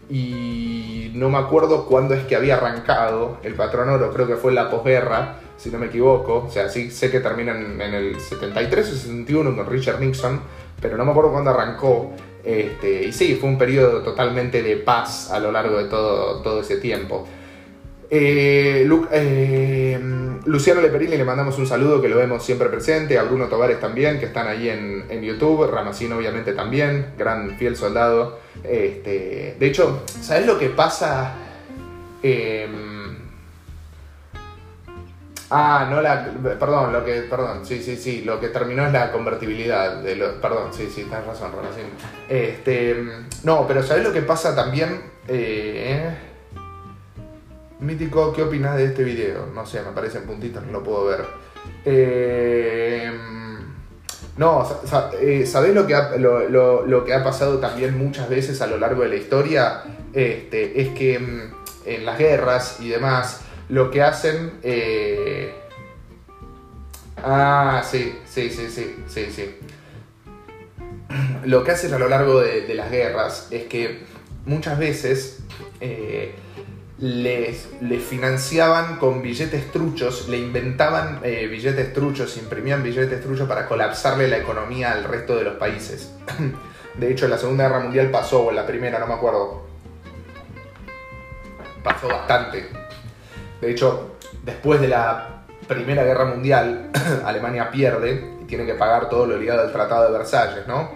y 0.09 1.11
no 1.15 1.29
me 1.29 1.39
acuerdo 1.39 1.87
cuándo 1.87 2.15
es 2.15 2.25
que 2.25 2.37
había 2.37 2.57
arrancado 2.57 3.39
el 3.43 3.55
patrón 3.55 3.91
oro, 3.91 4.13
creo 4.13 4.27
que 4.27 4.37
fue 4.37 4.53
la 4.53 4.71
posguerra, 4.71 5.37
si 5.61 5.71
no 5.71 5.79
me 5.79 5.87
equivoco, 5.87 6.47
o 6.49 6.51
sea, 6.51 6.71
sí 6.71 6.91
sé 6.91 7.11
que 7.11 7.21
termina 7.21 7.53
en, 7.53 7.81
el 7.81 8.19
73 8.19 8.89
o 8.89 8.93
61 8.93 9.55
con 9.55 9.67
Richard 9.67 10.01
Nixon, 10.01 10.41
pero 10.81 10.97
no 10.97 11.05
me 11.05 11.11
acuerdo 11.11 11.33
cuándo 11.33 11.51
arrancó. 11.51 12.13
Este, 12.43 13.05
y 13.05 13.13
sí, 13.13 13.37
fue 13.39 13.51
un 13.51 13.59
periodo 13.59 14.01
totalmente 14.01 14.63
de 14.63 14.77
paz 14.77 15.31
a 15.31 15.39
lo 15.39 15.53
largo 15.53 15.77
de 15.77 15.85
todo, 15.85 16.41
todo 16.41 16.63
ese 16.63 16.79
tiempo. 16.79 17.29
Eh, 18.13 18.91
eh, 19.13 20.01
Luciano 20.45 20.81
Leperini 20.81 21.17
le 21.17 21.25
mandamos 21.25 21.57
un 21.59 21.67
saludo 21.67 22.03
que 22.03 22.09
lo 22.09 22.17
vemos 22.17 22.45
siempre 22.45 22.69
presente, 22.69 23.17
a 23.17 23.23
Bruno 23.23 23.47
Tovares 23.47 23.79
también, 23.79 24.19
que 24.19 24.27
están 24.27 24.49
ahí 24.49 24.69
en, 24.69 25.23
YouTube, 25.23 25.71
Ramacino 25.71 26.17
obviamente 26.17 26.53
también, 26.53 27.13
gran 27.17 27.57
fiel 27.57 27.77
soldado. 27.77 28.41
Este, 28.65 29.57
de 29.59 29.67
hecho, 29.67 30.03
¿sabes 30.07 30.45
lo 30.47 30.59
que 30.59 30.71
pasa? 30.71 31.35
Em, 32.23 33.17
ah, 35.51 35.87
no 35.89 36.01
la. 36.01 36.33
Perdón, 36.59 36.93
lo 36.93 37.05
que. 37.05 37.23
Perdón, 37.23 37.65
sí, 37.65 37.81
sí, 37.81 37.97
sí. 37.97 38.23
Lo 38.23 38.41
que 38.41 38.49
terminó 38.49 38.87
es 38.87 38.93
la 38.93 39.13
convertibilidad. 39.13 40.03
De 40.03 40.17
lo, 40.17 40.41
perdón, 40.41 40.73
sí, 40.73 40.89
sí, 40.93 41.05
tienes 41.05 41.27
razón, 41.27 41.53
Ramacino. 41.53 41.89
Este, 42.29 42.97
no, 43.45 43.67
pero 43.69 43.83
¿sabes 43.85 44.03
lo 44.03 44.13
que 44.13 44.23
pasa 44.23 44.57
también? 44.57 45.01
Mítico, 47.81 48.33
¿qué 48.33 48.43
opinas 48.43 48.77
de 48.77 48.85
este 48.87 49.03
video? 49.05 49.47
No 49.55 49.65
sé, 49.65 49.81
me 49.83 49.89
aparecen 49.89 50.25
puntitos, 50.25 50.65
no 50.67 50.73
lo 50.73 50.83
puedo 50.83 51.07
ver. 51.07 51.25
Eh, 51.85 53.11
no, 54.37 54.69
eh, 55.21 55.47
¿sabés 55.47 55.75
lo 55.75 55.87
que, 55.87 55.95
ha, 55.95 56.17
lo, 56.17 57.05
que 57.05 57.15
ha 57.15 57.25
pasado 57.25 57.59
también 57.59 57.97
muchas 57.97 58.29
veces 58.29 58.61
a 58.61 58.67
lo 58.67 58.77
largo 58.77 59.03
de 59.03 59.09
la 59.09 59.17
historia? 59.17 59.83
Este, 60.13 60.81
es 60.81 60.91
que 60.91 61.19
mm, 61.19 61.55
en 61.87 62.05
las 62.05 62.19
guerras 62.19 62.79
y 62.81 62.89
demás, 62.89 63.41
lo 63.69 63.91
que 63.91 64.03
hacen... 64.03 64.53
eh, 64.63 65.55
Ah, 67.23 67.83
sí, 67.85 68.15
sí, 68.25 68.49
sí, 68.49 68.71
sí, 68.71 68.97
sí, 69.07 69.27
sí. 69.31 69.55
Lo 71.45 71.63
que 71.65 71.73
hacen 71.73 71.93
a 71.93 71.99
lo 71.99 72.09
largo 72.09 72.41
de, 72.41 72.63
de 72.63 72.75
las 72.75 72.91
guerras 72.91 73.49
es 73.51 73.65
que 73.65 74.01
muchas 74.47 74.79
veces 74.79 75.41
eh, 75.83 76.35
les, 77.01 77.67
financiaban 78.07 78.99
con 78.99 79.23
billetes 79.23 79.73
truchos, 79.73 80.29
le 80.29 80.39
inventaban 80.39 81.21
eh, 81.23 81.47
billetes 81.47 81.93
truchos, 81.95 82.37
imprimían 82.37 82.83
billetes 82.83 83.23
truchos 83.23 83.49
para 83.49 83.67
colapsarle 83.67 84.29
la 84.29 84.37
economía 84.37 84.93
al 84.93 85.05
resto 85.05 85.37
de 85.37 85.45
los 85.45 85.55
países. 85.55 86.13
De 86.95 87.11
hecho, 87.11 87.27
la 87.29 87.39
Segunda 87.39 87.69
Guerra 87.69 87.81
Mundial 87.81 88.11
pasó, 88.11 88.47
o 88.47 88.53
la 88.53 88.67
Primera, 88.67 88.99
no 88.99 89.07
me 89.07 89.15
acuerdo. 89.15 89.63
Pasó 91.83 92.09
bastante. 92.09 92.69
De 93.61 93.71
hecho, 93.71 94.17
después 94.45 94.81
de 94.81 94.89
la 94.89 95.45
Primera 95.67 96.05
Guerra 96.05 96.27
Mundial, 96.27 96.91
Alemania 97.25 97.71
pierde 97.71 98.37
y 98.43 98.45
tiene 98.45 98.67
que 98.67 98.75
pagar 98.75 99.09
todo 99.09 99.27
lo 99.27 99.39
ligado 99.39 99.63
al 99.63 99.73
Tratado 99.73 100.05
de 100.07 100.19
Versalles, 100.19 100.67
¿no? 100.67 100.91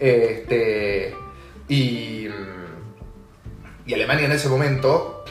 Este, 0.00 1.14
y, 1.68 2.28
y 3.86 3.94
Alemania 3.94 4.24
en 4.24 4.32
ese 4.32 4.48
momento, 4.48 5.24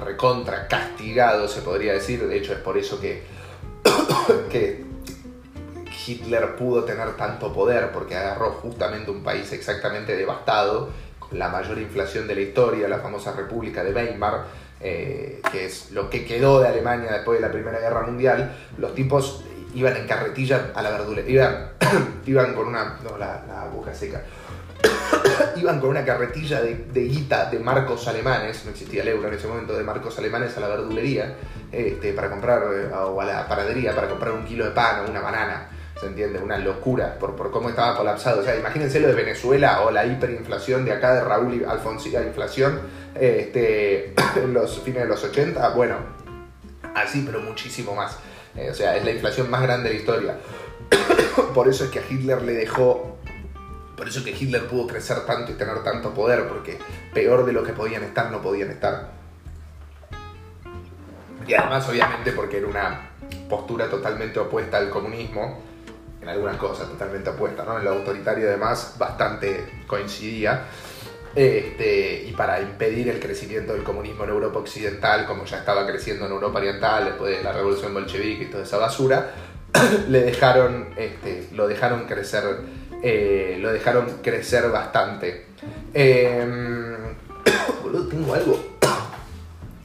recontra 0.00 0.66
castigado, 0.68 1.48
se 1.48 1.62
podría 1.62 1.92
decir, 1.92 2.26
de 2.26 2.36
hecho 2.36 2.52
es 2.52 2.58
por 2.58 2.76
eso 2.76 3.00
que, 4.50 4.88
Hitler 6.06 6.56
pudo 6.56 6.84
tener 6.84 7.16
tanto 7.16 7.52
poder, 7.52 7.92
porque 7.92 8.16
agarró 8.16 8.52
justamente 8.52 9.10
un 9.10 9.22
país 9.22 9.52
exactamente 9.52 10.16
devastado, 10.16 10.88
con 11.18 11.38
la 11.38 11.48
mayor 11.48 11.78
inflación 11.78 12.26
de 12.26 12.34
la 12.34 12.40
historia, 12.40 12.88
la 12.88 12.98
famosa 12.98 13.32
República 13.32 13.84
de 13.84 13.92
Weimar, 13.92 14.44
eh, 14.80 15.40
que 15.52 15.66
es 15.66 15.90
lo 15.92 16.08
que 16.08 16.24
quedó 16.24 16.60
de 16.60 16.68
Alemania 16.68 17.12
después 17.12 17.38
de 17.38 17.46
la 17.46 17.52
Primera 17.52 17.78
Guerra 17.78 18.02
Mundial, 18.02 18.56
los 18.78 18.94
tipos 18.94 19.44
iban 19.74 19.96
en 19.96 20.06
carretilla 20.06 20.72
a 20.74 20.82
la 20.82 20.90
verdulería, 20.90 21.72
iban, 21.78 22.22
iban 22.26 22.54
con 22.54 22.68
una... 22.68 22.98
no, 23.04 23.18
la, 23.18 23.44
la 23.46 23.64
boca 23.72 23.94
seca. 23.94 24.22
iban 25.56 25.80
con 25.80 25.90
una 25.90 26.04
carretilla 26.04 26.60
de, 26.60 26.86
de 26.92 27.00
guita 27.02 27.50
de 27.50 27.58
marcos 27.58 28.06
alemanes, 28.08 28.64
no 28.64 28.70
existía 28.70 29.02
el 29.02 29.08
euro 29.08 29.28
en 29.28 29.34
ese 29.34 29.46
momento, 29.46 29.76
de 29.76 29.84
marcos 29.84 30.18
alemanes 30.18 30.56
a 30.56 30.60
la 30.60 30.68
verdulería, 30.68 31.34
este, 31.72 32.12
para 32.12 32.30
comprar, 32.30 32.62
eh, 32.72 32.92
o 32.92 33.20
a 33.20 33.24
la 33.24 33.48
panadería, 33.48 33.94
para 33.94 34.08
comprar 34.08 34.32
un 34.32 34.44
kilo 34.44 34.64
de 34.64 34.70
pan 34.72 35.04
o 35.04 35.10
una 35.10 35.20
banana. 35.20 35.68
¿Se 36.00 36.06
entiende? 36.06 36.38
Una 36.38 36.56
locura 36.56 37.18
por, 37.18 37.36
por 37.36 37.50
cómo 37.50 37.68
estaba 37.68 37.94
colapsado. 37.94 38.40
O 38.40 38.42
sea, 38.42 38.56
imagínense 38.56 39.00
lo 39.00 39.08
de 39.08 39.14
Venezuela 39.14 39.82
o 39.82 39.90
la 39.90 40.06
hiperinflación 40.06 40.86
de 40.86 40.92
acá 40.92 41.14
de 41.14 41.20
Raúl 41.22 41.62
Alfonsín, 41.68 42.14
la 42.14 42.22
inflación 42.22 42.80
este, 43.14 44.14
en 44.36 44.54
los 44.54 44.80
fines 44.80 45.02
de 45.02 45.08
los 45.08 45.22
80. 45.22 45.68
Bueno, 45.70 45.96
así, 46.94 47.22
pero 47.26 47.40
muchísimo 47.40 47.94
más. 47.94 48.16
Eh, 48.56 48.70
o 48.70 48.74
sea, 48.74 48.96
es 48.96 49.04
la 49.04 49.10
inflación 49.10 49.50
más 49.50 49.62
grande 49.62 49.90
de 49.90 49.94
la 49.94 50.00
historia. 50.00 50.36
por 51.54 51.68
eso 51.68 51.84
es 51.84 51.90
que 51.90 51.98
a 51.98 52.02
Hitler 52.08 52.42
le 52.42 52.54
dejó. 52.54 53.18
Por 54.00 54.08
eso 54.08 54.20
es 54.20 54.24
que 54.24 54.30
Hitler 54.30 54.66
pudo 54.66 54.86
crecer 54.86 55.26
tanto 55.26 55.52
y 55.52 55.56
tener 55.56 55.84
tanto 55.84 56.14
poder, 56.14 56.48
porque 56.48 56.78
peor 57.12 57.44
de 57.44 57.52
lo 57.52 57.62
que 57.62 57.74
podían 57.74 58.02
estar, 58.02 58.30
no 58.30 58.40
podían 58.40 58.70
estar. 58.70 59.10
Y 61.46 61.52
además, 61.52 61.86
obviamente, 61.86 62.32
porque 62.32 62.56
era 62.56 62.66
una 62.66 63.10
postura 63.46 63.90
totalmente 63.90 64.38
opuesta 64.38 64.78
al 64.78 64.88
comunismo, 64.88 65.60
en 66.22 66.30
algunas 66.30 66.56
cosas 66.56 66.88
totalmente 66.88 67.28
opuesta, 67.28 67.62
¿no? 67.62 67.76
En 67.76 67.84
lo 67.84 67.90
autoritario 67.90 68.48
además 68.48 68.94
bastante 68.96 69.82
coincidía. 69.86 70.62
Este, 71.34 72.24
y 72.26 72.32
para 72.32 72.58
impedir 72.58 73.10
el 73.10 73.20
crecimiento 73.20 73.74
del 73.74 73.82
comunismo 73.82 74.24
en 74.24 74.30
Europa 74.30 74.60
Occidental, 74.60 75.26
como 75.26 75.44
ya 75.44 75.58
estaba 75.58 75.86
creciendo 75.86 76.24
en 76.24 76.32
Europa 76.32 76.58
Oriental 76.58 77.04
después 77.04 77.36
de 77.36 77.44
la 77.44 77.52
revolución 77.52 77.92
bolchevique 77.92 78.44
y 78.44 78.46
toda 78.46 78.64
esa 78.64 78.78
basura, 78.78 79.30
le 80.08 80.22
dejaron, 80.22 80.88
este, 80.96 81.48
lo 81.52 81.68
dejaron 81.68 82.06
crecer, 82.06 82.79
eh, 83.02 83.58
lo 83.60 83.72
dejaron 83.72 84.06
crecer 84.22 84.70
bastante. 84.70 85.46
Eh, 85.94 86.96
boludo, 87.82 88.08
tengo 88.08 88.34
algo. 88.34 88.58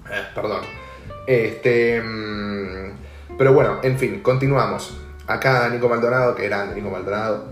Eh, 0.08 0.22
perdón. 0.36 0.62
Este, 1.26 2.00
mm, 2.00 3.36
pero 3.40 3.54
bueno, 3.54 3.80
en 3.82 3.98
fin, 3.98 4.22
continuamos. 4.22 4.96
Acá 5.26 5.68
Nico 5.70 5.90
Maldonado, 5.90 6.36
que 6.36 6.46
era 6.46 6.68
Nico 6.68 6.92
Maldonado, 6.92 7.46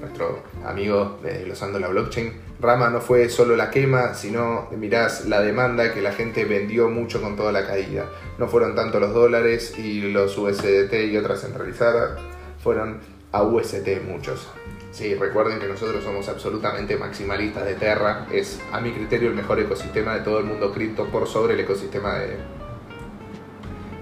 nuestro 0.00 0.42
amigo 0.64 1.18
de 1.22 1.46
la 1.46 1.88
Blockchain. 1.88 2.32
Rama 2.60 2.88
no 2.88 3.00
fue 3.00 3.28
solo 3.28 3.56
la 3.56 3.70
quema, 3.70 4.14
sino, 4.14 4.68
mirás, 4.70 5.26
la 5.26 5.42
demanda 5.42 5.92
que 5.92 6.00
la 6.00 6.12
gente 6.12 6.46
vendió 6.46 6.88
mucho 6.88 7.20
con 7.20 7.36
toda 7.36 7.52
la 7.52 7.66
caída. 7.66 8.06
No 8.38 8.48
fueron 8.48 8.74
tanto 8.74 9.00
los 9.00 9.12
dólares 9.12 9.78
y 9.78 10.00
los 10.10 10.38
USDT 10.38 10.94
y 11.10 11.16
otras 11.18 11.42
centralizadas, 11.42 12.18
fueron 12.62 13.00
a 13.32 13.42
UST 13.42 13.86
muchos. 14.06 14.48
Sí, 14.94 15.12
recuerden 15.16 15.58
que 15.58 15.66
nosotros 15.66 16.04
somos 16.04 16.28
absolutamente 16.28 16.96
maximalistas 16.96 17.64
de 17.64 17.74
Terra. 17.74 18.28
Es, 18.30 18.60
a 18.70 18.80
mi 18.80 18.92
criterio, 18.92 19.28
el 19.28 19.34
mejor 19.34 19.58
ecosistema 19.58 20.14
de 20.14 20.20
todo 20.20 20.38
el 20.38 20.44
mundo 20.44 20.72
cripto 20.72 21.06
por 21.06 21.26
sobre 21.26 21.54
el 21.54 21.60
ecosistema 21.60 22.14
de, 22.14 22.36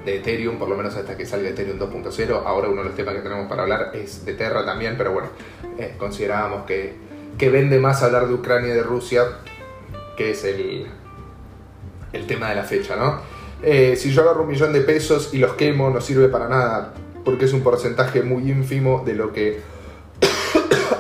de 0.04 0.16
Ethereum, 0.16 0.58
por 0.58 0.68
lo 0.68 0.76
menos 0.76 0.94
hasta 0.94 1.16
que 1.16 1.24
salga 1.24 1.48
Ethereum 1.48 1.78
2.0. 1.78 2.42
Ahora 2.44 2.68
uno 2.68 2.82
de 2.82 2.88
los 2.88 2.94
temas 2.94 3.14
que 3.14 3.22
tenemos 3.22 3.48
para 3.48 3.62
hablar 3.62 3.92
es 3.94 4.26
de 4.26 4.34
Terra 4.34 4.66
también, 4.66 4.96
pero 4.98 5.12
bueno, 5.12 5.30
eh, 5.78 5.94
considerábamos 5.96 6.66
que, 6.66 6.94
que 7.38 7.48
vende 7.48 7.78
más 7.78 8.02
hablar 8.02 8.28
de 8.28 8.34
Ucrania 8.34 8.74
y 8.74 8.76
de 8.76 8.82
Rusia, 8.82 9.22
que 10.14 10.32
es 10.32 10.44
el, 10.44 10.88
el 12.12 12.26
tema 12.26 12.50
de 12.50 12.56
la 12.56 12.64
fecha, 12.64 12.96
¿no? 12.96 13.18
Eh, 13.62 13.96
si 13.96 14.12
yo 14.12 14.20
agarro 14.20 14.42
un 14.42 14.48
millón 14.48 14.74
de 14.74 14.82
pesos 14.82 15.32
y 15.32 15.38
los 15.38 15.54
quemo, 15.54 15.88
no 15.88 16.02
sirve 16.02 16.28
para 16.28 16.50
nada, 16.50 16.92
porque 17.24 17.46
es 17.46 17.54
un 17.54 17.62
porcentaje 17.62 18.22
muy 18.22 18.50
ínfimo 18.50 19.02
de 19.06 19.14
lo 19.14 19.32
que 19.32 19.72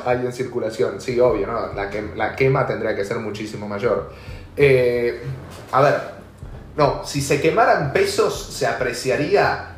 hay 0.06 0.18
en 0.26 0.32
circulación. 0.32 1.00
Sí, 1.00 1.18
obvio, 1.20 1.46
¿no? 1.46 1.72
La, 1.74 1.90
que, 1.90 2.02
la 2.16 2.34
quema 2.36 2.66
tendría 2.66 2.94
que 2.94 3.04
ser 3.04 3.18
muchísimo 3.18 3.68
mayor. 3.68 4.12
Eh, 4.56 5.20
a 5.72 5.80
ver, 5.80 5.94
no, 6.76 7.02
si 7.04 7.20
se 7.20 7.40
quemaran 7.40 7.92
pesos, 7.92 8.50
se 8.52 8.66
apreciaría. 8.66 9.68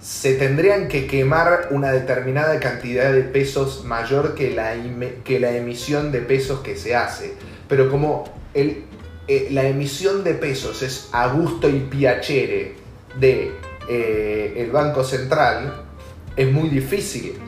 Se 0.00 0.34
tendrían 0.34 0.88
que 0.88 1.06
quemar 1.06 1.68
una 1.70 1.90
determinada 1.90 2.60
cantidad 2.60 3.10
de 3.10 3.22
pesos 3.22 3.84
mayor 3.84 4.34
que 4.34 4.50
la, 4.50 4.74
emisión 4.74 6.12
de 6.12 6.20
pesos 6.20 6.60
que 6.60 6.76
se 6.76 6.94
hace. 6.94 7.34
Pero 7.68 7.90
como 7.90 8.24
eh, 8.52 8.84
la 9.50 9.64
emisión 9.64 10.22
de 10.22 10.34
pesos 10.34 10.82
es 10.82 11.08
a 11.12 11.28
gusto 11.28 11.70
y 11.70 11.80
piacere 11.80 12.74
de 13.18 13.52
eh, 13.88 14.54
el 14.58 14.70
Banco 14.70 15.04
Central, 15.04 15.84
es 16.36 16.52
muy 16.52 16.68
difícil 16.68 17.38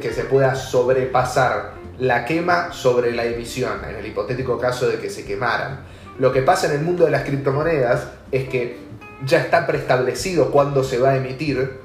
que, 0.00 0.12
se 0.14 0.24
pueda 0.24 0.54
sobrepasar 0.54 1.72
la 1.98 2.24
quema 2.24 2.72
sobre 2.72 3.12
la 3.12 3.24
emisión, 3.24 3.80
en 3.88 3.96
el 3.96 4.06
hipotético 4.06 4.58
caso 4.58 4.86
de 4.86 4.98
que 4.98 5.10
se 5.10 5.24
quemaran. 5.24 5.80
Lo 6.18 6.32
que 6.32 6.42
pasa 6.42 6.68
en 6.68 6.74
el 6.74 6.82
mundo 6.82 7.04
de 7.04 7.10
las 7.10 7.24
criptomonedas 7.24 8.06
es 8.30 8.48
que 8.48 8.78
ya 9.24 9.40
está 9.40 9.66
preestablecido 9.66 10.52
cuándo 10.52 10.84
se 10.84 10.98
va 10.98 11.10
a 11.10 11.16
emitir 11.16 11.80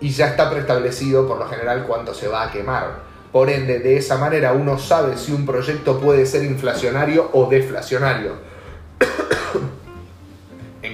y 0.00 0.10
ya 0.10 0.28
está 0.28 0.50
preestablecido 0.50 1.26
por 1.26 1.38
lo 1.38 1.48
general 1.48 1.84
cuándo 1.86 2.12
se 2.12 2.28
va 2.28 2.44
a 2.44 2.50
quemar. 2.50 3.04
Por 3.32 3.48
ende, 3.48 3.78
de 3.78 3.96
esa 3.96 4.18
manera 4.18 4.52
uno 4.52 4.78
sabe 4.78 5.16
si 5.16 5.32
un 5.32 5.46
proyecto 5.46 5.98
puede 6.00 6.26
ser 6.26 6.44
inflacionario 6.44 7.30
o 7.32 7.48
deflacionario. 7.48 8.32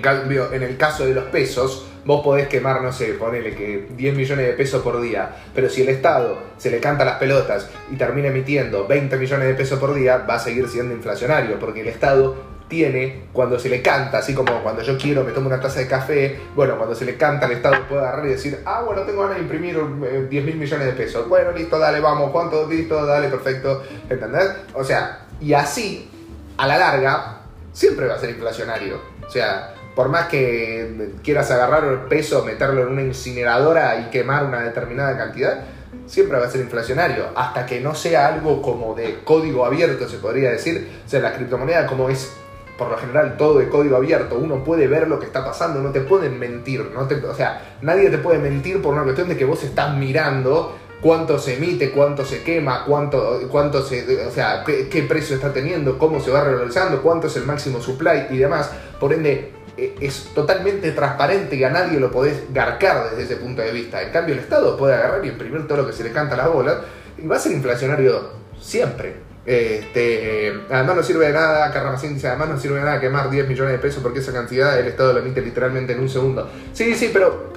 En 0.01 0.03
cambio, 0.03 0.51
en 0.55 0.63
el 0.63 0.79
caso 0.79 1.05
de 1.05 1.13
los 1.13 1.25
pesos, 1.25 1.87
vos 2.07 2.25
podés 2.25 2.49
quemar, 2.49 2.81
no 2.81 2.91
sé, 2.91 3.13
ponele 3.13 3.55
que 3.55 3.87
10 3.91 4.15
millones 4.15 4.47
de 4.47 4.53
pesos 4.55 4.83
por 4.83 4.99
día, 4.99 5.37
pero 5.55 5.69
si 5.69 5.83
el 5.83 5.91
Estado 5.91 6.39
se 6.57 6.71
le 6.71 6.81
canta 6.81 7.05
las 7.05 7.19
pelotas 7.19 7.69
y 7.93 7.97
termina 7.97 8.29
emitiendo 8.29 8.87
20 8.87 9.15
millones 9.19 9.49
de 9.49 9.55
pesos 9.55 9.79
por 9.79 9.93
día, 9.93 10.25
va 10.29 10.37
a 10.37 10.39
seguir 10.39 10.67
siendo 10.71 10.95
inflacionario, 10.95 11.59
porque 11.59 11.83
el 11.83 11.89
Estado 11.89 12.35
tiene, 12.67 13.25
cuando 13.35 13.59
se 13.59 13.69
le 13.69 13.83
canta, 13.83 14.19
así 14.19 14.33
como 14.33 14.63
cuando 14.63 14.81
yo 14.81 14.97
quiero 14.97 15.23
me 15.23 15.33
tomo 15.33 15.49
una 15.49 15.61
taza 15.61 15.81
de 15.81 15.87
café, 15.87 16.39
bueno, 16.55 16.79
cuando 16.79 16.95
se 16.95 17.05
le 17.05 17.19
canta 17.19 17.45
el 17.45 17.53
Estado 17.53 17.87
puede 17.87 18.01
agarrar 18.01 18.25
y 18.25 18.31
decir, 18.31 18.59
ah, 18.65 18.83
bueno, 18.87 19.03
tengo 19.03 19.21
ganas 19.21 19.37
de 19.37 19.43
imprimir 19.43 19.79
eh, 20.05 20.27
10 20.31 20.45
mil 20.47 20.57
millones 20.57 20.87
de 20.87 20.93
pesos, 20.93 21.29
bueno, 21.29 21.53
listo, 21.53 21.79
dale, 21.79 22.01
vamos, 22.01 22.31
¿cuánto? 22.31 22.67
Listo, 22.67 23.05
dale, 23.05 23.29
perfecto, 23.29 23.83
¿entendés? 24.09 24.49
O 24.73 24.83
sea, 24.83 25.27
y 25.43 25.53
así, 25.53 26.11
a 26.57 26.67
la 26.67 26.79
larga, 26.79 27.41
siempre 27.75 28.07
va 28.07 28.15
a 28.15 28.19
ser 28.19 28.31
inflacionario, 28.31 28.99
o 29.27 29.31
sea, 29.31 29.75
por 30.01 30.09
más 30.09 30.29
que 30.29 31.11
quieras 31.23 31.51
agarrar 31.51 31.85
el 31.85 31.99
peso, 32.09 32.43
meterlo 32.43 32.81
en 32.81 32.89
una 32.89 33.03
incineradora 33.03 34.01
y 34.01 34.11
quemar 34.11 34.47
una 34.47 34.63
determinada 34.63 35.15
cantidad, 35.15 35.61
siempre 36.07 36.39
va 36.39 36.47
a 36.47 36.51
ser 36.51 36.63
inflacionario, 36.63 37.27
hasta 37.37 37.67
que 37.67 37.83
no 37.83 37.95
sea 37.95 38.29
algo 38.29 38.63
como 38.63 38.95
de 38.95 39.19
código 39.25 39.67
abierto, 39.67 40.09
se 40.09 40.17
podría 40.17 40.53
decir. 40.53 40.89
O 41.05 41.07
sea, 41.07 41.21
la 41.21 41.35
criptomoneda 41.35 41.87
como 41.87 42.09
es 42.09 42.33
por 42.79 42.89
lo 42.89 42.97
general 42.97 43.37
todo 43.37 43.59
de 43.59 43.69
código 43.69 43.97
abierto, 43.97 44.39
uno 44.39 44.65
puede 44.65 44.89
ver 44.89 45.07
lo 45.07 45.21
que 45.21 45.27
está 45.27 45.45
pasando, 45.45 45.83
no 45.83 45.91
te 45.91 46.01
pueden 46.01 46.39
mentir, 46.39 46.91
no 46.95 47.07
te, 47.07 47.17
o 47.17 47.35
sea, 47.35 47.77
nadie 47.83 48.09
te 48.09 48.17
puede 48.17 48.39
mentir 48.39 48.81
por 48.81 48.95
una 48.95 49.03
cuestión 49.03 49.29
de 49.29 49.37
que 49.37 49.45
vos 49.45 49.63
estás 49.63 49.95
mirando 49.99 50.79
cuánto 51.01 51.39
se 51.39 51.57
emite, 51.57 51.91
cuánto 51.91 52.25
se 52.25 52.43
quema, 52.43 52.85
cuánto, 52.85 53.41
cuánto 53.51 53.83
se, 53.83 54.27
o 54.27 54.31
sea, 54.31 54.65
qué, 54.65 55.03
precio 55.09 55.37
está 55.37 55.53
teniendo, 55.53 55.99
cómo 55.99 56.21
se 56.21 56.31
va 56.31 56.45
revalorizando, 56.45 57.03
cuánto 57.03 57.27
es 57.27 57.37
el 57.37 57.45
máximo 57.45 57.81
supply 57.81 58.27
y 58.31 58.39
demás. 58.39 58.71
Por 58.99 59.13
ende, 59.13 59.53
es 59.77 60.31
totalmente 60.35 60.93
transparente 60.93 61.57
y 61.57 61.65
a 61.65 61.71
nadie 61.71 61.99
lo 61.99 62.11
podés 62.11 62.53
garcar 62.53 63.11
desde 63.11 63.25
ese 63.25 63.37
punto 63.37 63.63
de 63.63 63.73
vista. 63.73 64.03
En 64.03 64.11
cambio, 64.11 64.35
el 64.35 64.41
Estado 64.41 64.77
puede 64.77 64.95
agarrar 64.95 65.25
y 65.25 65.29
imprimir 65.29 65.67
todo 65.67 65.79
lo 65.79 65.87
que 65.87 65.93
se 65.93 66.05
le 66.05 66.13
canta 66.13 66.35
a 66.35 66.39
las 66.39 66.53
bolas 66.53 66.79
y 67.19 67.27
va 67.27 67.37
a 67.37 67.39
ser 67.39 67.53
inflacionario 67.53 68.31
siempre. 68.61 69.31
Este, 69.47 70.53
además 70.71 70.97
no 70.97 71.03
sirve 71.03 71.27
de 71.27 71.33
nada, 71.33 71.73
Carramacín 71.73 72.15
dice, 72.15 72.29
además 72.29 72.51
no 72.51 72.61
sirve 72.61 72.79
de 72.79 72.85
nada 72.85 73.01
quemar 73.01 73.31
10 73.31 73.49
millones 73.49 73.73
de 73.73 73.79
pesos 73.79 74.03
porque 74.03 74.19
esa 74.19 74.33
cantidad 74.33 74.79
el 74.79 74.87
Estado 74.87 75.15
lo 75.15 75.21
emite 75.21 75.41
literalmente 75.41 75.93
en 75.93 76.01
un 76.01 76.09
segundo. 76.09 76.49
Sí, 76.73 76.95
sí, 76.95 77.11
pero... 77.13 77.51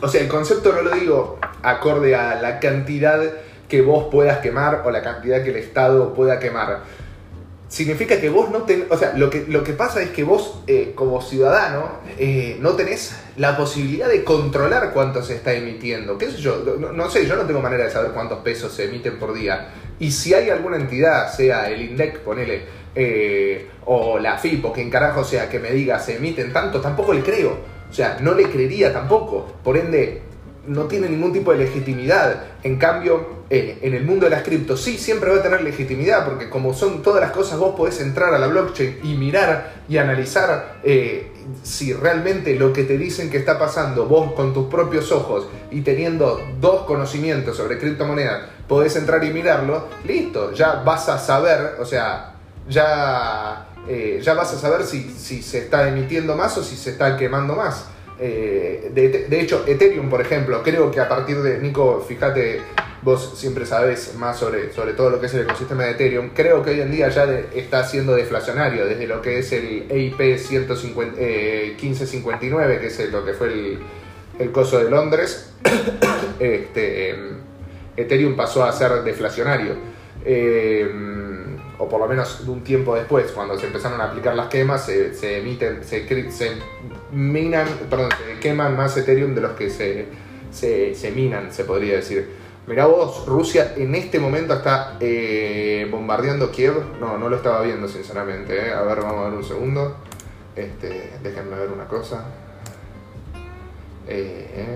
O 0.00 0.08
sea, 0.08 0.20
el 0.20 0.28
concepto 0.28 0.72
no 0.72 0.82
lo 0.82 0.90
digo 0.90 1.40
acorde 1.62 2.14
a 2.14 2.40
la 2.40 2.60
cantidad 2.60 3.20
que 3.68 3.82
vos 3.82 4.08
puedas 4.12 4.38
quemar 4.38 4.82
o 4.84 4.90
la 4.90 5.02
cantidad 5.02 5.42
que 5.42 5.50
el 5.50 5.56
Estado 5.56 6.14
pueda 6.14 6.38
quemar. 6.38 6.82
Significa 7.68 8.20
que 8.20 8.28
vos 8.28 8.50
no 8.50 8.62
tenés, 8.62 8.86
o 8.90 8.96
sea, 8.96 9.14
lo 9.14 9.28
que, 9.28 9.44
lo 9.48 9.64
que 9.64 9.72
pasa 9.72 10.00
es 10.00 10.10
que 10.10 10.22
vos 10.22 10.62
eh, 10.68 10.92
como 10.94 11.20
ciudadano 11.20 11.88
eh, 12.16 12.58
no 12.60 12.74
tenés 12.74 13.16
la 13.36 13.56
posibilidad 13.56 14.08
de 14.08 14.22
controlar 14.22 14.92
cuánto 14.92 15.20
se 15.24 15.34
está 15.34 15.52
emitiendo. 15.52 16.16
¿Qué 16.16 16.30
sé 16.30 16.36
yo? 16.36 16.58
No, 16.58 17.10
sé, 17.10 17.26
yo 17.26 17.34
no 17.34 17.42
tengo 17.42 17.60
manera 17.60 17.84
de 17.84 17.90
saber 17.90 18.12
cuántos 18.12 18.38
pesos 18.38 18.72
se 18.72 18.84
emiten 18.84 19.18
por 19.18 19.34
día. 19.34 19.70
Y 19.98 20.12
si 20.12 20.32
hay 20.32 20.48
alguna 20.50 20.76
entidad, 20.76 21.32
sea 21.34 21.68
el 21.68 21.82
INDEC, 21.82 22.20
ponele, 22.20 22.62
eh, 22.94 23.68
o 23.84 24.20
la 24.20 24.38
FIP, 24.38 24.64
o 24.64 24.72
quien 24.72 24.88
carajo 24.88 25.24
sea, 25.24 25.48
que 25.48 25.58
me 25.58 25.72
diga 25.72 25.98
se 25.98 26.16
emiten 26.16 26.52
tanto, 26.52 26.80
tampoco 26.80 27.14
le 27.14 27.22
creo. 27.22 27.58
O 27.90 27.92
sea, 27.92 28.18
no 28.20 28.34
le 28.34 28.44
creería 28.44 28.92
tampoco. 28.92 29.44
Por 29.64 29.76
ende, 29.76 30.22
no 30.66 30.84
tiene 30.84 31.08
ningún 31.08 31.32
tipo 31.32 31.52
de 31.52 31.58
legitimidad. 31.58 32.44
En 32.62 32.76
cambio, 32.78 33.36
en 33.48 33.94
el 33.94 34.04
mundo 34.04 34.24
de 34.26 34.30
las 34.30 34.42
criptos 34.42 34.80
sí 34.80 34.98
siempre 34.98 35.30
va 35.30 35.36
a 35.36 35.42
tener 35.42 35.62
legitimidad, 35.62 36.24
porque 36.24 36.48
como 36.50 36.74
son 36.74 37.02
todas 37.02 37.20
las 37.20 37.30
cosas, 37.30 37.58
vos 37.58 37.76
podés 37.76 38.00
entrar 38.00 38.34
a 38.34 38.38
la 38.38 38.48
blockchain 38.48 39.00
y 39.02 39.14
mirar 39.14 39.74
y 39.88 39.98
analizar 39.98 40.78
eh, 40.82 41.30
si 41.62 41.92
realmente 41.92 42.56
lo 42.56 42.72
que 42.72 42.84
te 42.84 42.98
dicen 42.98 43.30
que 43.30 43.38
está 43.38 43.58
pasando, 43.58 44.06
vos 44.06 44.32
con 44.32 44.52
tus 44.52 44.66
propios 44.66 45.12
ojos 45.12 45.46
y 45.70 45.82
teniendo 45.82 46.40
dos 46.60 46.82
conocimientos 46.82 47.56
sobre 47.56 47.78
criptomonedas, 47.78 48.48
podés 48.66 48.96
entrar 48.96 49.22
y 49.22 49.30
mirarlo, 49.30 49.86
listo, 50.04 50.52
ya 50.52 50.82
vas 50.84 51.08
a 51.08 51.18
saber, 51.18 51.76
o 51.78 51.84
sea, 51.84 52.34
ya, 52.68 53.68
eh, 53.88 54.20
ya 54.22 54.34
vas 54.34 54.52
a 54.54 54.58
saber 54.58 54.84
si, 54.84 55.08
si 55.10 55.42
se 55.42 55.58
está 55.58 55.88
emitiendo 55.88 56.34
más 56.34 56.58
o 56.58 56.64
si 56.64 56.76
se 56.76 56.90
está 56.90 57.16
quemando 57.16 57.54
más. 57.54 57.86
Eh, 58.18 58.90
de, 58.94 59.40
hecho, 59.40 59.64
Ethereum, 59.66 60.08
por 60.08 60.20
ejemplo, 60.20 60.62
creo 60.62 60.88
que 60.90 61.00
a 61.00 61.08
partir 61.08 61.42
de, 61.42 61.58
Nico, 61.58 62.04
fíjate, 62.06 62.60
vos 63.02 63.34
siempre 63.36 63.66
sabés 63.66 64.14
más 64.16 64.38
sobre, 64.38 64.72
sobre 64.72 64.94
todo 64.94 65.10
lo 65.10 65.20
que 65.20 65.26
es 65.26 65.34
el 65.34 65.42
ecosistema 65.42 65.84
de 65.84 65.90
Ethereum, 65.92 66.30
creo 66.34 66.62
que 66.62 66.70
hoy 66.70 66.80
en 66.80 66.90
día 66.90 67.10
ya 67.10 67.24
está 67.54 67.84
siendo 67.84 68.14
deflacionario 68.14 68.86
desde 68.86 69.06
lo 69.06 69.20
que 69.20 69.40
es 69.40 69.52
el 69.52 69.84
EIP 69.90 70.18
1559, 70.18 72.80
que 72.80 72.86
es 72.86 73.12
lo 73.12 73.22
que 73.24 73.34
fue 73.34 73.48
el, 73.48 73.78
el 74.38 74.50
coso 74.50 74.78
de 74.78 74.90
Londres, 74.90 75.52
este, 76.40 77.14
Ethereum 77.96 78.34
pasó 78.34 78.64
a 78.64 78.72
ser 78.72 79.02
deflacionario. 79.02 79.74
Eh, 80.24 81.35
o 81.78 81.88
por 81.88 82.00
lo 82.00 82.08
menos 82.08 82.40
un 82.46 82.62
tiempo 82.62 82.94
después, 82.94 83.30
cuando 83.32 83.58
se 83.58 83.66
empezaron 83.66 84.00
a 84.00 84.04
aplicar 84.04 84.34
las 84.34 84.48
quemas, 84.48 84.86
se, 84.86 85.38
emiten, 85.38 85.84
se, 85.84 86.30
se, 86.30 86.52
minan, 87.12 87.68
perdón, 87.90 88.08
se 88.10 88.40
queman 88.40 88.76
más 88.76 88.96
Ethereum 88.96 89.34
de 89.34 89.40
los 89.42 89.52
que 89.52 89.68
se, 89.70 90.06
se, 90.50 91.10
minan, 91.14 91.52
se 91.52 91.64
podría 91.64 91.96
decir. 91.96 92.46
Mirá 92.66 92.86
vos, 92.86 93.26
Rusia 93.26 93.74
en 93.76 93.94
este 93.94 94.18
momento 94.18 94.54
está 94.54 94.96
eh, 94.98 95.86
bombardeando 95.90 96.50
Kiev. 96.50 96.98
No, 96.98 97.16
no 97.16 97.28
lo 97.28 97.36
estaba 97.36 97.62
viendo 97.62 97.86
sinceramente. 97.86 98.56
Eh. 98.56 98.72
A 98.72 98.82
ver, 98.82 99.02
vamos 99.02 99.24
a 99.24 99.28
ver 99.28 99.38
un 99.38 99.44
segundo. 99.44 99.96
Este, 100.56 101.12
déjenme 101.22 101.56
ver 101.56 101.68
una 101.70 101.86
cosa. 101.86 102.24
Eh, 104.08 104.66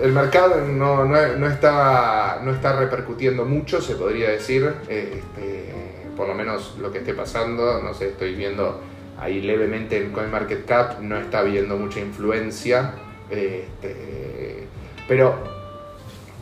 el 0.00 0.12
mercado 0.12 0.64
no, 0.64 1.04
no, 1.04 1.46
está, 1.46 2.40
no 2.42 2.52
está 2.52 2.78
repercutiendo 2.78 3.44
mucho, 3.44 3.80
se 3.80 3.94
podría 3.96 4.30
decir, 4.30 4.72
este, 4.88 5.74
por 6.16 6.28
lo 6.28 6.34
menos 6.34 6.76
lo 6.80 6.92
que 6.92 6.98
esté 6.98 7.14
pasando, 7.14 7.82
no 7.82 7.94
sé, 7.94 8.08
estoy 8.08 8.34
viendo 8.34 8.80
ahí 9.18 9.40
levemente 9.40 9.96
en 9.96 10.12
CoinMarketCap, 10.12 11.00
no 11.00 11.16
está 11.16 11.42
viendo 11.42 11.76
mucha 11.76 12.00
influencia, 12.00 12.94
este, 13.30 14.66
pero 15.08 15.58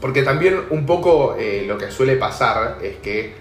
porque 0.01 0.23
también 0.23 0.61
un 0.71 0.85
poco 0.85 1.37
eh, 1.39 1.65
lo 1.67 1.79
que 1.79 1.91
suele 1.91 2.17
pasar 2.17 2.79
es 2.83 2.97
que 2.97 3.33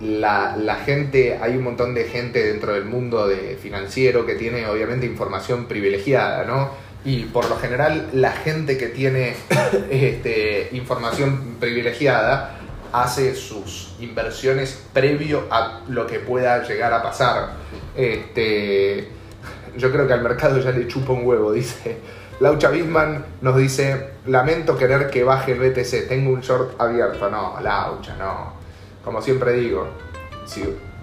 la, 0.00 0.56
la, 0.56 0.76
gente, 0.76 1.38
hay 1.40 1.56
un 1.56 1.62
montón 1.62 1.94
de 1.94 2.04
gente 2.04 2.42
dentro 2.42 2.72
del 2.72 2.86
mundo 2.86 3.28
de 3.28 3.56
financiero 3.60 4.26
que 4.26 4.34
tiene 4.34 4.66
obviamente 4.66 5.06
información 5.06 5.66
privilegiada, 5.66 6.44
¿no? 6.44 6.70
Y 7.04 7.24
por 7.24 7.48
lo 7.48 7.56
general 7.56 8.08
la 8.12 8.32
gente 8.32 8.76
que 8.76 8.88
tiene 8.88 9.34
este, 9.90 10.68
información 10.72 11.56
privilegiada 11.58 12.56
hace 12.92 13.34
sus 13.34 13.94
inversiones 14.00 14.82
previo 14.92 15.44
a 15.50 15.82
lo 15.88 16.06
que 16.06 16.18
pueda 16.18 16.62
llegar 16.66 16.92
a 16.92 17.02
pasar. 17.02 17.50
Este, 17.96 19.08
yo 19.76 19.92
creo 19.92 20.06
que 20.06 20.12
al 20.12 20.22
mercado 20.22 20.58
ya 20.58 20.70
le 20.72 20.88
chupa 20.88 21.12
un 21.12 21.26
huevo, 21.26 21.52
dice. 21.52 21.98
Laucha 22.40 22.70
Bisman 22.70 23.24
nos 23.42 23.56
dice, 23.56 24.12
lamento 24.26 24.76
querer 24.76 25.10
que 25.10 25.22
baje 25.22 25.52
el 25.52 25.60
BTC, 25.60 26.08
tengo 26.08 26.32
un 26.32 26.40
short 26.40 26.80
abierto. 26.80 27.30
No, 27.30 27.60
Laucha, 27.60 28.16
no. 28.16 28.54
Como 29.04 29.20
siempre 29.20 29.52
digo, 29.52 29.86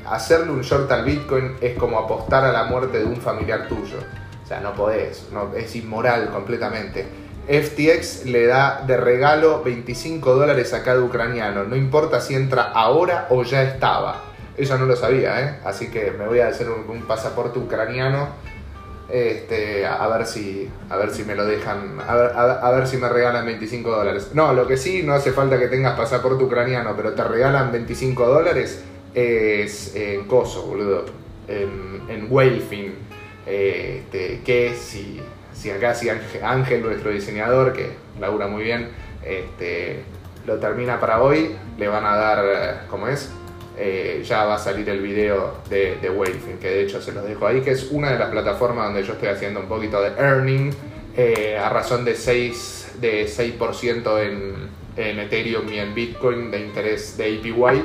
hacerle 0.09 0.51
un 0.51 0.61
short 0.61 0.91
al 0.91 1.05
Bitcoin 1.05 1.55
es 1.61 1.77
como 1.77 1.99
apostar 1.99 2.43
a 2.43 2.51
la 2.51 2.63
muerte 2.63 2.99
de 2.99 3.05
un 3.05 3.17
familiar 3.17 3.67
tuyo. 3.67 3.97
O 4.47 4.49
sea, 4.49 4.61
no 4.61 4.73
podés, 4.75 5.27
es 5.57 5.75
inmoral 5.75 6.29
completamente. 6.29 7.05
FTX 7.49 8.27
le 8.27 8.45
da 8.45 8.81
de 8.87 8.95
regalo 8.95 9.61
25 9.61 10.35
dólares 10.35 10.73
a 10.73 10.83
cada 10.83 11.01
ucraniano, 11.01 11.65
no 11.65 11.75
importa 11.75 12.21
si 12.21 12.33
entra 12.33 12.71
ahora 12.71 13.27
o 13.29 13.43
ya 13.43 13.63
estaba. 13.63 14.23
Ella 14.55 14.77
no 14.77 14.85
lo 14.85 14.95
sabía, 14.95 15.41
¿eh? 15.41 15.59
así 15.65 15.91
que 15.91 16.11
me 16.11 16.27
voy 16.27 16.39
a 16.39 16.47
hacer 16.47 16.69
un, 16.69 17.01
pasaporte 17.01 17.59
ucraniano 17.59 18.29
este, 19.09 19.85
a, 19.85 20.07
ver 20.07 20.25
si, 20.25 20.69
a 20.89 20.95
ver 20.95 21.11
si 21.11 21.25
me 21.25 21.35
lo 21.35 21.43
dejan, 21.43 21.97
a 22.07 22.71
ver, 22.71 22.87
si 22.87 22.95
me 22.95 23.09
regalan 23.09 23.45
25 23.45 23.89
dólares. 23.89 24.29
No, 24.33 24.53
lo 24.53 24.65
que 24.65 24.77
sí, 24.77 25.03
no 25.03 25.11
hace 25.11 25.33
falta 25.33 25.59
que 25.59 25.67
tengas 25.67 25.97
pasaporte 25.97 26.41
ucraniano, 26.41 26.93
pero 26.95 27.11
te 27.11 27.23
regalan 27.25 27.73
25 27.73 28.25
dólares 28.25 28.81
es 29.13 29.93
en 29.93 30.25
Coso, 30.25 30.67
boludo, 30.67 31.03
en, 31.49 32.03
en 32.07 32.29
este, 33.47 34.41
que 34.45 34.75
si, 34.75 35.21
si 35.53 35.71
acá 35.71 35.95
si 35.95 36.09
Ángel, 36.09 36.81
nuestro 36.81 37.11
diseñador, 37.11 37.73
que 37.73 37.91
labura 38.19 38.47
muy 38.47 38.63
bien, 38.63 38.89
este, 39.23 40.01
lo 40.45 40.57
termina 40.57 40.99
para 40.99 41.21
hoy, 41.21 41.55
le 41.77 41.87
van 41.87 42.05
a 42.05 42.15
dar, 42.15 42.85
¿cómo 42.89 43.07
es? 43.07 43.31
Eh, 43.79 44.23
ya 44.25 44.43
va 44.45 44.55
a 44.55 44.59
salir 44.59 44.89
el 44.89 45.01
video 45.01 45.57
de, 45.69 45.97
de 45.97 46.57
que 46.59 46.67
de 46.67 46.81
hecho 46.81 47.01
se 47.01 47.11
los 47.11 47.23
dejo 47.27 47.45
ahí, 47.45 47.61
que 47.61 47.71
es 47.71 47.89
una 47.91 48.11
de 48.11 48.17
las 48.17 48.29
plataformas 48.29 48.85
donde 48.85 49.03
yo 49.03 49.13
estoy 49.13 49.29
haciendo 49.29 49.59
un 49.59 49.67
poquito 49.67 50.01
de 50.01 50.09
earning 50.19 50.71
eh, 51.15 51.57
a 51.57 51.69
razón 51.69 52.03
de 52.03 52.15
6%, 52.15 52.93
de 52.99 53.27
6 53.27 53.53
en, 54.23 54.69
en 54.97 55.19
Ethereum 55.19 55.71
y 55.71 55.77
en 55.77 55.93
Bitcoin 55.93 56.49
de 56.49 56.59
interés 56.59 57.17
de 57.17 57.37
APY 57.37 57.83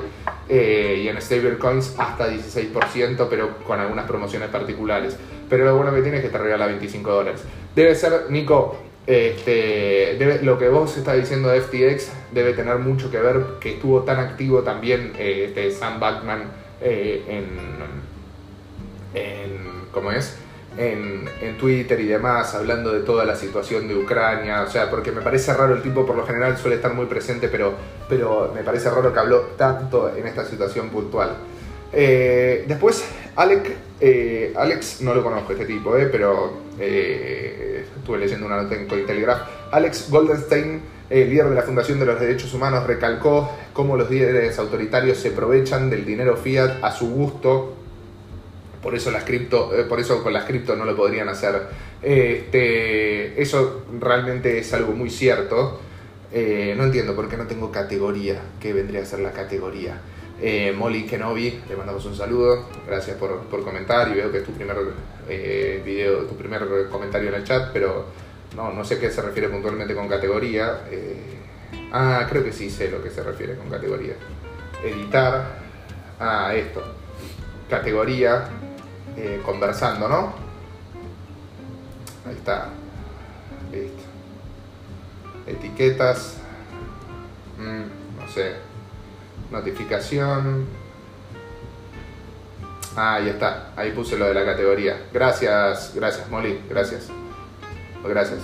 eh, 0.48 1.02
y 1.04 1.08
en 1.08 1.20
stablecoins 1.20 1.94
hasta 1.98 2.28
16%, 2.30 3.26
pero 3.28 3.58
con 3.58 3.80
algunas 3.80 4.06
promociones 4.06 4.48
particulares. 4.48 5.16
Pero 5.48 5.64
lo 5.64 5.76
bueno 5.76 5.94
que 5.94 6.02
tiene 6.02 6.18
es 6.18 6.24
que 6.24 6.30
te 6.30 6.38
regala 6.38 6.66
25 6.66 7.10
dólares. 7.10 7.42
Debe 7.74 7.94
ser, 7.94 8.26
Nico, 8.30 8.78
este, 9.06 10.16
lo 10.42 10.58
que 10.58 10.68
vos 10.68 10.96
estás 10.96 11.16
diciendo 11.16 11.48
de 11.48 11.60
FTX 11.60 12.12
debe 12.32 12.52
tener 12.52 12.78
mucho 12.78 13.10
que 13.10 13.18
ver 13.18 13.44
que 13.60 13.74
estuvo 13.74 14.02
tan 14.02 14.20
activo 14.20 14.62
también 14.62 15.12
eh, 15.18 15.46
este 15.48 15.72
Sam 15.72 15.98
Backman 15.98 16.44
eh, 16.80 17.24
en, 17.28 19.20
en, 19.20 19.58
¿cómo 19.90 20.12
es? 20.12 20.36
En, 20.76 21.22
Twitter 21.58 22.00
y 22.00 22.06
demás, 22.06 22.54
hablando 22.54 22.92
de 22.92 23.00
toda 23.00 23.24
la 23.24 23.36
situación 23.36 23.86
de 23.86 23.94
Ucrania, 23.94 24.62
o 24.62 24.70
sea, 24.70 24.90
porque 24.90 25.12
me 25.12 25.20
parece 25.20 25.54
raro, 25.54 25.74
el 25.74 25.82
tipo 25.82 26.04
por 26.04 26.16
lo 26.16 26.26
general 26.26 26.58
suele 26.58 26.76
estar 26.76 26.92
muy 26.92 27.06
presente, 27.06 27.48
pero, 27.48 27.74
pero 28.08 28.50
me 28.52 28.64
parece 28.64 28.90
raro 28.90 29.12
que 29.12 29.20
habló 29.20 29.40
tanto 29.56 30.12
en 30.16 30.26
esta 30.26 30.44
situación 30.44 30.88
puntual. 30.88 31.36
Eh, 31.92 32.64
después, 32.66 33.04
Alex, 33.36 33.70
eh, 34.00 34.52
Alex, 34.56 35.00
no 35.02 35.14
lo 35.14 35.22
conozco 35.22 35.52
este 35.52 35.64
tipo, 35.66 35.96
eh, 35.96 36.08
pero 36.10 36.52
eh, 36.80 37.86
estuve 37.96 38.18
leyendo 38.18 38.46
una 38.46 38.62
nota 38.62 38.74
en 38.74 38.88
Cointelegraph. 38.88 39.40
Alex 39.70 40.10
Goldenstein, 40.10 40.82
líder 41.10 41.48
de 41.48 41.54
la 41.54 41.62
Fundación 41.62 42.00
de 42.00 42.06
los 42.06 42.18
Derechos 42.18 42.52
Humanos, 42.54 42.86
recalcó 42.86 43.50
cómo 43.72 43.96
los 43.96 44.10
líderes 44.10 44.58
autoritarios 44.58 45.18
se 45.18 45.28
aprovechan 45.28 45.90
del 45.90 46.04
dinero 46.04 46.36
fiat 46.36 46.82
a 46.82 46.90
su 46.90 47.10
gusto 47.10 47.76
por 48.82 48.94
eso 48.94 49.10
las 49.10 49.24
cripto, 49.24 49.72
eh, 49.74 49.84
por 49.84 50.00
eso 50.00 50.22
con 50.22 50.32
las 50.32 50.44
cripto 50.44 50.74
no 50.76 50.84
lo 50.84 50.96
podrían 50.96 51.28
hacer 51.28 51.68
Este, 52.02 53.40
eso 53.40 53.84
realmente 54.00 54.58
es 54.58 54.72
algo 54.74 54.92
muy 54.92 55.08
cierto. 55.08 55.80
Eh, 56.32 56.74
no 56.76 56.84
entiendo 56.84 57.14
por 57.14 57.28
qué 57.28 57.36
no 57.36 57.46
tengo 57.46 57.70
categoría. 57.70 58.40
¿Qué 58.60 58.72
vendría 58.72 59.02
a 59.02 59.04
ser 59.04 59.20
la 59.20 59.32
categoría? 59.32 60.00
Eh, 60.40 60.74
Molly 60.76 61.04
Kenobi, 61.06 61.60
le 61.68 61.76
mandamos 61.76 62.04
un 62.06 62.16
saludo. 62.16 62.68
Gracias 62.86 63.16
por, 63.16 63.42
por 63.42 63.62
comentar 63.62 64.08
y 64.08 64.14
veo 64.14 64.32
que 64.32 64.38
es 64.38 64.44
tu 64.44 64.52
primer 64.52 64.76
eh, 65.28 65.80
video, 65.84 66.24
tu 66.24 66.36
primer 66.36 66.88
comentario 66.90 67.28
en 67.28 67.36
el 67.36 67.44
chat, 67.44 67.70
pero 67.72 68.06
no, 68.56 68.72
no 68.72 68.84
sé 68.84 68.98
qué 68.98 69.10
se 69.10 69.22
refiere 69.22 69.48
puntualmente 69.48 69.94
con 69.94 70.08
categoría. 70.08 70.80
Ah, 71.92 72.26
creo 72.28 72.42
que 72.42 72.52
sí 72.52 72.70
sé 72.70 72.90
lo 72.90 73.02
que 73.02 73.10
se 73.10 73.22
refiere 73.22 73.54
con 73.54 73.68
categoría. 73.68 74.14
Editar. 74.82 75.58
Ah, 76.18 76.52
esto. 76.54 76.82
Categoría. 77.68 78.48
Eh, 79.16 79.42
conversando, 79.44 80.08
¿no? 80.08 80.32
Ahí 82.26 82.34
está. 82.36 82.68
Listo. 83.70 84.02
Etiquetas. 85.46 86.36
Mm, 87.58 88.20
no 88.20 88.28
sé. 88.32 88.54
Notificación. 89.50 90.66
Ah, 92.96 93.20
ya 93.20 93.32
está. 93.32 93.72
Ahí 93.76 93.92
puse 93.92 94.18
lo 94.18 94.26
de 94.26 94.34
la 94.34 94.44
categoría. 94.44 95.06
Gracias, 95.12 95.92
gracias, 95.94 96.28
Molly. 96.30 96.60
Gracias. 96.68 97.08
Gracias. 98.04 98.40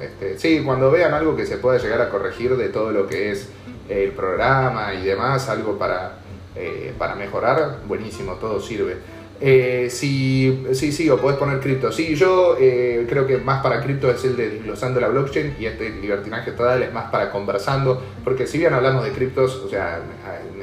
Este, 0.00 0.38
sí, 0.38 0.62
cuando 0.64 0.90
vean 0.90 1.14
algo 1.14 1.36
que 1.36 1.46
se 1.46 1.58
pueda 1.58 1.78
llegar 1.78 2.00
a 2.00 2.08
corregir 2.08 2.56
de 2.56 2.68
todo 2.68 2.90
lo 2.90 3.06
que 3.06 3.30
es 3.30 3.48
el 3.88 4.12
programa 4.12 4.94
y 4.94 5.04
demás, 5.04 5.48
algo 5.48 5.78
para, 5.78 6.18
eh, 6.56 6.94
para 6.98 7.14
mejorar, 7.14 7.80
buenísimo, 7.86 8.34
todo 8.34 8.60
sirve. 8.60 8.96
Eh, 9.42 9.88
sí, 9.90 10.66
sí, 10.72 10.92
sí, 10.92 11.08
o 11.08 11.16
podés 11.16 11.38
poner 11.38 11.60
cripto. 11.60 11.90
Sí, 11.90 12.14
yo 12.14 12.56
eh, 12.60 13.06
creo 13.08 13.26
que 13.26 13.38
más 13.38 13.62
para 13.62 13.80
cripto 13.80 14.10
es 14.10 14.22
el 14.24 14.36
de 14.36 14.50
desglosando 14.50 15.00
la 15.00 15.08
blockchain 15.08 15.56
y 15.58 15.64
este 15.64 15.88
libertinaje 15.90 16.52
total 16.52 16.82
es 16.82 16.92
más 16.92 17.10
para 17.10 17.30
conversando, 17.30 18.02
porque 18.22 18.46
si 18.46 18.58
bien 18.58 18.74
hablamos 18.74 19.02
de 19.04 19.12
criptos, 19.12 19.56
o 19.64 19.68
sea, 19.68 19.98
en 19.98 20.60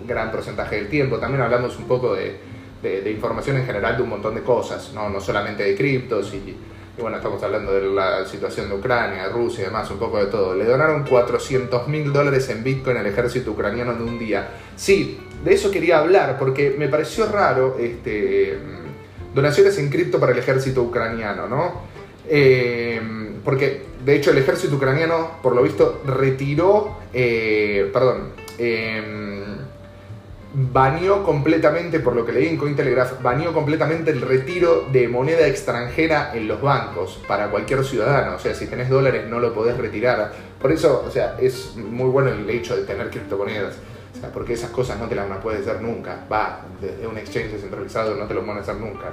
el 0.00 0.06
gran 0.06 0.30
porcentaje 0.30 0.76
del 0.76 0.88
tiempo, 0.88 1.18
también 1.18 1.42
hablamos 1.42 1.78
un 1.78 1.84
poco 1.84 2.14
de, 2.14 2.36
de, 2.82 3.00
de 3.00 3.10
información 3.10 3.56
en 3.56 3.64
general 3.64 3.96
de 3.96 4.02
un 4.02 4.10
montón 4.10 4.34
de 4.34 4.42
cosas, 4.42 4.92
no, 4.94 5.08
no 5.08 5.20
solamente 5.20 5.62
de 5.62 5.74
criptos 5.74 6.34
y 6.34 6.54
bueno, 7.00 7.18
estamos 7.18 7.40
hablando 7.42 7.72
de 7.72 7.82
la 7.82 8.24
situación 8.26 8.68
de 8.68 8.74
Ucrania, 8.74 9.28
Rusia 9.28 9.62
y 9.62 9.64
demás, 9.66 9.88
un 9.90 9.98
poco 9.98 10.18
de 10.18 10.26
todo. 10.26 10.54
Le 10.54 10.64
donaron 10.64 11.04
400 11.04 11.86
mil 11.86 12.12
dólares 12.12 12.48
en 12.48 12.64
Bitcoin 12.64 12.96
al 12.96 13.06
ejército 13.06 13.52
ucraniano 13.52 13.92
en 13.92 14.02
un 14.02 14.18
día. 14.18 14.48
Sí, 14.74 15.20
de 15.44 15.54
eso 15.54 15.70
quería 15.70 15.98
hablar 15.98 16.36
porque 16.38 16.74
me 16.76 16.88
pareció 16.88 17.26
raro 17.26 17.76
este, 17.78 18.58
donaciones 19.34 19.78
en 19.78 19.90
cripto 19.90 20.18
para 20.18 20.32
el 20.32 20.38
ejército 20.38 20.82
ucraniano, 20.82 21.48
¿no? 21.48 21.82
Eh, 22.28 23.00
porque 23.44 23.82
de 24.04 24.16
hecho 24.16 24.30
el 24.30 24.38
ejército 24.38 24.76
ucraniano, 24.76 25.38
por 25.42 25.54
lo 25.54 25.62
visto, 25.62 26.02
retiró, 26.04 26.98
eh, 27.12 27.88
perdón, 27.92 28.32
eh, 28.58 29.00
baneó 30.52 31.22
completamente, 31.22 32.00
por 32.00 32.16
lo 32.16 32.24
que 32.24 32.32
leí 32.32 32.48
en 32.48 32.56
Cointelegraph, 32.56 33.22
baneó 33.22 33.52
completamente 33.52 34.10
el 34.10 34.20
retiro 34.20 34.86
de 34.90 35.08
moneda 35.08 35.46
extranjera 35.46 36.32
en 36.34 36.48
los 36.48 36.60
bancos 36.60 37.20
para 37.28 37.50
cualquier 37.50 37.84
ciudadano. 37.84 38.36
O 38.36 38.38
sea, 38.38 38.54
si 38.54 38.66
tenés 38.66 38.88
dólares 38.88 39.26
no 39.28 39.40
lo 39.40 39.52
podés 39.54 39.76
retirar. 39.76 40.32
Por 40.60 40.72
eso, 40.72 41.04
o 41.06 41.10
sea, 41.10 41.36
es 41.40 41.76
muy 41.76 42.10
bueno 42.10 42.30
el 42.30 42.48
hecho 42.50 42.76
de 42.76 42.84
tener 42.84 43.10
criptomonedas. 43.10 43.76
Porque 44.32 44.54
esas 44.54 44.70
cosas 44.70 44.98
no 44.98 45.06
te 45.06 45.14
las 45.14 45.26
puedes 45.38 45.66
hacer 45.66 45.80
nunca. 45.80 46.26
Va, 46.30 46.64
desde 46.80 47.06
un 47.06 47.16
exchange 47.16 47.52
descentralizado 47.52 48.16
no 48.16 48.26
te 48.26 48.34
lo 48.34 48.44
van 48.44 48.58
a 48.58 48.60
hacer 48.60 48.76
nunca. 48.76 49.12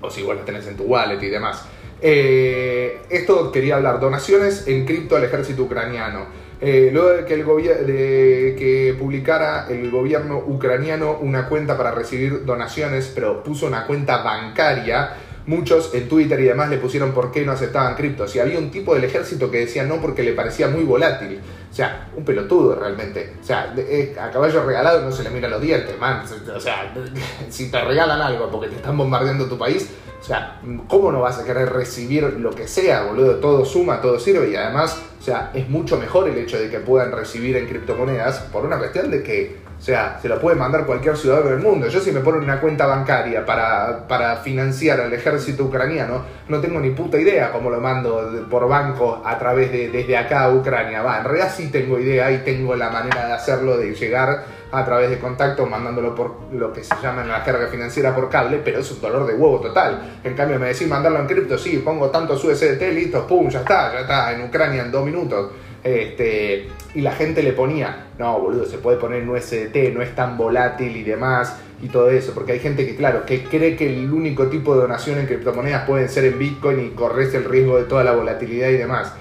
O 0.00 0.10
si 0.10 0.22
igual 0.22 0.38
lo 0.38 0.44
tenés 0.44 0.66
en 0.66 0.76
tu 0.76 0.84
wallet 0.84 1.22
y 1.22 1.28
demás. 1.28 1.64
Eh, 2.02 3.02
esto 3.10 3.52
quería 3.52 3.76
hablar, 3.76 4.00
donaciones 4.00 4.66
en 4.66 4.86
cripto 4.86 5.16
al 5.16 5.24
ejército 5.24 5.64
ucraniano. 5.64 6.26
Eh, 6.62 6.90
luego 6.92 7.10
de 7.10 7.24
que, 7.24 7.34
el 7.34 7.46
de 7.86 8.56
que 8.58 8.94
publicara 8.98 9.66
el 9.70 9.90
gobierno 9.90 10.38
ucraniano 10.38 11.18
una 11.20 11.48
cuenta 11.48 11.76
para 11.76 11.90
recibir 11.90 12.44
donaciones, 12.44 13.10
pero 13.14 13.42
puso 13.42 13.66
una 13.66 13.86
cuenta 13.86 14.22
bancaria, 14.22 15.14
muchos 15.46 15.94
en 15.94 16.08
Twitter 16.08 16.38
y 16.40 16.44
demás 16.44 16.70
le 16.70 16.78
pusieron 16.78 17.12
por 17.12 17.30
qué 17.30 17.44
no 17.44 17.52
aceptaban 17.52 17.94
criptos. 17.94 18.34
Y 18.36 18.38
había 18.38 18.58
un 18.58 18.70
tipo 18.70 18.94
del 18.94 19.04
ejército 19.04 19.50
que 19.50 19.58
decía 19.58 19.84
no 19.84 20.00
porque 20.00 20.22
le 20.22 20.32
parecía 20.32 20.68
muy 20.68 20.84
volátil. 20.84 21.40
O 21.70 21.74
sea, 21.74 22.08
un 22.16 22.24
pelotudo 22.24 22.74
realmente. 22.74 23.34
O 23.40 23.44
sea, 23.44 23.74
a 24.20 24.30
caballo 24.30 24.64
regalado 24.64 25.02
no 25.02 25.12
se 25.12 25.22
le 25.22 25.30
mira 25.30 25.48
los 25.48 25.60
dientes, 25.60 25.98
man. 25.98 26.24
O 26.54 26.60
sea, 26.60 26.92
si 27.48 27.70
te 27.70 27.80
regalan 27.80 28.20
algo 28.20 28.50
porque 28.50 28.68
te 28.68 28.76
están 28.76 28.96
bombardeando 28.96 29.46
tu 29.46 29.56
país, 29.56 29.88
o 30.20 30.24
sea, 30.24 30.60
¿cómo 30.86 31.10
no 31.10 31.20
vas 31.20 31.38
a 31.38 31.44
querer 31.44 31.72
recibir 31.72 32.24
lo 32.24 32.50
que 32.50 32.68
sea, 32.68 33.04
boludo? 33.04 33.36
Todo 33.36 33.64
suma, 33.64 34.02
todo 34.02 34.18
sirve 34.18 34.50
y 34.50 34.56
además, 34.56 35.00
o 35.18 35.22
sea, 35.22 35.50
es 35.54 35.68
mucho 35.68 35.96
mejor 35.96 36.28
el 36.28 36.36
hecho 36.36 36.58
de 36.58 36.68
que 36.68 36.78
puedan 36.78 37.10
recibir 37.10 37.56
en 37.56 37.66
criptomonedas 37.66 38.40
por 38.52 38.66
una 38.66 38.76
cuestión 38.76 39.10
de 39.10 39.22
que, 39.22 39.59
o 39.80 39.82
sea, 39.82 40.18
se 40.20 40.28
lo 40.28 40.38
puede 40.38 40.56
mandar 40.56 40.84
cualquier 40.84 41.16
ciudadano 41.16 41.48
del 41.48 41.60
mundo. 41.60 41.88
Yo 41.88 42.00
si 42.00 42.12
me 42.12 42.20
ponen 42.20 42.42
una 42.42 42.60
cuenta 42.60 42.84
bancaria 42.84 43.46
para, 43.46 44.06
para 44.06 44.36
financiar 44.36 45.00
al 45.00 45.10
ejército 45.10 45.64
ucraniano, 45.64 46.22
no 46.48 46.60
tengo 46.60 46.78
ni 46.80 46.90
puta 46.90 47.18
idea 47.18 47.50
cómo 47.50 47.70
lo 47.70 47.80
mando 47.80 48.46
por 48.50 48.68
banco 48.68 49.22
a 49.24 49.38
través 49.38 49.72
de 49.72 49.88
desde 49.88 50.18
acá 50.18 50.42
a 50.42 50.50
Ucrania. 50.50 51.00
Va, 51.00 51.20
en 51.20 51.24
realidad 51.24 51.50
sí 51.56 51.70
tengo 51.70 51.98
idea 51.98 52.30
y 52.30 52.38
tengo 52.44 52.76
la 52.76 52.90
manera 52.90 53.26
de 53.26 53.32
hacerlo, 53.32 53.78
de 53.78 53.94
llegar 53.94 54.44
a 54.70 54.84
través 54.84 55.08
de 55.08 55.18
contacto, 55.18 55.64
mandándolo 55.64 56.14
por 56.14 56.52
lo 56.52 56.70
que 56.74 56.84
se 56.84 56.94
llama 57.02 57.22
en 57.22 57.28
la 57.28 57.42
carga 57.42 57.68
financiera 57.68 58.14
por 58.14 58.28
cable, 58.28 58.60
pero 58.62 58.80
es 58.80 58.92
un 58.92 59.00
dolor 59.00 59.26
de 59.26 59.32
huevo 59.32 59.60
total. 59.60 60.18
En 60.22 60.34
cambio, 60.34 60.58
me 60.58 60.66
decís 60.66 60.86
mandarlo 60.88 61.20
en 61.20 61.26
cripto, 61.26 61.56
sí, 61.56 61.78
pongo 61.78 62.10
tantos 62.10 62.44
USDT, 62.44 62.82
listo, 62.92 63.26
pum, 63.26 63.48
ya 63.48 63.60
está, 63.60 63.94
ya 63.94 64.00
está, 64.00 64.32
en 64.32 64.42
Ucrania 64.42 64.82
en 64.82 64.92
dos 64.92 65.06
minutos. 65.06 65.52
Este, 65.82 66.68
y 66.94 67.00
la 67.02 67.12
gente 67.12 67.42
le 67.42 67.52
ponía, 67.52 68.06
no, 68.18 68.38
boludo, 68.38 68.66
se 68.66 68.78
puede 68.78 68.98
poner 68.98 69.22
en 69.22 69.28
USDT, 69.28 69.94
no 69.94 70.02
es 70.02 70.14
tan 70.14 70.36
volátil 70.36 70.96
y 70.96 71.02
demás, 71.02 71.56
y 71.82 71.88
todo 71.88 72.10
eso, 72.10 72.32
porque 72.34 72.52
hay 72.52 72.58
gente 72.58 72.86
que, 72.86 72.96
claro, 72.96 73.24
que 73.24 73.44
cree 73.44 73.76
que 73.76 73.92
el 73.92 74.12
único 74.12 74.48
tipo 74.48 74.74
de 74.74 74.82
donación 74.82 75.18
en 75.18 75.26
criptomonedas 75.26 75.86
pueden 75.86 76.08
ser 76.08 76.24
en 76.24 76.38
Bitcoin 76.38 76.80
y 76.80 76.90
corres 76.90 77.32
el 77.34 77.44
riesgo 77.44 77.78
de 77.78 77.84
toda 77.84 78.04
la 78.04 78.12
volatilidad 78.12 78.68
y 78.68 78.76
demás. 78.76 79.14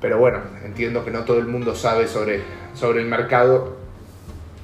Pero 0.00 0.18
bueno, 0.18 0.38
entiendo 0.64 1.04
que 1.04 1.10
no 1.10 1.24
todo 1.24 1.38
el 1.38 1.46
mundo 1.46 1.74
sabe 1.76 2.08
sobre, 2.08 2.40
sobre 2.74 3.00
el 3.00 3.06
mercado 3.06 3.80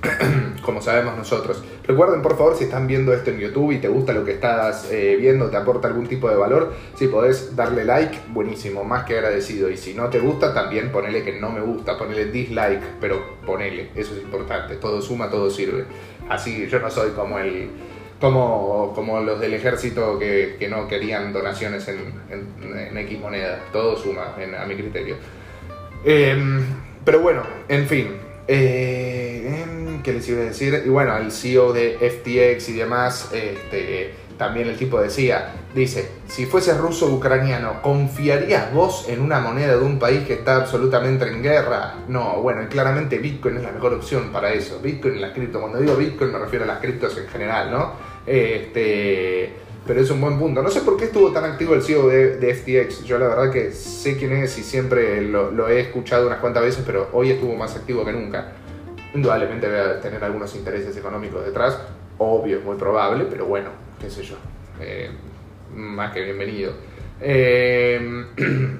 como 0.62 0.80
sabemos 0.82 1.16
nosotros. 1.16 1.62
Recuerden, 1.86 2.20
por 2.20 2.36
favor, 2.36 2.56
si 2.56 2.64
están 2.64 2.88
viendo 2.88 3.12
esto 3.14 3.30
en 3.30 3.38
YouTube 3.38 3.70
y 3.70 3.78
te 3.78 3.86
gusta 3.86 4.12
lo 4.12 4.24
que 4.24 4.32
estás 4.32 4.90
eh, 4.90 5.16
viendo, 5.20 5.50
te 5.50 5.56
aporta 5.56 5.86
algún 5.86 6.08
tipo 6.08 6.28
de 6.28 6.34
valor, 6.34 6.74
si 6.96 7.06
podés 7.06 7.54
darle 7.54 7.84
like, 7.84 8.18
buenísimo, 8.28 8.82
más 8.82 9.04
que 9.04 9.14
agradecido. 9.14 9.70
Y 9.70 9.76
si 9.76 9.94
no 9.94 10.08
te 10.08 10.18
gusta, 10.18 10.52
también 10.52 10.90
ponele 10.90 11.22
que 11.22 11.38
no 11.38 11.50
me 11.50 11.60
gusta, 11.60 11.96
ponele 11.96 12.26
dislike, 12.26 12.82
pero 13.00 13.38
ponele, 13.46 13.90
eso 13.94 14.14
es 14.16 14.22
importante. 14.22 14.76
Todo 14.76 15.00
suma, 15.00 15.30
todo 15.30 15.48
sirve. 15.48 15.84
Así 16.28 16.66
yo 16.66 16.80
no 16.80 16.90
soy 16.90 17.10
como 17.10 17.38
el 17.38 17.70
como, 18.20 18.92
como 18.94 19.20
los 19.20 19.38
del 19.38 19.54
ejército 19.54 20.18
que, 20.18 20.56
que 20.58 20.68
no 20.68 20.88
querían 20.88 21.32
donaciones 21.32 21.86
en, 21.88 21.98
en, 22.30 22.98
X 22.98 23.20
moneda. 23.20 23.60
Todo 23.72 23.96
suma, 23.96 24.34
a 24.34 24.66
mi 24.66 24.74
criterio. 24.74 25.16
Em, 26.04 26.64
pero 27.04 27.20
bueno, 27.20 27.42
en 27.68 27.86
fin. 27.86 28.25
Eh, 28.48 29.62
em, 29.62 30.02
¿Qué 30.02 30.12
les 30.12 30.28
iba 30.28 30.42
a 30.42 30.44
decir? 30.44 30.82
Y 30.84 30.88
bueno, 30.88 31.16
el 31.16 31.32
CEO 31.32 31.72
de 31.72 31.98
FTX 31.98 32.68
y 32.68 32.72
demás, 32.74 33.30
este, 33.32 34.14
también 34.38 34.68
el 34.68 34.76
tipo 34.76 35.00
decía, 35.00 35.52
dice, 35.74 36.08
si 36.28 36.46
fueses 36.46 36.76
ruso 36.78 37.06
ucraniano, 37.06 37.82
¿confiarías 37.82 38.72
vos 38.72 39.08
en 39.08 39.20
una 39.20 39.40
moneda 39.40 39.76
de 39.76 39.84
un 39.84 39.98
país 39.98 40.26
que 40.26 40.34
está 40.34 40.56
absolutamente 40.56 41.26
en 41.26 41.42
guerra? 41.42 41.94
No, 42.08 42.40
bueno, 42.42 42.62
y 42.62 42.66
claramente 42.66 43.18
Bitcoin 43.18 43.56
es 43.56 43.62
la 43.62 43.72
mejor 43.72 43.94
opción 43.94 44.30
para 44.32 44.52
eso. 44.52 44.78
Bitcoin 44.80 45.16
y 45.16 45.18
las 45.20 45.32
cripto. 45.32 45.60
Cuando 45.60 45.78
digo 45.78 45.96
Bitcoin 45.96 46.32
me 46.32 46.38
refiero 46.38 46.64
a 46.64 46.68
las 46.68 46.78
criptos 46.78 47.16
en 47.18 47.28
general, 47.28 47.70
¿no? 47.70 47.92
Este, 48.26 49.65
pero 49.86 50.00
es 50.00 50.10
un 50.10 50.20
buen 50.20 50.38
punto. 50.38 50.62
No 50.62 50.70
sé 50.70 50.80
por 50.80 50.96
qué 50.96 51.04
estuvo 51.04 51.32
tan 51.32 51.44
activo 51.44 51.74
el 51.74 51.82
CEO 51.82 52.08
de, 52.08 52.54
FTX. 52.54 53.04
Yo 53.04 53.18
la 53.18 53.28
verdad 53.28 53.52
que 53.52 53.72
sé 53.72 54.16
quién 54.16 54.32
es 54.32 54.58
y 54.58 54.62
siempre 54.62 55.22
lo, 55.22 55.68
he 55.68 55.80
escuchado 55.80 56.26
unas 56.26 56.40
cuantas 56.40 56.62
veces, 56.62 56.82
pero 56.84 57.08
hoy 57.12 57.30
estuvo 57.30 57.54
más 57.54 57.76
activo 57.76 58.04
que 58.04 58.12
nunca. 58.12 58.52
Indudablemente 59.14 59.68
debe 59.68 59.94
tener 60.00 60.22
algunos 60.24 60.54
intereses 60.56 60.96
económicos 60.96 61.44
detrás, 61.44 61.78
obvio, 62.18 62.60
muy 62.60 62.76
probable, 62.76 63.26
pero 63.30 63.46
bueno, 63.46 63.70
qué 64.00 64.10
sé 64.10 64.22
yo. 64.22 64.36
Eh, 64.80 65.10
más 65.74 66.12
que 66.12 66.22
bienvenido. 66.22 66.72
Eh, 67.20 68.26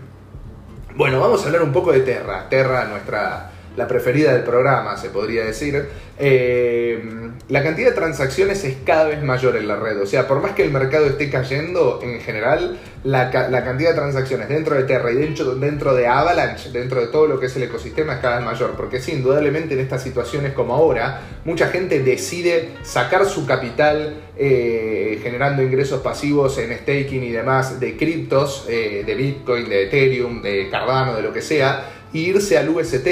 bueno, 0.97 1.21
vamos 1.21 1.43
a 1.43 1.47
hablar 1.47 1.63
un 1.63 1.73
poco 1.73 1.93
de 1.93 2.01
Terra. 2.01 2.49
Terra, 2.49 2.87
nuestra 2.87 3.53
la 3.77 3.87
preferida 3.87 4.33
del 4.33 4.43
programa, 4.43 4.97
se 4.97 5.11
podría 5.11 5.45
decir, 5.45 5.87
eh, 6.19 7.31
la 7.49 7.63
cantidad 7.63 7.91
de 7.91 7.95
transacciones 7.95 8.65
es 8.65 8.77
cada 8.85 9.05
vez 9.05 9.23
mayor 9.23 9.57
en 9.57 9.69
la 9.69 9.77
red. 9.77 10.01
O 10.01 10.07
sea, 10.07 10.27
por 10.27 10.41
más 10.41 10.53
que 10.53 10.65
el 10.65 10.73
mercado 10.73 11.07
esté 11.07 11.31
cayendo, 11.31 12.01
en 12.03 12.21
general, 12.21 12.79
la, 13.05 13.31
cantidad 13.31 13.91
de 13.91 13.95
transacciones 13.95 14.49
dentro 14.49 14.75
de 14.75 14.83
Terra 14.83 15.13
y 15.13 15.15
dentro, 15.15 15.55
dentro 15.55 15.95
de 15.95 16.09
Avalanche, 16.09 16.71
dentro 16.73 17.01
de 17.01 17.07
todo 17.09 17.27
lo 17.27 17.39
que 17.39 17.47
es 17.47 17.57
el 17.57 17.63
ecosistema, 17.65 18.15
es 18.15 18.21
cada 18.21 18.39
vez 18.39 18.47
mayor. 18.47 18.73
Porque 18.77 19.01
sí, 19.01 19.13
indudablemente 19.13 19.75
en 19.75 19.81
estas 19.81 20.03
situaciones 20.03 20.55
como 20.55 20.75
ahora, 20.75 21.21
mucha 21.45 21.69
gente 21.69 22.03
decide 22.03 22.71
sacar 22.83 23.27
su 23.27 23.47
capital 23.47 24.15
eh, 24.39 25.21
generando 25.23 25.63
ingresos 25.63 26.01
pasivos 26.01 26.59
en 26.59 26.77
staking 26.77 27.23
y 27.23 27.31
demás 27.31 27.79
de 27.79 27.97
criptos, 27.97 28.67
eh, 28.69 29.05
de 29.07 29.15
Bitcoin, 29.15 29.69
de 29.69 29.85
Ethereum, 29.85 30.43
de 30.43 30.69
Cardano, 30.71 31.15
de 31.15 31.23
lo 31.23 31.33
que 31.33 31.43
sea 31.43 31.93
irse 32.13 32.59
al 32.59 32.69
UST, 32.69 33.07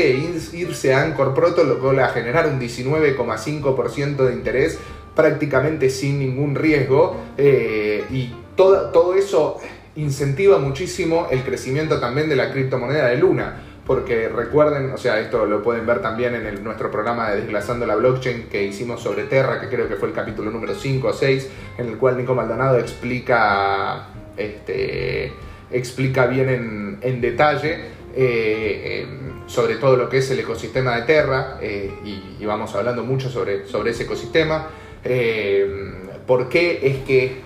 irse 0.53 0.95
a 0.95 1.03
Anchor 1.03 1.35
Protocol 1.35 1.99
a 2.01 2.09
generar 2.09 2.47
un 2.47 2.61
19,5% 2.61 4.17
de 4.17 4.33
interés 4.33 4.79
prácticamente 5.15 5.91
sin 5.91 6.19
ningún 6.19 6.55
riesgo 6.55 7.17
eh, 7.37 8.05
y 8.11 8.35
todo, 8.57 8.91
todo 8.91 9.15
eso 9.15 9.61
incentiva 9.97 10.59
muchísimo 10.59 11.29
el 11.31 11.43
crecimiento 11.43 12.01
también 12.01 12.29
de 12.29 12.37
la 12.37 12.51
criptomoneda 12.51 13.07
de 13.07 13.17
Luna. 13.17 13.61
Porque 13.87 14.31
recuerden, 14.31 14.91
o 14.93 14.97
sea, 14.97 15.21
esto 15.21 15.45
lo 15.45 15.63
pueden 15.63 15.85
ver 15.87 16.01
también 16.01 16.35
en 16.35 16.65
nuestro 16.65 16.91
programa 16.91 17.31
de 17.31 17.43
Desglazando 17.43 17.85
la 17.85 17.95
Blockchain 17.95 18.49
que 18.49 18.63
hicimos 18.65 19.03
sobre 19.03 19.25
Terra, 19.25 19.61
que 19.61 19.69
creo 19.69 19.89
que 19.89 19.97
fue 19.97 20.09
el 20.09 20.15
capítulo 20.15 20.51
número 20.51 20.75
5 20.75 21.07
o 21.07 21.13
6, 21.13 21.51
en 21.77 21.89
el 21.89 21.99
cual 21.99 22.17
Nico 22.17 22.35
Maldonado 22.35 22.79
explica, 22.79 24.07
este, 24.39 25.35
explica 25.71 26.27
bien 26.27 26.49
en, 26.49 26.99
en 27.03 27.21
detalle 27.21 28.04
eh, 28.17 29.07
sobre 29.47 29.77
todo 29.77 29.97
lo 29.97 30.09
que 30.09 30.19
es 30.19 30.31
el 30.31 30.41
ecosistema 30.41 30.97
de 30.97 31.03
Terra, 31.03 31.59
eh, 31.61 31.93
y, 32.05 32.45
vamos 32.45 32.75
hablando 32.75 33.03
mucho 33.05 33.31
sobre, 33.31 33.67
sobre 33.67 33.93
ese 33.93 34.05
ecosistema. 34.05 34.69
Eh, 35.03 35.93
¿Por 36.27 36.49
qué 36.49 36.81
es 36.83 36.99
que 37.05 37.41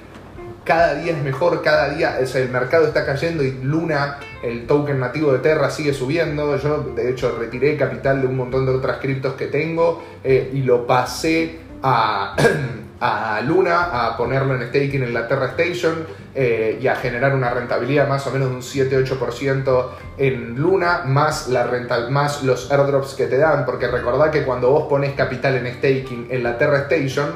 cada 0.65 0.97
día 0.97 1.13
es 1.13 1.23
mejor, 1.23 1.63
cada 1.63 1.91
día 1.91 2.19
el 2.19 2.49
mercado 2.51 2.89
está 2.89 3.07
cayendo 3.07 3.43
y 3.45 3.53
Luna, 3.63 4.19
el 4.43 4.67
token 4.67 4.99
nativo 5.01 5.33
de 5.33 5.39
Terra, 5.39 5.71
sigue 5.71 5.95
subiendo? 5.95 6.57
Yo, 6.57 6.93
de 6.95 7.11
hecho, 7.11 7.37
retiré 7.39 7.77
capital 7.77 8.21
de 8.21 8.27
un 8.27 8.37
montón 8.37 8.67
de 8.67 8.73
otras 8.73 8.99
criptos 8.99 9.35
que 9.35 9.47
tengo 9.47 10.03
y 10.25 10.63
lo 10.63 10.87
pasé 10.87 11.59
a, 11.83 12.37
a 13.01 13.41
Luna, 13.43 14.07
a 14.07 14.17
ponerlo 14.17 14.55
en 14.55 14.69
staking 14.69 15.03
en 15.03 15.15
la 15.15 15.29
Terra 15.29 15.47
Station 15.57 16.07
eh, 16.35 16.79
y 16.81 16.87
a 16.89 16.97
generar 16.97 17.35
una 17.35 17.51
rentabilidad 17.51 18.09
más 18.09 18.27
o 18.27 18.31
menos 18.31 18.51
de 18.51 18.57
un 18.57 18.63
7-8% 18.63 19.87
en 20.19 20.57
Luna, 20.57 21.03
más, 21.07 21.49
la 21.49 21.65
renta, 21.65 22.11
más 22.11 22.43
los 22.43 22.71
airdrops 22.71 23.15
que 23.15 23.27
te 23.27 23.39
dan, 23.39 23.65
porque 23.65 23.87
recordad 23.89 24.31
que 24.31 24.43
cuando 24.45 24.71
vos 24.71 24.89
pones 24.89 25.15
capital 25.15 25.55
en 25.57 25.73
staking 25.75 26.29
en 26.31 26.43
la 26.43 26.59
Terra 26.59 26.81
Station, 26.89 27.31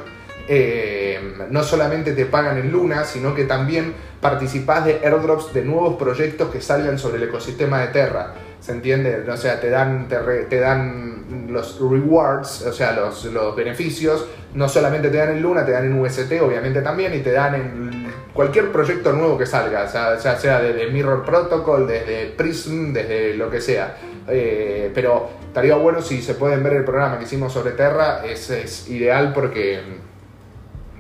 eh, 0.49 1.37
no 1.51 1.63
solamente 1.63 2.13
te 2.13 2.27
pagan 2.27 2.59
en 2.59 2.73
Luna, 2.73 3.05
sino 3.05 3.35
que 3.35 3.45
también 3.45 3.95
participás 4.21 4.85
de 4.85 5.01
airdrops 5.05 5.53
de 5.55 5.65
nuevos 5.65 5.95
proyectos 5.97 6.51
que 6.51 6.61
salgan 6.61 6.99
sobre 6.99 7.19
el 7.19 7.25
ecosistema 7.25 7.81
de 7.81 7.89
Terra. 7.89 8.35
¿Se 8.63 8.71
entiende? 8.71 9.29
O 9.29 9.37
sea, 9.37 9.61
te 9.61 9.71
dan, 9.71 10.07
te, 10.09 10.61
dan 10.61 11.49
los 11.49 11.81
rewards, 11.81 12.63
o 12.63 12.73
sea, 12.73 12.93
los, 12.93 13.25
los, 13.25 13.57
beneficios, 13.57 14.25
no 14.55 14.69
solamente 14.69 15.09
te 15.09 15.17
dan 15.17 15.31
en 15.31 15.43
Luna, 15.43 15.67
te 15.67 15.73
dan 15.73 15.87
en 15.87 16.01
UST, 16.01 16.33
obviamente 16.41 16.81
también, 16.81 17.13
y 17.13 17.19
te 17.19 17.33
dan 17.33 17.57
en 17.57 18.13
cualquier 18.33 18.71
proyecto 18.71 19.13
nuevo 19.13 19.37
que 19.37 19.47
salga, 19.47 19.89
sea, 19.89 20.17
sea, 20.17 20.39
sea 20.39 20.61
desde 20.61 20.93
Mirror 20.93 21.25
Protocol, 21.25 21.89
desde 21.89 22.27
Prism, 22.37 22.93
desde 22.93 23.35
lo 23.35 23.51
que 23.51 23.61
sea. 23.61 23.97
Eh, 24.29 24.93
pero 24.95 25.31
estaría 25.49 25.75
bueno 25.75 26.01
si 26.01 26.23
se 26.23 26.35
pueden 26.35 26.63
ver 26.63 26.75
el 26.75 26.85
programa 26.85 27.19
que 27.19 27.25
hicimos 27.25 27.53
sobre 27.53 27.73
Terra, 27.73 28.25
es, 28.25 28.49
es 28.51 28.89
ideal 28.89 29.33
porque, 29.33 29.81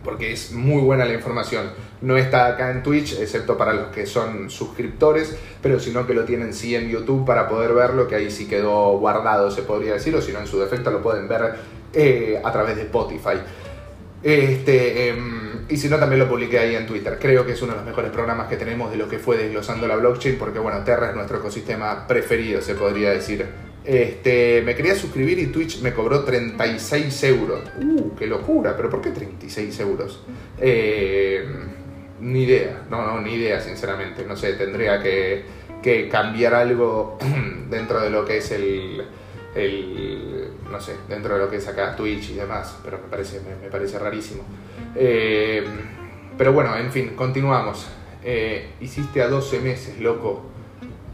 porque 0.04 0.32
es 0.32 0.52
muy 0.52 0.82
buena 0.82 1.04
la 1.04 1.14
información 1.14 1.70
no 2.02 2.16
está 2.16 2.46
acá 2.48 2.70
en 2.70 2.82
Twitch, 2.82 3.18
excepto 3.20 3.56
para 3.56 3.72
los 3.72 3.86
que 3.88 4.06
son 4.06 4.50
suscriptores, 4.50 5.36
pero 5.62 5.78
sino 5.78 6.06
que 6.06 6.14
lo 6.14 6.24
tienen 6.24 6.52
sí 6.52 6.74
en 6.74 6.88
YouTube 6.88 7.24
para 7.24 7.48
poder 7.48 7.72
verlo, 7.72 8.08
que 8.08 8.16
ahí 8.16 8.30
sí 8.30 8.46
quedó 8.46 8.98
guardado, 8.98 9.50
se 9.50 9.62
podría 9.62 9.94
decir, 9.94 10.14
o 10.14 10.20
si 10.20 10.32
no, 10.32 10.40
en 10.40 10.46
su 10.46 10.58
defecto 10.58 10.90
lo 10.90 11.00
pueden 11.00 11.28
ver 11.28 11.54
eh, 11.94 12.40
a 12.44 12.52
través 12.52 12.76
de 12.76 12.82
Spotify. 12.82 13.38
Este, 14.22 15.08
em, 15.08 15.64
y 15.68 15.76
si 15.76 15.88
no, 15.88 15.98
también 15.98 16.18
lo 16.18 16.28
publiqué 16.28 16.58
ahí 16.58 16.74
en 16.74 16.86
Twitter. 16.86 17.18
Creo 17.20 17.46
que 17.46 17.52
es 17.52 17.62
uno 17.62 17.72
de 17.72 17.78
los 17.78 17.86
mejores 17.86 18.10
programas 18.10 18.48
que 18.48 18.56
tenemos 18.56 18.90
de 18.90 18.96
lo 18.96 19.08
que 19.08 19.18
fue 19.18 19.36
desglosando 19.36 19.86
la 19.86 19.96
blockchain, 19.96 20.38
porque 20.38 20.58
bueno, 20.58 20.82
Terra 20.84 21.10
es 21.10 21.14
nuestro 21.14 21.38
ecosistema 21.38 22.06
preferido, 22.08 22.60
se 22.60 22.74
podría 22.74 23.10
decir. 23.10 23.71
Este, 23.84 24.62
me 24.62 24.76
quería 24.76 24.94
suscribir 24.94 25.38
y 25.40 25.46
Twitch 25.46 25.80
me 25.80 25.92
cobró 25.92 26.24
36 26.24 27.24
euros. 27.24 27.62
Uh, 27.80 28.14
qué 28.14 28.26
locura, 28.26 28.76
pero 28.76 28.88
¿por 28.88 29.00
qué 29.00 29.10
36 29.10 29.80
euros? 29.80 30.22
Eh, 30.58 31.44
ni 32.20 32.44
idea, 32.44 32.84
no, 32.88 33.04
no, 33.04 33.20
ni 33.20 33.34
idea, 33.34 33.60
sinceramente. 33.60 34.24
No 34.24 34.36
sé, 34.36 34.52
tendría 34.52 35.02
que, 35.02 35.44
que 35.82 36.08
cambiar 36.08 36.54
algo 36.54 37.18
dentro 37.70 38.00
de 38.00 38.10
lo 38.10 38.24
que 38.24 38.38
es 38.38 38.52
el, 38.52 39.04
el, 39.54 40.48
no 40.70 40.80
sé, 40.80 40.94
dentro 41.08 41.34
de 41.34 41.40
lo 41.40 41.50
que 41.50 41.56
es 41.56 41.66
acá 41.66 41.96
Twitch 41.96 42.30
y 42.30 42.34
demás, 42.34 42.78
pero 42.84 42.98
me 42.98 43.08
parece, 43.08 43.40
me, 43.40 43.68
parece 43.68 43.98
rarísimo. 43.98 44.44
Eh, 44.94 45.64
pero 46.38 46.52
bueno, 46.52 46.76
en 46.76 46.92
fin, 46.92 47.14
continuamos. 47.16 47.88
Eh, 48.24 48.70
hiciste 48.80 49.20
a 49.22 49.28
12 49.28 49.60
meses, 49.60 49.98
loco. 49.98 50.44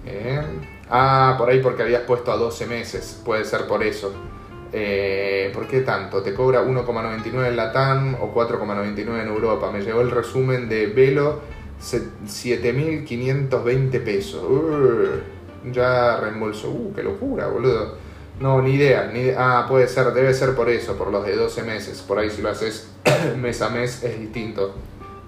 Eh, 0.05 0.43
ah, 0.91 1.35
por 1.39 1.51
ahí 1.51 1.61
porque 1.61 1.83
habías 1.83 2.03
puesto 2.03 2.33
a 2.33 2.37
12 2.37 2.67
meses, 2.67 3.21
puede 3.25 3.45
ser 3.45 3.67
por 3.67 3.83
eso. 3.83 4.13
Eh, 4.73 5.51
¿Por 5.55 5.67
qué 5.67 5.81
tanto? 5.81 6.23
Te 6.23 6.35
cobra 6.35 6.63
1,99 6.63 7.49
en 7.49 7.57
Latam 7.57 8.15
o 8.21 8.35
4,99 8.35 9.23
en 9.23 9.29
Europa. 9.29 9.71
Me 9.73 9.81
llegó 9.81 10.03
el 10.03 10.11
resumen 10.11 10.69
de 10.69 10.87
Velo, 10.87 11.41
7.520 11.81 14.05
pesos. 14.05 14.43
ya 15.73 16.19
reembolso. 16.19 16.69
Uh, 16.71 16.93
qué 16.95 17.03
locura, 17.03 17.47
boludo. 17.49 17.97
No, 18.41 18.63
ni 18.63 18.75
idea, 18.75 19.11
ni 19.13 19.31
Ah, 19.37 19.67
puede 19.69 19.89
ser, 19.89 20.13
debe 20.13 20.33
ser 20.33 20.55
por 20.55 20.69
eso, 20.69 20.97
por 20.97 21.11
los 21.11 21.27
de 21.27 21.35
12 21.35 21.63
meses. 21.63 22.05
Por 22.07 22.19
ahí 22.19 22.31
si 22.31 22.43
lo 22.43 22.51
haces 22.51 22.91
mes 23.41 23.61
a 23.63 23.71
mes 23.71 24.05
es 24.05 24.21
distinto. 24.21 24.75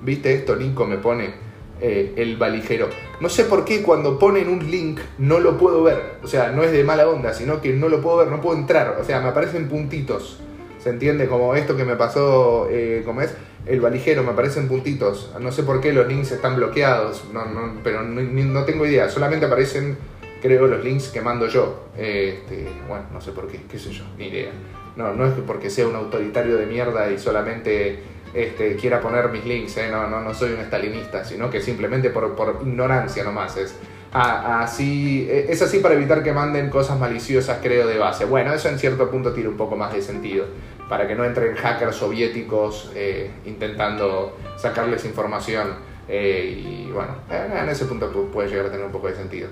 ¿Viste 0.02 0.34
esto? 0.34 0.54
Nico 0.56 0.86
me 0.86 0.98
pone 0.98 1.49
eh, 1.80 2.12
el 2.16 2.36
valijero. 2.36 2.88
No 3.20 3.28
sé 3.28 3.44
por 3.44 3.64
qué 3.64 3.82
cuando 3.82 4.18
ponen 4.18 4.48
un 4.48 4.70
link 4.70 5.00
no 5.18 5.40
lo 5.40 5.56
puedo 5.56 5.82
ver. 5.82 6.14
O 6.22 6.26
sea, 6.26 6.52
no 6.52 6.62
es 6.62 6.72
de 6.72 6.84
mala 6.84 7.08
onda, 7.08 7.32
sino 7.32 7.60
que 7.60 7.72
no 7.72 7.88
lo 7.88 8.00
puedo 8.00 8.18
ver, 8.18 8.28
no 8.28 8.40
puedo 8.40 8.58
entrar. 8.58 8.98
O 9.00 9.04
sea, 9.04 9.20
me 9.20 9.28
aparecen 9.28 9.68
puntitos. 9.68 10.40
¿Se 10.78 10.90
entiende? 10.90 11.26
Como 11.26 11.54
esto 11.54 11.76
que 11.76 11.84
me 11.84 11.96
pasó, 11.96 12.68
eh, 12.70 13.02
como 13.04 13.20
es, 13.22 13.34
el 13.66 13.80
valijero, 13.80 14.22
me 14.22 14.30
aparecen 14.30 14.68
puntitos. 14.68 15.30
No 15.40 15.52
sé 15.52 15.62
por 15.62 15.80
qué 15.80 15.92
los 15.92 16.06
links 16.06 16.32
están 16.32 16.56
bloqueados, 16.56 17.24
no, 17.32 17.44
no, 17.46 17.80
pero 17.82 18.02
no, 18.02 18.64
tengo 18.64 18.86
idea. 18.86 19.08
Solamente 19.08 19.46
aparecen, 19.46 19.98
creo, 20.40 20.66
los 20.66 20.82
links 20.82 21.08
que 21.08 21.20
mando 21.20 21.46
yo. 21.46 21.88
este, 21.96 22.66
bueno, 22.88 23.04
no 23.12 23.20
sé 23.20 23.32
por 23.32 23.46
qué, 23.48 23.60
qué 23.70 23.78
sé 23.78 23.90
yo, 23.90 24.04
ni 24.18 24.28
idea. 24.28 24.50
No, 24.96 25.14
no 25.14 25.26
es 25.26 25.32
porque 25.46 25.70
sea 25.70 25.86
un 25.86 25.96
autoritario 25.96 26.56
de 26.56 26.66
mierda 26.66 27.10
y 27.10 27.18
solamente 27.18 28.00
este, 28.32 28.76
quiera 28.76 29.00
poner 29.00 29.28
mis 29.30 29.44
links, 29.44 29.76
¿eh? 29.78 29.88
no, 29.90 30.06
no, 30.06 30.20
no 30.20 30.34
soy 30.34 30.52
un 30.52 30.60
estalinista, 30.60 31.24
sino 31.24 31.50
que 31.50 31.60
simplemente 31.60 32.10
por, 32.10 32.60
ignorancia 32.64 33.24
nomás 33.24 33.56
es. 33.56 33.74
así, 34.12 35.26
e, 35.28 35.46
es 35.50 35.60
así 35.62 35.80
para 35.80 35.94
evitar 35.94 36.22
que 36.22 36.32
manden 36.32 36.70
cosas 36.70 36.98
maliciosas, 36.98 37.58
creo, 37.60 37.88
de 37.88 37.98
base. 37.98 38.24
Bueno, 38.24 38.52
eso 38.54 38.68
en 38.68 38.78
cierto 38.78 39.10
punto 39.10 39.32
tiene 39.32 39.48
un 39.48 39.56
poco 39.56 39.76
más 39.76 39.92
de 39.92 40.00
sentido, 40.00 40.46
para 40.88 41.08
que 41.08 41.16
no 41.16 41.24
entren 41.24 41.56
hackers 41.56 41.96
soviéticos 41.96 42.92
eh, 42.94 43.30
intentando 43.46 44.36
sacarles 44.56 45.04
información. 45.04 45.90
Eh, 46.08 46.86
y 46.86 46.90
bueno, 46.92 47.14
en 47.30 47.68
ese 47.68 47.84
punto 47.86 48.10
puede 48.32 48.48
llegar 48.48 48.66
a 48.66 48.70
tener 48.70 48.86
un 48.86 48.92
poco 48.92 49.08
de 49.08 49.14
sentido. 49.14 49.48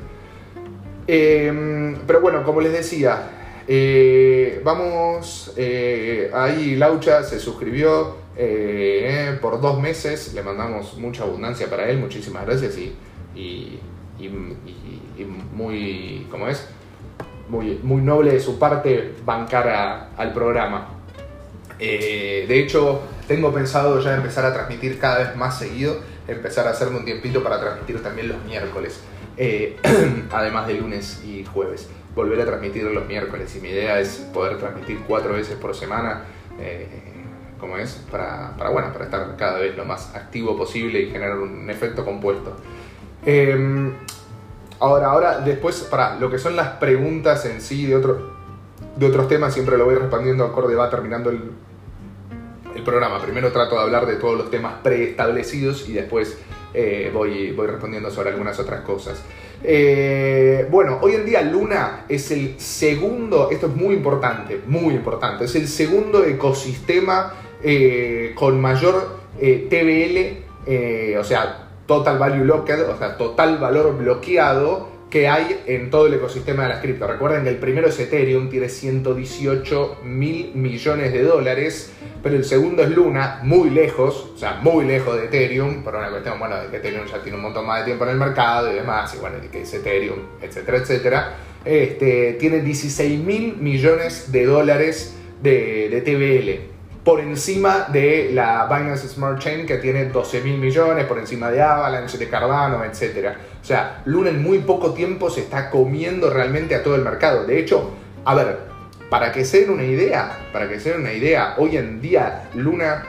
Em, 1.06 1.96
pero 2.06 2.20
bueno, 2.20 2.44
como 2.44 2.60
les 2.60 2.72
decía, 2.72 3.30
vamos, 4.62 5.54
ahí 6.32 6.76
Laucha 6.76 7.22
se 7.22 7.38
suscribió, 7.38 8.17
eh, 8.40 9.36
por 9.42 9.60
dos 9.60 9.80
meses. 9.80 10.32
Le 10.32 10.42
mandamos 10.42 10.96
mucha 10.96 11.24
abundancia 11.24 11.68
para 11.68 11.88
él, 11.90 11.98
muchísimas 11.98 12.46
gracias 12.46 12.78
y, 12.78 13.80
muy, 15.52 16.26
¿cómo 16.30 16.46
es? 16.48 16.68
Muy, 17.48 17.80
muy 17.82 18.00
noble 18.00 18.32
de 18.32 18.40
su 18.40 18.58
parte 18.58 19.14
bancar 19.24 20.10
al 20.16 20.32
programa. 20.32 20.88
Eh, 21.80 22.44
de 22.46 22.60
hecho, 22.60 23.02
tengo 23.26 23.52
pensado 23.52 24.00
ya 24.00 24.14
empezar 24.14 24.44
a 24.44 24.52
transmitir 24.52 24.98
cada 25.00 25.18
vez 25.18 25.36
más 25.36 25.58
seguido, 25.58 25.98
empezar 26.28 26.66
a 26.68 26.70
hacerme 26.70 26.98
un 26.98 27.04
tiempito 27.04 27.42
para 27.42 27.58
transmitir 27.58 28.02
también 28.02 28.28
los 28.28 28.44
miércoles, 28.44 29.00
eh, 29.36 29.76
además 30.30 30.68
de 30.68 30.74
lunes 30.74 31.22
y 31.24 31.44
jueves. 31.44 31.88
Volver 32.14 32.40
a 32.40 32.46
transmitir 32.46 32.84
los 32.84 33.06
miércoles 33.06 33.54
y 33.56 33.60
mi 33.60 33.68
idea 33.68 33.98
es 34.00 34.28
poder 34.32 34.58
transmitir 34.58 35.00
cuatro 35.06 35.34
veces 35.34 35.56
por 35.56 35.74
semana 35.74 36.24
como 37.58 37.76
es, 37.76 38.04
para, 38.10 38.54
para, 38.56 38.70
bueno, 38.70 38.92
para 38.92 39.06
estar 39.06 39.36
cada 39.36 39.58
vez 39.58 39.76
lo 39.76 39.84
más 39.84 40.14
activo 40.14 40.56
posible 40.56 41.00
y 41.00 41.10
generar 41.10 41.38
un 41.38 41.68
efecto 41.68 42.04
compuesto. 42.04 42.56
Em, 43.24 43.92
ahora, 44.80 45.08
ahora, 45.08 45.38
después, 45.40 45.82
para 45.90 46.18
lo 46.18 46.30
que 46.30 46.38
son 46.38 46.56
las 46.56 46.68
preguntas 46.76 47.44
en 47.46 47.60
sí 47.60 47.86
de 47.86 47.96
otro, 47.96 48.38
de 48.96 49.06
otros 49.06 49.28
temas, 49.28 49.54
siempre 49.54 49.76
lo 49.76 49.84
voy 49.84 49.96
respondiendo 49.96 50.44
acorde 50.44 50.74
va 50.74 50.88
terminando 50.90 51.30
el, 51.30 51.52
el 52.74 52.82
programa. 52.82 53.20
Primero 53.20 53.52
trato 53.52 53.76
de 53.76 53.82
hablar 53.82 54.06
de 54.06 54.16
todos 54.16 54.38
los 54.38 54.50
temas 54.50 54.74
preestablecidos 54.82 55.88
y 55.88 55.92
después 55.92 56.38
eh, 56.74 57.10
voy, 57.12 57.52
voy 57.52 57.66
respondiendo 57.66 58.10
sobre 58.10 58.30
algunas 58.30 58.58
otras 58.58 58.82
cosas. 58.82 59.22
Eh, 59.62 60.66
bueno, 60.70 60.98
hoy 61.00 61.14
en 61.14 61.24
día 61.24 61.42
Luna 61.42 62.04
es 62.08 62.30
el 62.30 62.60
segundo, 62.60 63.50
esto 63.50 63.66
es 63.66 63.74
muy 63.74 63.94
importante, 63.94 64.60
muy 64.66 64.94
importante, 64.94 65.46
es 65.46 65.54
el 65.56 65.66
segundo 65.66 66.24
ecosistema 66.24 67.34
eh, 67.62 68.32
con 68.34 68.60
mayor 68.60 69.18
TBL, 69.38 71.18
o 71.18 71.24
sea, 71.24 71.68
Total 71.88 72.18
Value 72.18 72.44
Locked, 72.44 72.82
o 72.90 72.98
sea, 72.98 73.16
total 73.16 73.56
valor 73.56 73.96
bloqueado 73.96 74.98
que 75.08 75.26
hay 75.26 75.62
en 75.66 75.88
todo 75.88 76.06
el 76.06 76.12
ecosistema 76.12 76.64
de 76.64 76.68
las 76.68 76.80
cripto. 76.80 77.06
Recuerden 77.06 77.44
que 77.44 77.48
el 77.48 77.56
primero 77.56 77.88
es 77.88 77.98
Ethereum, 77.98 78.50
tiene 78.50 78.68
118 78.68 80.00
mil 80.04 80.52
millones 80.54 81.14
de 81.14 81.22
dólares, 81.22 81.90
pero 82.22 82.36
el 82.36 82.44
segundo 82.44 82.82
es 82.82 82.90
Luna, 82.90 83.40
muy 83.42 83.70
lejos, 83.70 84.32
o 84.34 84.36
sea, 84.36 84.60
muy 84.62 84.84
lejos 84.84 85.16
de 85.16 85.24
Ethereum, 85.24 85.82
por 85.82 85.96
una 85.96 86.10
cuestión, 86.10 86.38
bueno, 86.38 86.60
de 86.60 86.68
que 86.68 86.76
Ethereum 86.76 87.06
ya 87.06 87.22
tiene 87.22 87.38
un 87.38 87.44
montón 87.44 87.66
más 87.66 87.78
de 87.78 87.84
tiempo 87.86 88.04
en 88.04 88.10
el 88.10 88.16
mercado 88.18 88.70
y 88.70 88.74
demás, 88.74 89.14
y 89.14 89.18
bueno, 89.18 89.38
que 89.50 89.62
es 89.62 89.72
Ethereum, 89.72 90.18
etcétera, 90.42 90.78
etcétera. 90.78 91.36
Este, 91.64 92.34
tiene 92.34 92.60
16 92.60 93.18
mil 93.18 93.56
millones 93.56 94.30
de 94.30 94.44
dólares 94.44 95.16
de, 95.42 95.88
de 95.88 96.00
TBL 96.02 96.77
por 97.08 97.20
encima 97.20 97.86
de 97.90 98.32
la 98.34 98.66
Binance 98.66 99.08
Smart 99.08 99.38
Chain 99.38 99.64
que 99.64 99.78
tiene 99.78 100.10
12 100.10 100.42
mil 100.42 100.58
millones, 100.58 101.06
por 101.06 101.18
encima 101.18 101.50
de 101.50 101.62
Avalanche, 101.62 102.18
de 102.18 102.28
Cardano, 102.28 102.84
etc. 102.84 103.28
O 103.62 103.64
sea, 103.64 104.02
Luna 104.04 104.28
en 104.28 104.42
muy 104.42 104.58
poco 104.58 104.92
tiempo 104.92 105.30
se 105.30 105.40
está 105.40 105.70
comiendo 105.70 106.28
realmente 106.28 106.74
a 106.74 106.82
todo 106.82 106.96
el 106.96 107.00
mercado. 107.00 107.46
De 107.46 107.58
hecho, 107.58 107.92
a 108.26 108.34
ver, 108.34 108.58
para 109.08 109.32
que 109.32 109.46
se 109.46 109.60
den 109.60 109.70
una 109.70 109.84
idea, 109.84 110.50
para 110.52 110.68
que 110.68 110.78
se 110.80 110.90
den 110.90 111.00
una 111.00 111.14
idea, 111.14 111.54
hoy 111.56 111.78
en 111.78 112.02
día 112.02 112.50
Luna, 112.54 113.06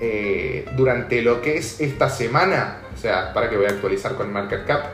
eh, 0.00 0.64
durante 0.76 1.20
lo 1.20 1.42
que 1.42 1.56
es 1.56 1.80
esta 1.80 2.08
semana, 2.08 2.82
o 2.94 2.96
sea, 2.96 3.34
para 3.34 3.50
que 3.50 3.56
voy 3.56 3.66
a 3.66 3.70
actualizar 3.70 4.14
con 4.14 4.32
Market 4.32 4.64
Cap, 4.64 4.84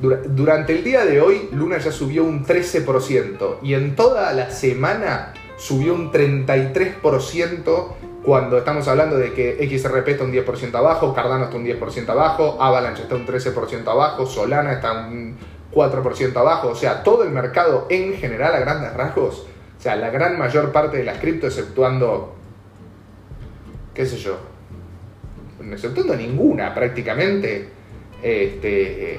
durante 0.00 0.72
el 0.72 0.82
día 0.82 1.04
de 1.04 1.20
hoy, 1.20 1.48
Luna 1.52 1.78
ya 1.78 1.92
subió 1.92 2.24
un 2.24 2.44
13% 2.44 3.56
y 3.62 3.74
en 3.74 3.94
toda 3.94 4.32
la 4.32 4.50
semana 4.50 5.34
subió 5.58 5.94
un 5.94 6.10
33% 6.10 7.94
cuando 8.24 8.58
estamos 8.58 8.88
hablando 8.88 9.16
de 9.16 9.32
que 9.32 9.56
XRP 9.68 10.08
está 10.08 10.24
un 10.24 10.32
10% 10.32 10.74
abajo, 10.74 11.14
Cardano 11.14 11.44
está 11.44 11.56
un 11.56 11.64
10% 11.64 12.08
abajo, 12.08 12.56
Avalanche 12.60 13.02
está 13.02 13.14
un 13.14 13.26
13% 13.26 13.86
abajo, 13.88 14.26
Solana 14.26 14.72
está 14.72 15.06
un 15.08 15.36
4% 15.72 16.36
abajo, 16.36 16.68
o 16.68 16.74
sea, 16.74 17.02
todo 17.02 17.22
el 17.22 17.30
mercado 17.30 17.86
en 17.90 18.14
general 18.14 18.54
a 18.54 18.60
grandes 18.60 18.92
rasgos, 18.94 19.46
o 19.78 19.82
sea, 19.82 19.96
la 19.96 20.10
gran 20.10 20.38
mayor 20.38 20.72
parte 20.72 20.98
de 20.98 21.04
las 21.04 21.18
cripto, 21.18 21.46
exceptuando, 21.46 22.34
qué 23.94 24.04
sé 24.04 24.16
yo, 24.16 24.36
exceptuando 25.70 26.14
ninguna 26.14 26.74
prácticamente, 26.74 27.68
este, 28.22 29.18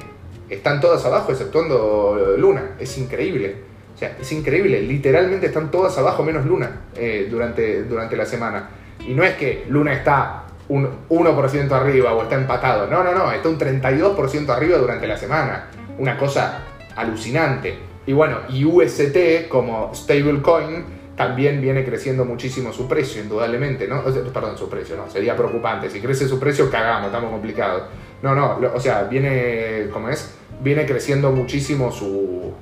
están 0.52 0.82
todas 0.82 1.04
abajo, 1.06 1.32
exceptuando 1.32 2.36
Luna. 2.38 2.72
Es 2.80 2.98
increíble. 2.98 3.56
O 3.96 3.98
sea, 3.98 4.18
es 4.20 4.32
increíble. 4.32 4.82
Literalmente 4.82 5.48
están 5.48 5.72
todas 5.72 5.98
abajo 5.98 6.24
menos 6.24 6.46
Luna 6.46 6.82
eh, 6.96 7.28
durante, 7.30 7.84
durante 7.84 8.16
la 8.16 8.26
semana. 8.26 8.70
Y 9.08 9.14
no 9.14 9.24
es 9.24 9.36
que 9.36 9.66
Luna 9.70 9.94
está 9.94 10.44
un 10.68 10.88
1% 11.10 11.72
arriba 11.72 12.14
o 12.14 12.24
está 12.24 12.36
empatado. 12.36 12.88
No, 12.88 13.04
no, 13.04 13.14
no. 13.14 13.32
Está 13.32 13.50
un 13.50 13.58
32% 13.58 14.50
arriba 14.50 14.78
durante 14.78 15.08
la 15.08 15.18
semana. 15.18 15.68
Una 15.98 16.18
cosa 16.18 16.64
alucinante. 16.96 17.78
Y 18.06 18.14
bueno, 18.14 18.40
y 18.50 18.66
UST 18.66 19.48
como 19.48 19.94
stablecoin 19.94 21.02
también 21.16 21.62
viene 21.62 21.86
creciendo 21.86 22.26
muchísimo 22.26 22.74
su 22.74 22.88
precio, 22.88 23.22
indudablemente, 23.22 23.88
¿no? 23.88 24.04
perdón, 24.04 24.58
su 24.58 24.68
precio, 24.70 24.96
no, 24.96 25.08
sería 25.10 25.36
preocupante. 25.36 25.90
Si 25.90 26.00
crece 26.00 26.28
su 26.28 26.40
precio, 26.40 26.70
cagamos, 26.72 27.08
estamos 27.08 27.30
complicados. 27.30 27.84
No, 28.24 28.34
no, 28.34 28.58
o 28.74 28.80
sea, 28.80 29.04
viene, 29.04 29.88
¿cómo 29.92 30.10
es? 30.10 30.36
Viene 30.62 30.86
creciendo 30.86 31.32
muchísimo 31.32 31.92
su, 31.92 32.54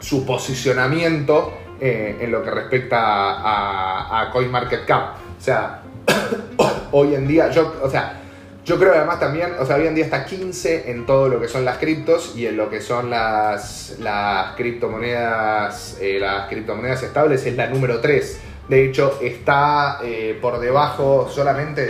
su 0.00 0.26
posicionamiento 0.26 1.52
eh, 1.80 2.16
en 2.20 2.32
lo 2.32 2.42
que 2.42 2.50
respecta 2.50 2.98
a, 2.98 4.30
CoinMarketCap. 4.32 5.14
O 5.38 5.42
sea, 5.42 5.82
hoy 6.92 7.14
en 7.14 7.26
día, 7.28 7.50
yo, 7.50 7.74
o 7.82 7.90
sea, 7.90 8.20
yo 8.64 8.78
creo 8.78 8.94
además 8.94 9.20
también, 9.20 9.52
o 9.58 9.66
sea, 9.66 9.76
hoy 9.76 9.86
en 9.86 9.94
día 9.94 10.04
está 10.04 10.24
15 10.24 10.90
en 10.90 11.06
todo 11.06 11.28
lo 11.28 11.40
que 11.40 11.48
son 11.48 11.64
las 11.64 11.78
criptos 11.78 12.34
y 12.36 12.46
en 12.46 12.56
lo 12.56 12.68
que 12.68 12.80
son 12.80 13.10
las, 13.10 13.96
las 14.00 14.56
criptomonedas, 14.56 15.98
eh, 16.00 16.18
las 16.18 16.48
criptomonedas 16.48 17.02
estables 17.02 17.46
es 17.46 17.56
la 17.56 17.68
número 17.68 18.00
3. 18.00 18.40
De 18.68 18.84
hecho, 18.84 19.20
está 19.22 20.00
eh, 20.02 20.36
por 20.40 20.58
debajo 20.58 21.28
solamente 21.30 21.86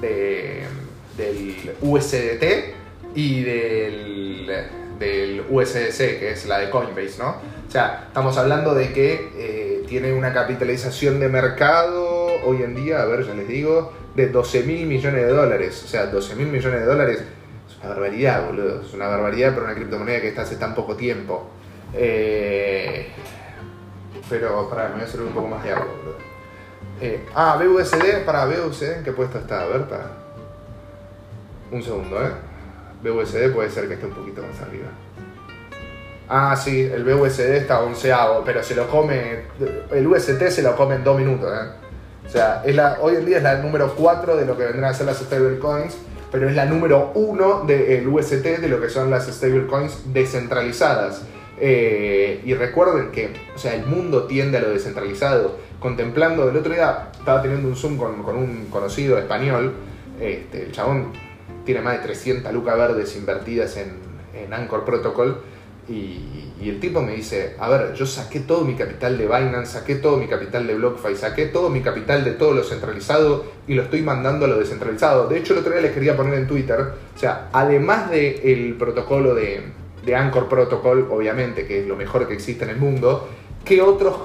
de, 0.00 0.64
del 1.16 1.74
USDT 1.82 2.81
y 3.14 3.42
del, 3.42 4.50
del 4.98 5.44
USDC, 5.48 5.96
que 6.18 6.32
es 6.32 6.46
la 6.46 6.58
de 6.58 6.70
Coinbase, 6.70 7.18
¿no? 7.18 7.36
O 7.66 7.70
sea, 7.72 8.04
estamos 8.08 8.36
hablando 8.36 8.74
de 8.74 8.92
que 8.92 9.30
eh, 9.34 9.84
tiene 9.88 10.12
una 10.12 10.32
capitalización 10.32 11.18
de 11.20 11.28
mercado 11.28 12.26
hoy 12.44 12.62
en 12.62 12.74
día, 12.74 13.00
a 13.00 13.06
ver, 13.06 13.26
ya 13.26 13.34
les 13.34 13.48
digo, 13.48 13.92
de 14.14 14.28
12 14.28 14.64
mil 14.64 14.86
millones 14.86 15.24
de 15.24 15.32
dólares. 15.32 15.82
O 15.84 15.88
sea, 15.88 16.06
12 16.06 16.34
mil 16.36 16.48
millones 16.48 16.80
de 16.80 16.86
dólares 16.86 17.22
es 17.66 17.78
una 17.78 17.88
barbaridad, 17.90 18.46
boludo. 18.46 18.82
Es 18.82 18.92
una 18.92 19.08
barbaridad 19.08 19.54
para 19.54 19.66
una 19.66 19.74
criptomoneda 19.74 20.20
que 20.20 20.28
está 20.28 20.42
hace 20.42 20.56
tan 20.56 20.74
poco 20.74 20.96
tiempo. 20.96 21.48
Eh, 21.94 23.08
pero, 24.28 24.68
para, 24.68 24.88
me 24.88 24.94
voy 24.94 25.02
a 25.02 25.04
hacer 25.04 25.22
un 25.22 25.32
poco 25.32 25.48
más 25.48 25.64
de 25.64 25.72
agua, 25.72 25.86
boludo. 25.86 26.16
Eh, 27.00 27.26
ah, 27.34 27.58
BUSD, 27.58 28.24
para 28.26 28.44
BUSD, 28.46 28.98
¿en 28.98 29.04
qué 29.04 29.12
puesto 29.12 29.38
está? 29.38 29.62
A. 29.62 29.66
Un 31.70 31.82
segundo, 31.82 32.22
¿eh? 32.22 32.51
BUSD 33.02 33.52
puede 33.52 33.70
ser 33.70 33.88
que 33.88 33.94
esté 33.94 34.06
un 34.06 34.12
poquito 34.12 34.42
más 34.42 34.60
arriba. 34.60 34.88
Ah, 36.28 36.56
sí, 36.56 36.82
el 36.82 37.04
BUSD 37.04 37.56
está 37.56 37.80
onceavo, 37.80 38.42
pero 38.44 38.62
se 38.62 38.74
lo 38.74 38.88
come. 38.88 39.42
El 39.90 40.06
UST 40.06 40.48
se 40.48 40.62
lo 40.62 40.74
come 40.76 40.94
en 40.94 41.04
dos 41.04 41.18
minutos, 41.18 41.52
¿eh? 41.52 41.68
O 42.26 42.30
sea, 42.30 42.62
es 42.64 42.74
la, 42.74 42.98
hoy 43.00 43.16
en 43.16 43.26
día 43.26 43.38
es 43.38 43.42
la 43.42 43.56
número 43.56 43.94
4 43.94 44.36
de 44.36 44.46
lo 44.46 44.56
que 44.56 44.64
vendrán 44.64 44.92
a 44.92 44.94
ser 44.94 45.06
las 45.06 45.18
stablecoins, 45.18 45.96
pero 46.30 46.48
es 46.48 46.54
la 46.54 46.64
número 46.64 47.10
1 47.14 47.64
del 47.66 48.08
UST 48.08 48.42
de 48.42 48.68
lo 48.68 48.80
que 48.80 48.88
son 48.88 49.10
las 49.10 49.26
stablecoins 49.26 50.12
descentralizadas. 50.14 51.22
Eh, 51.60 52.40
y 52.44 52.54
recuerden 52.54 53.10
que, 53.10 53.34
o 53.54 53.58
sea, 53.58 53.74
el 53.74 53.84
mundo 53.84 54.24
tiende 54.24 54.58
a 54.58 54.62
lo 54.62 54.70
descentralizado. 54.70 55.58
Contemplando, 55.78 56.48
el 56.48 56.56
otro 56.56 56.72
día 56.72 57.08
estaba 57.12 57.42
teniendo 57.42 57.68
un 57.68 57.76
Zoom 57.76 57.98
con, 57.98 58.36
un 58.36 58.66
conocido 58.70 59.18
español, 59.18 59.74
este, 60.20 60.64
el 60.64 60.72
chabón 60.72 61.12
tiene 61.64 61.80
más 61.80 61.98
de 61.98 62.04
300 62.04 62.52
lucas 62.52 62.76
verdes 62.76 63.16
invertidas 63.16 63.76
en, 63.76 63.92
en 64.34 64.52
Anchor 64.52 64.84
Protocol. 64.84 65.42
Y, 65.88 66.68
el 66.68 66.78
tipo 66.78 67.02
me 67.02 67.12
dice, 67.12 67.56
a 67.58 67.68
ver, 67.68 67.92
yo 67.94 68.06
saqué 68.06 68.38
todo 68.38 68.64
mi 68.64 68.76
capital 68.76 69.18
de 69.18 69.24
Binance, 69.24 69.72
saqué 69.72 69.96
todo 69.96 70.16
mi 70.16 70.28
capital 70.28 70.64
de 70.64 70.76
BlockFi, 70.76 71.16
saqué 71.16 71.46
todo 71.46 71.70
mi 71.70 71.80
capital 71.80 72.24
de 72.24 72.30
todo 72.30 72.54
lo 72.54 72.62
centralizado 72.62 73.44
y 73.66 73.74
lo 73.74 73.82
estoy 73.82 74.00
mandando 74.02 74.44
a 74.44 74.48
lo 74.48 74.60
descentralizado. 74.60 75.26
De 75.26 75.38
hecho, 75.38 75.54
el 75.54 75.58
otro 75.58 75.72
día 75.72 75.82
les 75.82 75.90
quería 75.90 76.16
poner 76.16 76.34
en 76.34 76.46
Twitter, 76.46 76.78
o 76.80 77.18
sea, 77.18 77.48
además 77.52 78.10
del 78.10 78.76
protocolo 78.78 79.34
de, 79.34 79.60
de, 80.06 80.14
Anchor 80.14 80.48
Protocol, 80.48 81.08
obviamente, 81.10 81.66
que 81.66 81.80
es 81.80 81.88
lo 81.88 81.96
mejor 81.96 82.28
que 82.28 82.34
existe 82.34 82.62
en 82.62 82.70
el 82.70 82.76
mundo, 82.76 83.28
¿qué 83.64 83.82
otros, 83.82 84.18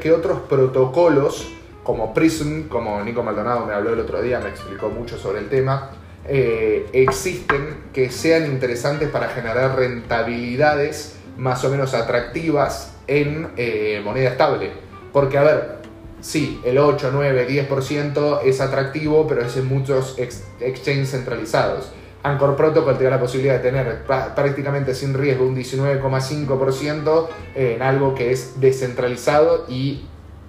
qué 0.00 0.10
otros 0.10 0.38
protocolos 0.48 1.52
como 1.82 2.14
Prism, 2.14 2.62
como 2.62 3.04
Nico 3.04 3.22
Maldonado 3.22 3.66
me 3.66 3.74
habló 3.74 3.92
el 3.92 4.00
otro 4.00 4.22
día, 4.22 4.40
me 4.40 4.48
explicó 4.48 4.88
mucho 4.88 5.18
sobre 5.18 5.40
el 5.40 5.50
tema, 5.50 5.90
eh, 6.26 6.86
existen 6.92 7.84
que 7.92 8.10
sean 8.10 8.46
interesantes 8.46 9.08
para 9.10 9.28
generar 9.28 9.76
rentabilidades 9.76 11.16
más 11.36 11.64
o 11.64 11.70
menos 11.70 11.94
atractivas 11.94 12.94
en 13.06 13.48
eh, 13.56 14.00
moneda 14.04 14.30
estable. 14.30 14.70
Porque, 15.12 15.38
a 15.38 15.42
ver, 15.42 15.76
sí, 16.20 16.60
el 16.64 16.78
8, 16.78 17.10
9, 17.12 17.48
10% 17.68 18.40
es 18.44 18.60
atractivo, 18.60 19.26
pero 19.26 19.42
es 19.42 19.56
en 19.56 19.66
muchos 19.66 20.16
exchanges 20.18 21.10
centralizados. 21.10 21.92
Anchor 22.22 22.56
Protocol 22.56 22.96
te 22.96 23.04
da 23.04 23.10
la 23.10 23.20
posibilidad 23.20 23.60
de 23.60 23.70
tener 23.70 24.02
prácticamente 24.04 24.94
sin 24.94 25.12
riesgo 25.12 25.46
un 25.46 25.54
19,5% 25.54 27.28
en 27.54 27.82
algo 27.82 28.14
que 28.14 28.32
es 28.32 28.58
descentralizado 28.60 29.66
y 29.68 30.06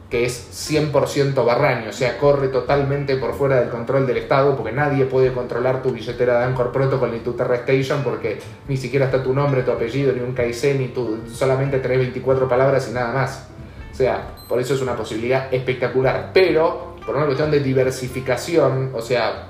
que 0.09 0.23
es 0.23 0.69
100% 0.71 1.45
barraño, 1.45 1.89
o 1.89 1.93
sea, 1.93 2.17
corre 2.17 2.49
totalmente 2.49 3.17
por 3.17 3.33
fuera 3.33 3.59
del 3.59 3.69
control 3.69 4.05
del 4.05 4.17
Estado, 4.17 4.55
porque 4.55 4.71
nadie 4.71 5.05
puede 5.05 5.33
controlar 5.33 5.81
tu 5.81 5.91
billetera 5.91 6.39
de 6.39 6.45
Anchor 6.45 6.71
Protocol 6.71 7.11
ni 7.11 7.19
tu 7.19 7.33
Terra 7.33 7.55
Station, 7.55 8.03
porque 8.03 8.39
ni 8.67 8.77
siquiera 8.77 9.05
está 9.05 9.23
tu 9.23 9.33
nombre, 9.33 9.63
tu 9.63 9.71
apellido, 9.71 10.13
ni 10.13 10.21
un 10.21 10.35
KIC, 10.35 10.77
ni 10.77 10.87
tú, 10.89 11.21
solamente 11.33 11.79
tenés 11.79 11.97
24 11.97 12.47
palabras 12.47 12.87
y 12.89 12.93
nada 12.93 13.13
más. 13.13 13.47
O 13.91 13.95
sea, 13.95 14.35
por 14.47 14.59
eso 14.59 14.75
es 14.75 14.81
una 14.81 14.95
posibilidad 14.95 15.51
espectacular. 15.51 16.31
Pero, 16.33 16.97
por 17.05 17.15
una 17.15 17.25
cuestión 17.25 17.49
de 17.49 17.61
diversificación, 17.61 18.91
o 18.93 19.01
sea, 19.01 19.47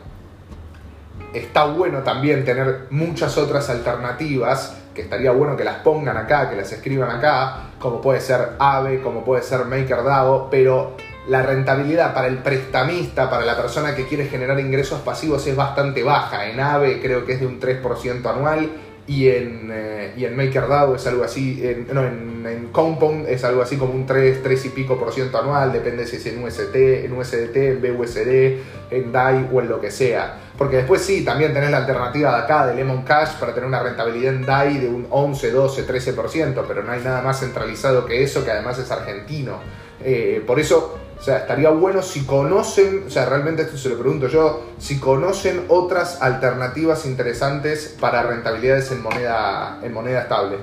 está 1.34 1.66
bueno 1.66 2.00
también 2.00 2.46
tener 2.46 2.88
muchas 2.92 3.38
otras 3.38 3.70
alternativas 3.70 4.78
que 4.94 5.02
estaría 5.02 5.32
bueno 5.32 5.58
que 5.58 5.66
las 5.66 5.78
pongan 5.80 6.16
acá, 6.16 6.50
que 6.50 6.56
las 6.56 6.72
escriban 6.72 7.10
acá, 7.10 7.72
como 7.86 8.02
puede 8.02 8.20
ser 8.20 8.54
AVE, 8.58 9.00
como 9.04 9.24
puede 9.24 9.44
ser 9.44 9.66
MakerDAO, 9.66 10.50
pero 10.50 10.94
la 11.28 11.44
rentabilidad 11.44 12.16
para 12.16 12.26
el 12.26 12.40
prestamista, 12.40 13.30
para 13.30 13.46
la 13.46 13.56
persona 13.56 13.94
que 13.94 14.08
quiere 14.08 14.26
generar 14.26 14.60
ingresos 14.60 15.02
pasivos 15.02 15.46
es 15.46 15.56
bastante 15.56 16.02
baja. 16.02 16.48
En 16.48 16.60
AVE 16.60 17.00
creo 17.00 17.28
que 17.28 17.34
es 17.34 17.42
de 17.42 17.46
un 17.46 17.60
3% 17.60 18.26
anual 18.26 18.72
y 19.08 19.30
en, 19.30 19.70
eh, 19.72 20.14
y 20.18 20.26
en 20.26 20.36
MakerDAO 20.36 20.96
es 20.96 21.06
algo 21.06 21.24
así, 21.24 21.62
no, 21.94 22.04
en, 22.04 22.46
en, 22.48 22.68
Compound 22.70 23.28
es 23.28 23.44
algo 23.44 23.62
así 23.62 23.78
como 23.78 23.94
un 23.94 24.06
3, 24.06 24.42
3 24.42 24.66
y 24.66 24.70
pico 24.70 24.98
por 24.98 25.12
ciento 25.14 25.38
anual, 25.38 25.72
depende 25.72 26.08
si 26.08 26.16
es 26.16 26.26
en 26.26 26.44
UST, 26.44 26.76
en 26.76 27.14
USDT, 27.14 27.56
en 27.56 27.82
BUSD, 27.82 28.60
en 28.92 29.12
DAI 29.12 29.50
o 29.54 29.62
en 29.62 29.70
lo 29.70 29.80
que 29.80 29.92
sea. 29.92 30.40
Porque 30.58 30.78
después 30.78 31.02
sí, 31.02 31.24
también 31.24 31.54
tenés 31.54 31.70
la 31.70 31.78
alternativa 31.78 32.36
de 32.36 32.44
acá, 32.44 32.68
de 32.68 32.76
Lemon 32.76 33.04
Cash, 33.04 33.36
para 33.40 33.54
tener 33.54 33.68
una 33.68 33.84
rentabilidad 33.84 34.34
en 34.34 34.46
DAI 34.46 34.78
de 34.80 34.88
un 34.88 35.08
11, 35.10 35.52
12, 35.52 35.88
13%, 35.88 36.64
pero 36.68 36.84
no 36.84 36.92
hay 36.92 37.02
nada 37.02 37.22
más 37.22 37.40
centralizado 37.40 38.06
que 38.06 38.24
eso, 38.24 38.44
que 38.44 38.52
además 38.52 38.80
es 38.80 38.90
argentino. 38.90 39.60
Eh, 40.04 40.44
por 40.46 40.60
eso 40.60 41.00
sea, 41.26 41.40
estaría 41.40 41.72
bueno 41.72 42.04
si 42.04 42.24
conocen, 42.24 43.06
o 43.08 43.10
sea, 43.10 43.26
realmente 43.26 43.64
esto 43.64 43.78
se 43.78 43.90
lo 43.90 43.98
pregunto 43.98 44.28
yo, 44.28 44.64
si 44.78 45.00
conocen 45.00 45.66
otras 45.70 46.22
alternativas 46.22 47.08
interesantes 47.08 47.96
para 48.00 48.22
rentabilidades 48.22 48.92
en 48.92 49.02
moneda, 49.02 49.80
en 49.82 49.92
moneda 49.92 50.22
estable. 50.22 50.58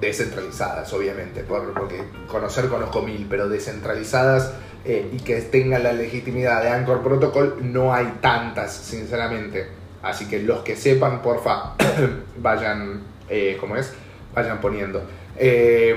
Descentralizadas, 0.00 0.92
obviamente, 0.92 1.44
porque 1.44 2.02
conocer 2.26 2.68
conozco 2.68 3.02
mil, 3.02 3.24
pero 3.30 3.48
descentralizadas 3.48 4.52
eh, 4.84 5.08
y 5.12 5.18
que 5.18 5.40
tengan 5.42 5.84
la 5.84 5.92
legitimidad 5.92 6.60
de 6.60 6.70
Anchor 6.70 7.04
Protocol 7.04 7.58
no 7.62 7.94
hay 7.94 8.14
tantas, 8.20 8.72
sinceramente. 8.74 9.68
Así 10.02 10.26
que 10.26 10.40
los 10.40 10.64
que 10.64 10.74
sepan, 10.74 11.22
porfa, 11.22 11.74
vayan, 12.38 13.00
eh, 13.28 13.56
¿cómo 13.60 13.76
es? 13.76 13.92
Vayan 14.34 14.60
poniendo. 14.60 15.04
Eh, 15.36 15.94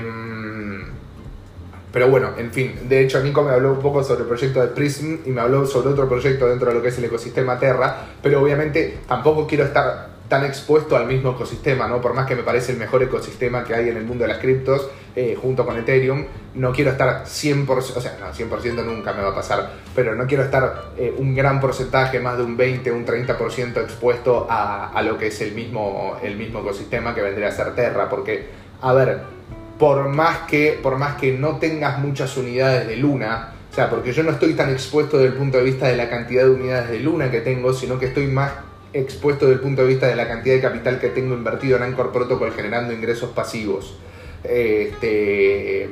pero 1.92 2.08
bueno, 2.08 2.30
en 2.36 2.52
fin, 2.52 2.88
de 2.88 3.00
hecho 3.00 3.22
Nico 3.22 3.42
me 3.42 3.52
habló 3.52 3.72
un 3.72 3.80
poco 3.80 4.02
sobre 4.02 4.22
el 4.22 4.28
proyecto 4.28 4.60
de 4.60 4.68
Prism 4.68 5.16
y 5.24 5.30
me 5.30 5.40
habló 5.40 5.66
sobre 5.66 5.90
otro 5.90 6.08
proyecto 6.08 6.46
dentro 6.46 6.68
de 6.68 6.74
lo 6.74 6.82
que 6.82 6.88
es 6.88 6.98
el 6.98 7.04
ecosistema 7.04 7.58
Terra, 7.58 8.06
pero 8.22 8.42
obviamente 8.42 8.98
tampoco 9.08 9.46
quiero 9.46 9.64
estar 9.64 10.16
tan 10.28 10.44
expuesto 10.44 10.96
al 10.96 11.06
mismo 11.06 11.30
ecosistema, 11.30 11.86
¿no? 11.86 12.00
Por 12.00 12.14
más 12.14 12.26
que 12.26 12.34
me 12.34 12.42
parece 12.42 12.72
el 12.72 12.78
mejor 12.78 13.02
ecosistema 13.02 13.64
que 13.64 13.74
hay 13.74 13.88
en 13.88 13.96
el 13.96 14.04
mundo 14.04 14.24
de 14.24 14.28
las 14.28 14.38
criptos, 14.38 14.90
eh, 15.14 15.36
junto 15.40 15.64
con 15.64 15.78
Ethereum, 15.78 16.26
no 16.54 16.72
quiero 16.72 16.90
estar 16.90 17.24
100%, 17.24 17.96
o 17.96 18.00
sea, 18.00 18.18
no, 18.20 18.32
100% 18.32 18.84
nunca 18.84 19.12
me 19.12 19.22
va 19.22 19.30
a 19.30 19.34
pasar, 19.34 19.70
pero 19.94 20.14
no 20.14 20.26
quiero 20.26 20.42
estar 20.42 20.90
eh, 20.96 21.14
un 21.16 21.34
gran 21.34 21.60
porcentaje, 21.60 22.20
más 22.20 22.36
de 22.36 22.44
un 22.44 22.56
20, 22.56 22.90
un 22.90 23.06
30% 23.06 23.82
expuesto 23.82 24.46
a, 24.50 24.90
a, 24.90 25.02
lo 25.02 25.16
que 25.16 25.28
es 25.28 25.40
el 25.40 25.52
mismo, 25.52 26.18
el 26.22 26.36
mismo 26.36 26.60
ecosistema 26.60 27.14
que 27.14 27.22
vendría 27.22 27.48
a 27.48 27.52
ser 27.52 27.74
Terra, 27.74 28.08
porque, 28.08 28.48
a 28.80 28.92
ver, 28.92 29.35
por 29.78 30.08
más 30.08 30.40
que, 30.48 30.78
por 30.82 30.96
más 30.96 31.16
que 31.16 31.32
no 31.32 31.58
tengas 31.58 31.98
muchas 31.98 32.36
unidades 32.36 32.86
de 32.86 32.96
luna, 32.96 33.52
o 33.70 33.74
sea, 33.74 33.90
porque 33.90 34.12
yo 34.12 34.22
no 34.22 34.30
estoy 34.30 34.54
tan 34.54 34.70
expuesto 34.70 35.18
desde 35.18 35.32
el 35.32 35.38
punto 35.38 35.58
de 35.58 35.64
vista 35.64 35.86
de 35.86 35.96
la 35.96 36.08
cantidad 36.08 36.44
de 36.44 36.50
unidades 36.50 36.90
de 36.90 37.00
luna 37.00 37.30
que 37.30 37.40
tengo, 37.40 37.74
sino 37.74 37.98
que 37.98 38.06
estoy 38.06 38.26
más 38.26 38.52
expuesto 38.94 39.44
desde 39.44 39.56
el 39.56 39.60
punto 39.60 39.82
de 39.82 39.88
vista 39.88 40.06
de 40.06 40.16
la 40.16 40.26
cantidad 40.26 40.54
de 40.54 40.60
capital 40.62 40.98
que 40.98 41.08
tengo 41.10 41.34
invertido 41.34 41.76
en 41.76 41.82
Anchor 41.82 42.12
Protocol 42.12 42.52
generando 42.52 42.94
ingresos 42.94 43.30
pasivos. 43.30 43.98
Este, 44.42 45.90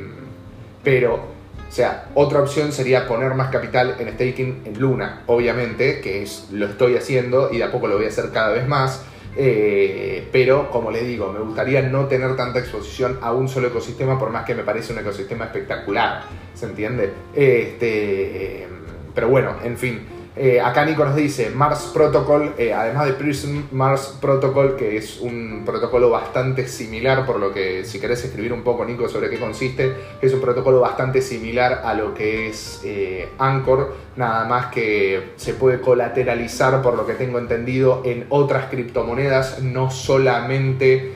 pero, 0.82 1.14
o 1.14 1.72
sea, 1.72 2.06
otra 2.14 2.40
opción 2.40 2.72
sería 2.72 3.06
poner 3.06 3.34
más 3.34 3.50
capital 3.50 3.96
en 3.98 4.08
staking 4.14 4.62
en 4.64 4.80
Luna, 4.80 5.22
obviamente, 5.26 6.00
que 6.00 6.22
es, 6.22 6.48
lo 6.52 6.66
estoy 6.66 6.96
haciendo 6.96 7.52
y 7.52 7.58
de 7.58 7.64
a 7.64 7.72
poco 7.72 7.88
lo 7.88 7.96
voy 7.96 8.06
a 8.06 8.08
hacer 8.08 8.30
cada 8.32 8.50
vez 8.50 8.66
más. 8.66 9.04
Eh, 9.36 10.28
pero, 10.30 10.70
como 10.70 10.90
le 10.90 11.02
digo, 11.02 11.32
me 11.32 11.40
gustaría 11.40 11.82
no 11.82 12.06
tener 12.06 12.36
tanta 12.36 12.60
exposición 12.60 13.18
a 13.20 13.32
un 13.32 13.48
solo 13.48 13.68
ecosistema, 13.68 14.18
por 14.18 14.30
más 14.30 14.44
que 14.44 14.54
me 14.54 14.62
parece 14.62 14.92
un 14.92 15.00
ecosistema 15.00 15.46
espectacular, 15.46 16.22
¿se 16.54 16.66
entiende? 16.66 17.12
Este, 17.34 18.66
pero 19.14 19.28
bueno, 19.28 19.56
en 19.62 19.76
fin. 19.76 20.13
Eh, 20.36 20.60
acá 20.60 20.84
Nico 20.84 21.04
nos 21.04 21.14
dice 21.14 21.50
Mars 21.50 21.92
Protocol, 21.94 22.54
eh, 22.58 22.72
además 22.72 23.06
de 23.06 23.12
Prism, 23.12 23.66
Mars 23.70 24.18
Protocol, 24.20 24.74
que 24.74 24.96
es 24.96 25.20
un 25.20 25.62
protocolo 25.64 26.10
bastante 26.10 26.66
similar, 26.66 27.24
por 27.24 27.38
lo 27.38 27.52
que 27.52 27.84
si 27.84 28.00
querés 28.00 28.24
escribir 28.24 28.52
un 28.52 28.64
poco, 28.64 28.84
Nico, 28.84 29.08
sobre 29.08 29.30
qué 29.30 29.38
consiste, 29.38 29.94
es 30.20 30.34
un 30.34 30.40
protocolo 30.40 30.80
bastante 30.80 31.22
similar 31.22 31.82
a 31.84 31.94
lo 31.94 32.14
que 32.14 32.48
es 32.48 32.80
eh, 32.84 33.28
Anchor, 33.38 33.94
nada 34.16 34.44
más 34.46 34.66
que 34.72 35.34
se 35.36 35.54
puede 35.54 35.80
colateralizar, 35.80 36.82
por 36.82 36.96
lo 36.96 37.06
que 37.06 37.14
tengo 37.14 37.38
entendido, 37.38 38.02
en 38.04 38.26
otras 38.28 38.66
criptomonedas, 38.70 39.62
no 39.62 39.92
solamente, 39.92 41.12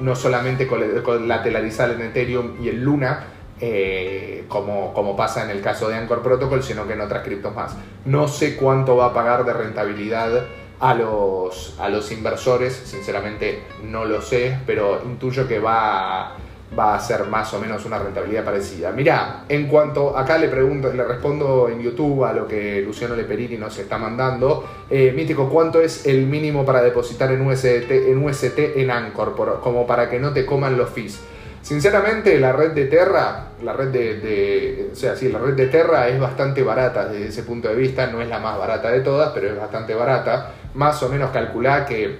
no 0.00 0.14
solamente 0.14 0.66
colateralizar 0.66 1.90
en 1.90 2.02
Ethereum 2.02 2.52
y 2.62 2.68
en 2.68 2.84
Luna, 2.84 3.33
eh, 3.66 4.44
como, 4.46 4.92
como 4.92 5.16
pasa 5.16 5.42
en 5.42 5.48
el 5.48 5.62
caso 5.62 5.88
de 5.88 5.94
Anchor 5.94 6.20
Protocol, 6.20 6.62
sino 6.62 6.86
que 6.86 6.92
en 6.92 7.00
otras 7.00 7.24
criptos 7.24 7.54
más. 7.54 7.74
No 8.04 8.28
sé 8.28 8.56
cuánto 8.56 8.94
va 8.94 9.06
a 9.06 9.14
pagar 9.14 9.46
de 9.46 9.54
rentabilidad 9.54 10.44
a 10.80 10.92
los, 10.92 11.74
a 11.80 11.88
los 11.88 12.12
inversores, 12.12 12.74
sinceramente 12.74 13.62
no 13.82 14.04
lo 14.04 14.20
sé, 14.20 14.58
pero 14.66 15.00
intuyo 15.06 15.48
que 15.48 15.60
va, 15.60 16.36
va 16.78 16.94
a 16.94 17.00
ser 17.00 17.24
más 17.24 17.54
o 17.54 17.58
menos 17.58 17.86
una 17.86 17.98
rentabilidad 17.98 18.44
parecida. 18.44 18.92
Mira, 18.92 19.44
en 19.48 19.66
cuanto 19.66 20.14
acá 20.14 20.36
le 20.36 20.48
pregunto, 20.48 20.92
le 20.92 21.02
respondo 21.02 21.70
en 21.70 21.80
YouTube 21.80 22.22
a 22.24 22.34
lo 22.34 22.46
que 22.46 22.82
Luciano 22.82 23.16
Leperini 23.16 23.56
nos 23.56 23.78
está 23.78 23.96
mandando. 23.96 24.62
Eh, 24.90 25.10
Mítico, 25.16 25.48
¿cuánto 25.48 25.80
es 25.80 26.04
el 26.06 26.26
mínimo 26.26 26.66
para 26.66 26.82
depositar 26.82 27.32
en 27.32 27.46
UST 27.46 27.90
en, 27.90 28.22
UST 28.22 28.58
en 28.76 28.90
Anchor? 28.90 29.60
como 29.62 29.86
para 29.86 30.10
que 30.10 30.18
no 30.18 30.34
te 30.34 30.44
coman 30.44 30.76
los 30.76 30.90
fees. 30.90 31.18
Sinceramente, 31.64 32.38
la 32.38 32.52
red 32.52 32.72
de 32.72 32.84
Terra, 32.84 33.46
la 33.62 33.72
red 33.72 33.88
de, 33.88 34.90
o 34.92 34.94
sea, 34.94 35.16
sí, 35.16 35.30
la 35.30 35.38
red 35.38 35.54
de 35.54 35.68
Terra 35.68 36.08
es 36.08 36.20
bastante 36.20 36.62
barata 36.62 37.08
desde 37.08 37.28
ese 37.28 37.42
punto 37.42 37.68
de 37.68 37.74
vista, 37.74 38.06
no 38.08 38.20
es 38.20 38.28
la 38.28 38.38
más 38.38 38.58
barata 38.58 38.90
de 38.90 39.00
todas, 39.00 39.30
pero 39.32 39.48
es 39.48 39.56
bastante 39.58 39.94
barata. 39.94 40.52
Más 40.74 41.02
o 41.02 41.08
menos 41.08 41.30
calculá 41.30 41.86
que 41.86 42.18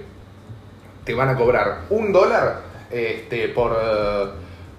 te 1.03 1.13
van 1.13 1.29
a 1.29 1.35
cobrar 1.35 1.81
un 1.91 2.11
dólar 2.11 2.61
este, 2.89 3.49
por, 3.49 3.77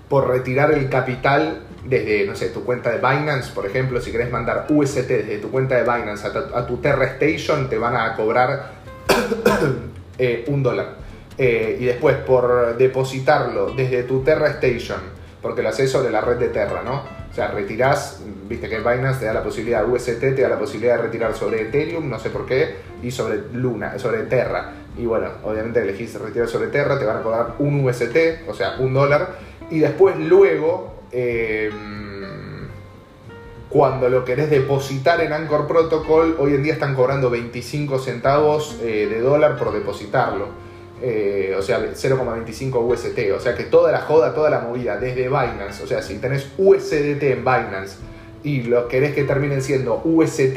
por 0.08 0.26
retirar 0.26 0.72
el 0.72 0.88
capital 0.88 1.60
desde, 1.84 2.26
no 2.26 2.34
sé, 2.34 2.48
tu 2.48 2.64
cuenta 2.64 2.90
de 2.90 2.96
Binance, 2.96 3.52
por 3.52 3.66
ejemplo, 3.66 4.00
si 4.00 4.10
querés 4.10 4.32
mandar 4.32 4.66
UST 4.68 5.06
desde 5.06 5.38
tu 5.38 5.52
cuenta 5.52 5.76
de 5.76 5.82
Binance 5.82 6.26
a 6.26 6.66
tu, 6.66 6.78
Terra 6.78 7.04
Station, 7.04 7.68
te 7.68 7.78
van 7.78 7.94
a 7.94 8.16
cobrar 8.16 8.72
eh, 10.18 10.44
un 10.48 10.64
dólar. 10.64 11.05
Eh, 11.39 11.76
y 11.80 11.84
después 11.84 12.16
por 12.16 12.76
depositarlo 12.78 13.72
desde 13.72 14.05
tu 14.05 14.22
Terra 14.22 14.49
Station, 14.53 15.01
porque 15.43 15.62
lo 15.62 15.68
haces 15.68 15.91
sobre 15.91 16.11
la 16.11 16.22
red 16.22 16.37
de 16.37 16.49
Terra, 16.49 16.82
¿no? 16.82 17.03
O 17.30 17.34
sea, 17.34 17.49
retirás, 17.49 18.22
viste 18.49 18.70
que 18.70 18.78
Binance 18.78 19.20
te 19.20 19.26
da 19.26 19.34
la 19.34 19.43
posibilidad, 19.43 19.87
UST 19.87 20.18
te 20.18 20.41
da 20.41 20.49
la 20.49 20.59
posibilidad 20.59 20.97
de 20.97 21.03
retirar 21.03 21.34
sobre 21.34 21.61
Ethereum, 21.62 22.09
no 22.09 22.18
sé 22.18 22.30
por 22.30 22.47
qué, 22.47 22.76
y 23.03 23.11
sobre 23.11 23.43
Luna, 23.53 23.99
sobre 23.99 24.22
Terra. 24.22 24.72
Y 24.97 25.05
bueno, 25.05 25.28
obviamente 25.45 25.82
elegís 25.82 26.18
retirar 26.18 26.49
sobre 26.49 26.68
Terra, 26.68 26.99
te 26.99 27.05
van 27.05 27.18
a 27.18 27.22
cobrar 27.22 27.55
un 27.59 27.84
UST, 27.84 28.49
o 28.49 28.55
sea, 28.55 28.76
un 28.78 28.95
dólar, 28.95 29.34
y 29.70 29.80
después 29.80 30.16
luego, 30.16 30.95
em, 31.12 32.68
cuando 33.68 34.09
lo 34.09 34.24
querés 34.24 34.49
depositar 34.49 35.20
en 35.20 35.34
Anchor 35.34 35.66
Protocol, 35.66 36.37
hoy 36.39 36.55
en 36.55 36.62
día 36.62 36.72
están 36.72 36.95
cobrando 36.95 37.28
25 37.28 37.99
centavos 37.99 38.78
eh, 38.82 39.07
de 39.11 39.20
dólar 39.20 39.59
por 39.59 39.72
depositarlo. 39.74 40.65
Eh, 41.03 41.55
o 41.59 41.61
sea, 41.61 41.78
0,25 41.78 42.82
UST, 42.82 43.18
o 43.36 43.40
sea 43.40 43.55
que 43.55 43.64
toda 43.64 43.92
la 43.92 44.01
joda, 44.01 44.34
toda 44.34 44.49
la 44.49 44.61
movida 44.61 44.97
desde 44.97 45.28
Binance, 45.28 45.82
o 45.82 45.86
sea, 45.86 46.01
si 46.01 46.16
tenés 46.16 46.49
USDT 46.57 47.22
en 47.22 47.40
Binance 47.40 47.99
y 48.42 48.62
lo 48.62 48.88
querés 48.88 49.14
que 49.14 49.24
terminen 49.24 49.61
siendo 49.61 50.01
UST 50.05 50.57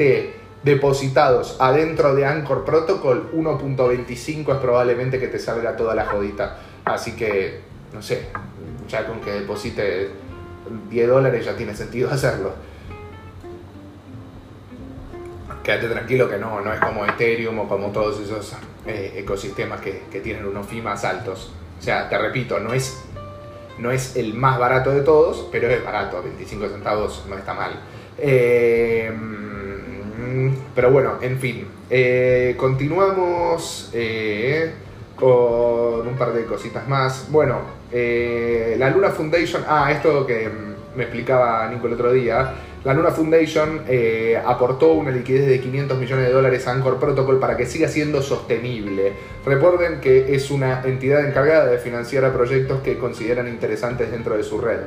depositados 0.62 1.56
adentro 1.58 2.14
de 2.14 2.24
Anchor 2.24 2.64
Protocol, 2.64 3.30
1.25 3.34 4.54
es 4.54 4.60
probablemente 4.60 5.18
que 5.18 5.28
te 5.28 5.38
salga 5.38 5.76
toda 5.76 5.94
la 5.94 6.06
jodita. 6.06 6.58
Así 6.86 7.12
que, 7.12 7.60
no 7.92 8.00
sé, 8.00 8.28
ya 8.88 9.06
con 9.06 9.20
que 9.20 9.32
deposite 9.32 10.08
10 10.88 11.08
dólares 11.08 11.44
ya 11.44 11.54
tiene 11.54 11.74
sentido 11.74 12.10
hacerlo 12.12 12.69
quédate 15.70 15.88
tranquilo 15.94 16.28
que 16.28 16.36
no, 16.36 16.60
no 16.60 16.72
es 16.72 16.80
como 16.80 17.06
Ethereum 17.06 17.60
o 17.60 17.68
como 17.68 17.92
todos 17.92 18.18
esos 18.20 18.56
eh, 18.86 19.12
ecosistemas 19.16 19.80
que, 19.80 20.02
tienen 20.20 20.44
unos 20.44 20.66
fees 20.66 20.82
más 20.82 21.04
altos. 21.04 21.52
O 21.78 21.82
sea, 21.82 22.08
te 22.08 22.18
repito, 22.18 22.58
no 22.58 22.72
es, 22.72 23.00
no 23.78 23.92
es 23.92 24.16
el 24.16 24.34
más 24.34 24.58
barato 24.58 24.90
de 24.90 25.02
todos, 25.02 25.46
pero 25.52 25.68
es 25.68 25.84
barato, 25.84 26.22
25 26.22 26.68
centavos 26.70 27.24
no 27.28 27.38
está 27.38 27.54
mal. 27.54 27.70
Eh, 28.18 29.12
pero 30.74 30.90
bueno, 30.90 31.18
en 31.20 31.38
fin, 31.38 31.68
eh, 31.88 32.56
continuamos 32.58 33.92
con 35.14 36.08
un 36.08 36.16
par 36.18 36.32
de 36.32 36.46
cositas 36.46 36.88
más. 36.88 37.28
Bueno, 37.30 37.60
la 37.92 38.90
Luna 38.90 39.10
Foundation, 39.10 39.64
ah, 39.68 39.92
esto 39.92 40.26
que 40.26 40.50
me 40.96 41.04
explicaba 41.04 41.68
Nico 41.68 41.86
el 41.86 41.92
otro 41.92 42.12
día, 42.12 42.54
la 42.82 42.94
Luna 42.94 43.10
Foundation 43.10 43.82
eh, 43.88 44.40
aportó 44.42 44.94
una 44.94 45.10
liquidez 45.10 45.46
de 45.46 45.60
500 45.60 45.98
millones 45.98 46.26
de 46.26 46.32
dólares 46.32 46.66
a 46.66 46.72
Anchor 46.72 46.98
Protocol 46.98 47.38
para 47.38 47.54
que 47.54 47.66
siga 47.66 47.88
siendo 47.88 48.22
sostenible. 48.22 49.12
Recuerden 49.44 50.00
que 50.00 50.34
es 50.34 50.50
una 50.50 50.80
entidad 50.84 51.26
encargada 51.26 51.66
de 51.66 51.76
financiar 51.76 52.24
a 52.24 52.32
proyectos 52.32 52.80
que 52.80 52.96
consideran 52.96 53.48
interesantes 53.48 54.10
dentro 54.10 54.34
de 54.34 54.42
su 54.42 54.58
red. 54.58 54.78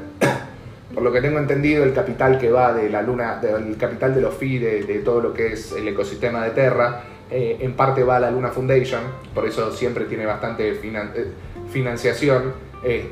Por 0.92 1.04
lo 1.04 1.12
que 1.12 1.22
tengo 1.22 1.38
entendido, 1.38 1.84
el 1.84 1.94
capital 1.94 2.40
que 2.40 2.50
va 2.50 2.74
de 2.74 2.90
la 2.90 3.04
Luna, 3.04 3.40
el 3.44 3.78
capital 3.78 4.16
de 4.16 4.22
los 4.22 4.34
FI, 4.36 4.58
de, 4.58 5.02
todo 5.06 5.22
lo 5.22 5.34
que 5.34 5.54
es 5.54 5.72
el 5.74 5.88
ecosistema 5.88 6.44
de 6.44 6.50
Terra, 6.50 7.04
eh, 7.30 7.58
en 7.60 7.74
parte 7.74 8.04
va 8.04 8.18
a 8.18 8.20
la 8.20 8.32
Luna 8.32 8.50
Foundation, 8.50 9.02
por 9.36 9.46
eso 9.46 9.72
siempre 9.72 10.06
tiene 10.06 10.26
bastante 10.26 10.70
eh, 10.70 11.32
financiación. 11.72 12.54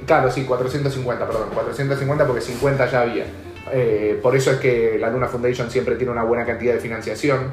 claro, 0.08 0.32
sí, 0.32 0.44
450, 0.44 1.28
perdón, 1.28 1.50
450 1.54 2.26
porque 2.26 2.42
50 2.42 2.86
ya 2.88 3.02
había. 3.02 3.26
Eh, 3.72 4.20
por 4.22 4.36
eso 4.36 4.52
es 4.52 4.58
que 4.58 4.98
la 5.00 5.10
Luna 5.10 5.28
Foundation 5.28 5.72
siempre 5.72 5.96
tiene 5.96 6.12
una 6.12 6.24
buena 6.24 6.46
cantidad 6.46 6.74
de 6.74 6.80
financiación. 6.80 7.52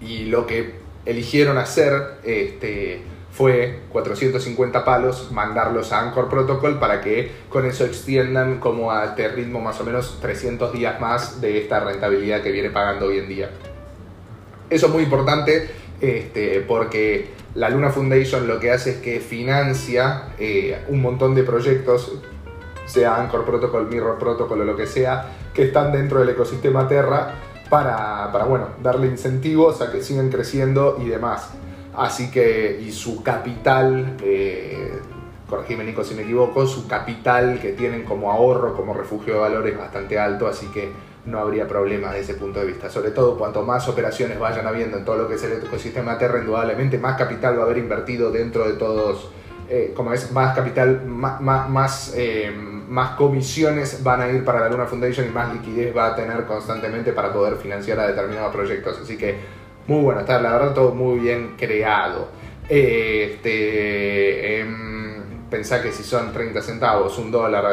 Y 0.00 0.26
lo 0.26 0.46
que 0.46 0.74
eligieron 1.04 1.58
hacer 1.58 1.92
este, 2.24 3.02
fue 3.32 3.80
450 3.90 4.84
palos, 4.84 5.30
mandarlos 5.32 5.92
a 5.92 6.00
Anchor 6.00 6.28
Protocol 6.28 6.78
para 6.78 7.00
que 7.00 7.30
con 7.48 7.66
eso 7.66 7.84
extiendan 7.84 8.60
como 8.60 8.92
a 8.92 9.06
este 9.06 9.28
ritmo 9.28 9.60
más 9.60 9.80
o 9.80 9.84
menos 9.84 10.18
300 10.20 10.72
días 10.72 11.00
más 11.00 11.40
de 11.40 11.58
esta 11.58 11.80
rentabilidad 11.80 12.42
que 12.42 12.50
viene 12.50 12.70
pagando 12.70 13.06
hoy 13.06 13.18
en 13.18 13.28
día. 13.28 13.50
Eso 14.70 14.86
es 14.86 14.92
muy 14.92 15.04
importante 15.04 15.68
este, 16.00 16.60
porque 16.60 17.28
la 17.54 17.70
Luna 17.70 17.90
Foundation 17.90 18.46
lo 18.46 18.60
que 18.60 18.70
hace 18.70 18.90
es 18.90 18.96
que 18.96 19.20
financia 19.20 20.28
eh, 20.38 20.78
un 20.88 21.00
montón 21.00 21.34
de 21.34 21.42
proyectos 21.42 22.18
sea 22.86 23.16
Anchor 23.16 23.44
Protocol, 23.44 23.88
Mirror 23.88 24.18
Protocol 24.18 24.60
o 24.62 24.64
lo 24.64 24.76
que 24.76 24.86
sea, 24.86 25.26
que 25.52 25.64
están 25.64 25.92
dentro 25.92 26.20
del 26.20 26.30
ecosistema 26.30 26.88
Terra 26.88 27.32
para, 27.68 28.44
bueno, 28.48 28.68
darle 28.82 29.08
incentivos 29.08 29.82
a 29.82 29.90
que 29.90 30.02
sigan 30.02 30.30
creciendo 30.30 30.98
y 31.00 31.08
demás. 31.08 31.50
Así 31.94 32.30
que, 32.30 32.80
y 32.80 32.92
su 32.92 33.22
capital, 33.22 34.16
eh, 34.22 35.00
corregime 35.48 35.84
Nico 35.84 36.04
si 36.04 36.14
me 36.14 36.22
equivoco, 36.22 36.66
su 36.66 36.86
capital 36.86 37.58
que 37.60 37.72
tienen 37.72 38.04
como 38.04 38.30
ahorro, 38.30 38.74
como 38.74 38.94
refugio 38.94 39.34
de 39.34 39.40
valor 39.40 39.66
es 39.66 39.78
bastante 39.78 40.18
alto, 40.18 40.46
así 40.46 40.66
que 40.68 40.90
no 41.24 41.40
habría 41.40 41.66
problema 41.66 42.12
desde 42.12 42.32
ese 42.32 42.34
punto 42.34 42.60
de 42.60 42.66
vista. 42.66 42.88
Sobre 42.90 43.10
todo, 43.10 43.36
cuanto 43.36 43.62
más 43.62 43.88
operaciones 43.88 44.38
vayan 44.38 44.66
habiendo 44.66 44.98
en 44.98 45.04
todo 45.04 45.16
lo 45.16 45.28
que 45.28 45.34
es 45.34 45.42
el 45.42 45.54
ecosistema 45.54 46.18
Terra, 46.18 46.38
indudablemente 46.38 46.98
más 46.98 47.16
capital 47.16 47.58
va 47.58 47.62
a 47.62 47.64
haber 47.64 47.78
invertido 47.78 48.30
dentro 48.30 48.68
de 48.68 48.74
todos, 48.74 49.30
eh, 49.68 49.92
como 49.96 50.12
es, 50.12 50.30
más 50.30 50.54
capital, 50.54 51.04
más, 51.06 51.40
más 51.40 52.12
eh, 52.14 52.52
más 52.88 53.16
comisiones 53.16 54.02
van 54.02 54.20
a 54.20 54.28
ir 54.28 54.44
para 54.44 54.60
la 54.60 54.68
Luna 54.68 54.86
Foundation 54.86 55.26
y 55.26 55.30
más 55.30 55.52
liquidez 55.52 55.96
va 55.96 56.08
a 56.08 56.16
tener 56.16 56.44
constantemente 56.44 57.12
para 57.12 57.32
poder 57.32 57.56
financiar 57.56 57.98
a 58.00 58.06
determinados 58.06 58.52
proyectos. 58.54 58.98
Así 59.02 59.16
que 59.16 59.36
muy 59.86 60.02
bueno, 60.02 60.20
está 60.20 60.40
la 60.40 60.52
verdad 60.52 60.74
todo 60.74 60.94
muy 60.94 61.18
bien 61.20 61.54
creado. 61.56 62.28
Este, 62.68 64.60
eh, 64.60 64.66
pensá 65.50 65.82
que 65.82 65.92
si 65.92 66.02
son 66.02 66.32
30 66.32 66.60
centavos, 66.62 67.18
un 67.18 67.30
dólar, 67.30 67.64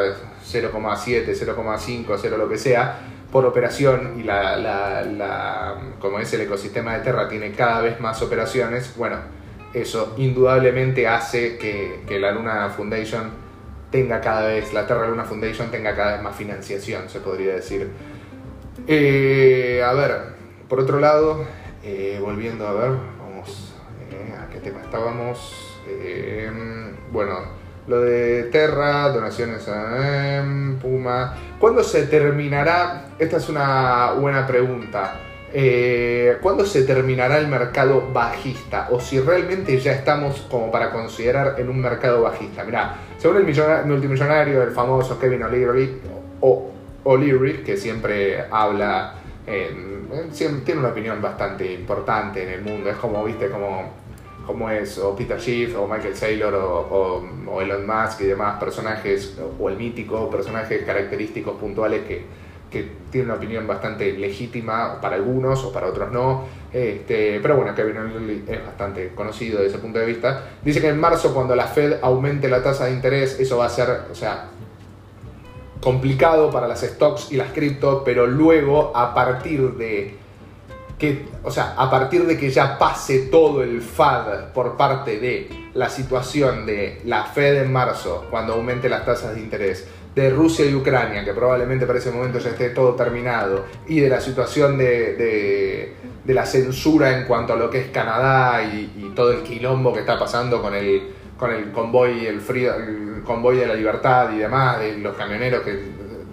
0,7, 0.44 1.26
0,5, 1.26 2.18
0 2.20 2.36
lo 2.36 2.48
que 2.48 2.58
sea, 2.58 3.00
por 3.32 3.44
operación 3.46 4.14
y 4.18 4.22
la, 4.22 5.76
como 5.98 6.20
es 6.20 6.32
el 6.34 6.42
ecosistema 6.42 6.94
de 6.94 7.00
Terra 7.00 7.28
tiene 7.28 7.50
cada 7.52 7.80
vez 7.80 7.98
más 7.98 8.22
operaciones, 8.22 8.94
bueno, 8.96 9.16
eso 9.72 10.14
indudablemente 10.18 11.08
hace 11.08 11.58
que 11.58 12.18
la 12.20 12.30
Luna 12.30 12.68
Foundation 12.76 13.43
tenga 13.94 14.20
cada 14.20 14.48
vez, 14.48 14.72
la 14.72 14.88
Terra 14.88 15.06
Luna 15.06 15.22
Foundation 15.22 15.70
tenga 15.70 15.94
cada 15.94 16.14
vez 16.14 16.22
más 16.22 16.34
financiación, 16.34 17.08
se 17.08 17.20
podría 17.20 17.54
decir. 17.54 17.92
Eh, 18.88 19.84
a 19.86 19.92
ver, 19.92 20.16
por 20.68 20.80
otro 20.80 20.98
lado, 20.98 21.44
eh, 21.84 22.18
volviendo 22.20 22.66
a 22.66 22.72
ver, 22.72 22.90
vamos, 23.20 23.72
eh, 24.10 24.34
¿a 24.36 24.50
qué 24.50 24.58
tema 24.58 24.80
estábamos? 24.82 25.60
bueno, 27.12 27.38
lo 27.86 28.00
de 28.00 28.44
Terra, 28.44 29.10
donaciones 29.10 29.68
a 29.68 30.42
Puma. 30.82 31.36
¿Cuándo 31.60 31.84
se 31.84 32.06
terminará? 32.06 33.10
Esta 33.20 33.36
es 33.36 33.48
una 33.48 34.14
buena 34.14 34.44
pregunta. 34.44 35.20
Eh, 35.56 36.38
¿cuándo 36.42 36.66
se 36.66 36.82
terminará 36.82 37.38
el 37.38 37.46
mercado 37.46 38.10
bajista? 38.12 38.88
O 38.90 38.98
si 38.98 39.20
realmente 39.20 39.78
ya 39.78 39.92
estamos 39.92 40.40
como 40.50 40.68
para 40.72 40.90
considerar 40.90 41.54
en 41.60 41.68
un 41.68 41.80
mercado 41.80 42.22
bajista. 42.22 42.64
Mirá, 42.64 42.96
según 43.18 43.36
el 43.36 43.86
multimillonario, 43.86 44.64
el 44.64 44.72
famoso 44.72 45.16
Kevin 45.16 45.44
O'Leary, 45.44 46.00
o 46.40 46.70
O'Leary, 47.04 47.62
que 47.62 47.76
siempre 47.76 48.44
habla, 48.50 49.14
tiene 49.46 50.80
una 50.80 50.88
opinión 50.88 51.22
bastante 51.22 51.72
importante 51.72 52.42
en 52.42 52.48
el 52.48 52.62
mundo. 52.62 52.90
Es 52.90 52.96
como, 52.96 53.22
viste, 53.22 53.48
como, 53.48 53.92
como 54.44 54.68
es, 54.70 54.98
o 54.98 55.14
Peter 55.14 55.40
Schiff, 55.40 55.76
o 55.76 55.86
Michael 55.86 56.16
Saylor, 56.16 56.52
o, 56.52 57.24
o 57.46 57.62
Elon 57.62 57.86
Musk 57.86 58.22
y 58.22 58.24
demás 58.24 58.58
personajes, 58.58 59.38
o 59.60 59.68
el 59.68 59.76
mítico, 59.76 60.28
personajes 60.28 60.82
característicos 60.82 61.54
puntuales 61.60 62.04
que 62.08 62.43
que 62.74 62.88
tiene 63.12 63.26
una 63.26 63.36
opinión 63.36 63.66
bastante 63.68 64.12
legítima 64.18 65.00
para 65.00 65.14
algunos 65.14 65.62
o 65.64 65.72
para 65.72 65.86
otros 65.86 66.10
no. 66.10 66.44
Este, 66.72 67.38
pero 67.40 67.56
bueno, 67.56 67.72
Kevin 67.72 67.96
O'Leary 67.98 68.44
es 68.48 68.66
bastante 68.66 69.12
conocido 69.14 69.60
desde 69.60 69.76
ese 69.76 69.78
punto 69.78 70.00
de 70.00 70.06
vista. 70.06 70.42
Dice 70.64 70.80
que 70.80 70.88
en 70.88 70.98
marzo, 70.98 71.32
cuando 71.32 71.54
la 71.54 71.68
Fed 71.68 71.98
aumente 72.02 72.48
la 72.48 72.64
tasa 72.64 72.86
de 72.86 72.90
interés, 72.90 73.38
eso 73.38 73.58
va 73.58 73.66
a 73.66 73.68
ser, 73.68 73.88
o 74.10 74.14
sea, 74.16 74.48
complicado 75.80 76.50
para 76.50 76.66
las 76.66 76.80
stocks 76.80 77.30
y 77.30 77.36
las 77.36 77.52
cripto, 77.52 78.02
pero 78.04 78.26
luego 78.26 78.90
a 78.96 79.14
partir 79.14 79.74
de 79.74 80.16
que, 80.98 81.28
o 81.44 81.52
sea, 81.52 81.74
a 81.76 81.88
partir 81.88 82.26
de 82.26 82.36
que 82.36 82.50
ya 82.50 82.76
pase 82.76 83.28
todo 83.30 83.62
el 83.62 83.82
FAD 83.82 84.52
por 84.52 84.76
parte 84.76 85.20
de 85.20 85.70
la 85.74 85.88
situación 85.88 86.66
de 86.66 87.02
la 87.04 87.24
Fed 87.26 87.62
en 87.62 87.72
marzo, 87.72 88.26
cuando 88.30 88.54
aumente 88.54 88.88
las 88.88 89.04
tasas 89.04 89.36
de 89.36 89.40
interés, 89.42 89.86
de 90.14 90.30
Rusia 90.30 90.64
y 90.64 90.74
Ucrania, 90.74 91.24
que 91.24 91.32
probablemente 91.32 91.86
para 91.86 91.98
ese 91.98 92.10
momento 92.10 92.38
ya 92.38 92.50
esté 92.50 92.70
todo 92.70 92.94
terminado, 92.94 93.64
y 93.88 94.00
de 94.00 94.08
la 94.08 94.20
situación 94.20 94.78
de, 94.78 95.94
de, 96.24 96.34
la 96.34 96.46
censura 96.46 97.18
en 97.18 97.26
cuanto 97.26 97.52
a 97.52 97.56
lo 97.56 97.68
que 97.70 97.80
es 97.80 97.90
Canadá 97.90 98.62
y, 98.62 99.12
todo 99.14 99.30
el 99.30 99.42
quilombo 99.44 99.92
que 99.92 100.00
está 100.00 100.18
pasando 100.18 100.60
con 100.60 100.74
el, 100.74 101.02
con 101.38 101.52
el 101.52 101.70
convoy, 101.70 102.26
el, 102.26 102.40
el 102.40 103.22
convoy 103.24 103.58
de 103.58 103.66
la 103.66 103.74
libertad 103.74 104.32
y 104.32 104.38
demás, 104.38 104.80
de 104.80 104.98
los 104.98 105.14
camioneros, 105.14 105.62
que 105.62 105.78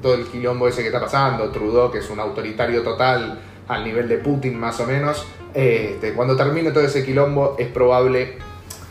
todo 0.01 0.15
el 0.15 0.25
quilombo 0.25 0.67
ese 0.67 0.81
que 0.81 0.87
está 0.87 0.99
pasando, 0.99 1.49
Trudeau, 1.51 1.91
que 1.91 1.99
es 1.99 2.09
un 2.09 2.19
autoritario 2.19 2.81
total 2.81 3.39
al 3.67 3.83
nivel 3.83 4.09
de 4.09 4.17
Putin 4.17 4.59
más 4.59 4.79
o 4.79 4.87
menos, 4.87 5.27
este, 5.53 6.13
cuando 6.13 6.35
termine 6.35 6.71
todo 6.71 6.83
ese 6.83 7.05
quilombo 7.05 7.55
es 7.59 7.67
probable, 7.67 8.37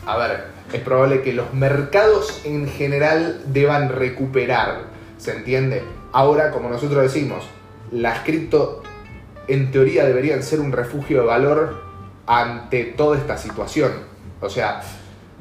a 0.05 0.17
ver, 0.17 0.45
es 0.73 0.81
probable 0.81 1.21
que 1.21 1.33
los 1.33 1.53
mercados 1.53 2.41
en 2.45 2.67
general 2.67 3.41
deban 3.47 3.89
recuperar, 3.89 4.85
¿se 5.17 5.31
entiende? 5.31 5.83
Ahora, 6.11 6.51
como 6.51 6.69
nosotros 6.69 7.01
decimos, 7.01 7.45
las 7.91 8.19
cripto 8.19 8.83
en 9.47 9.71
teoría 9.71 10.05
deberían 10.05 10.43
ser 10.43 10.59
un 10.59 10.71
refugio 10.71 11.21
de 11.21 11.27
valor 11.27 11.81
ante 12.25 12.85
toda 12.85 13.17
esta 13.17 13.37
situación. 13.37 13.91
O 14.39 14.49
sea, 14.49 14.81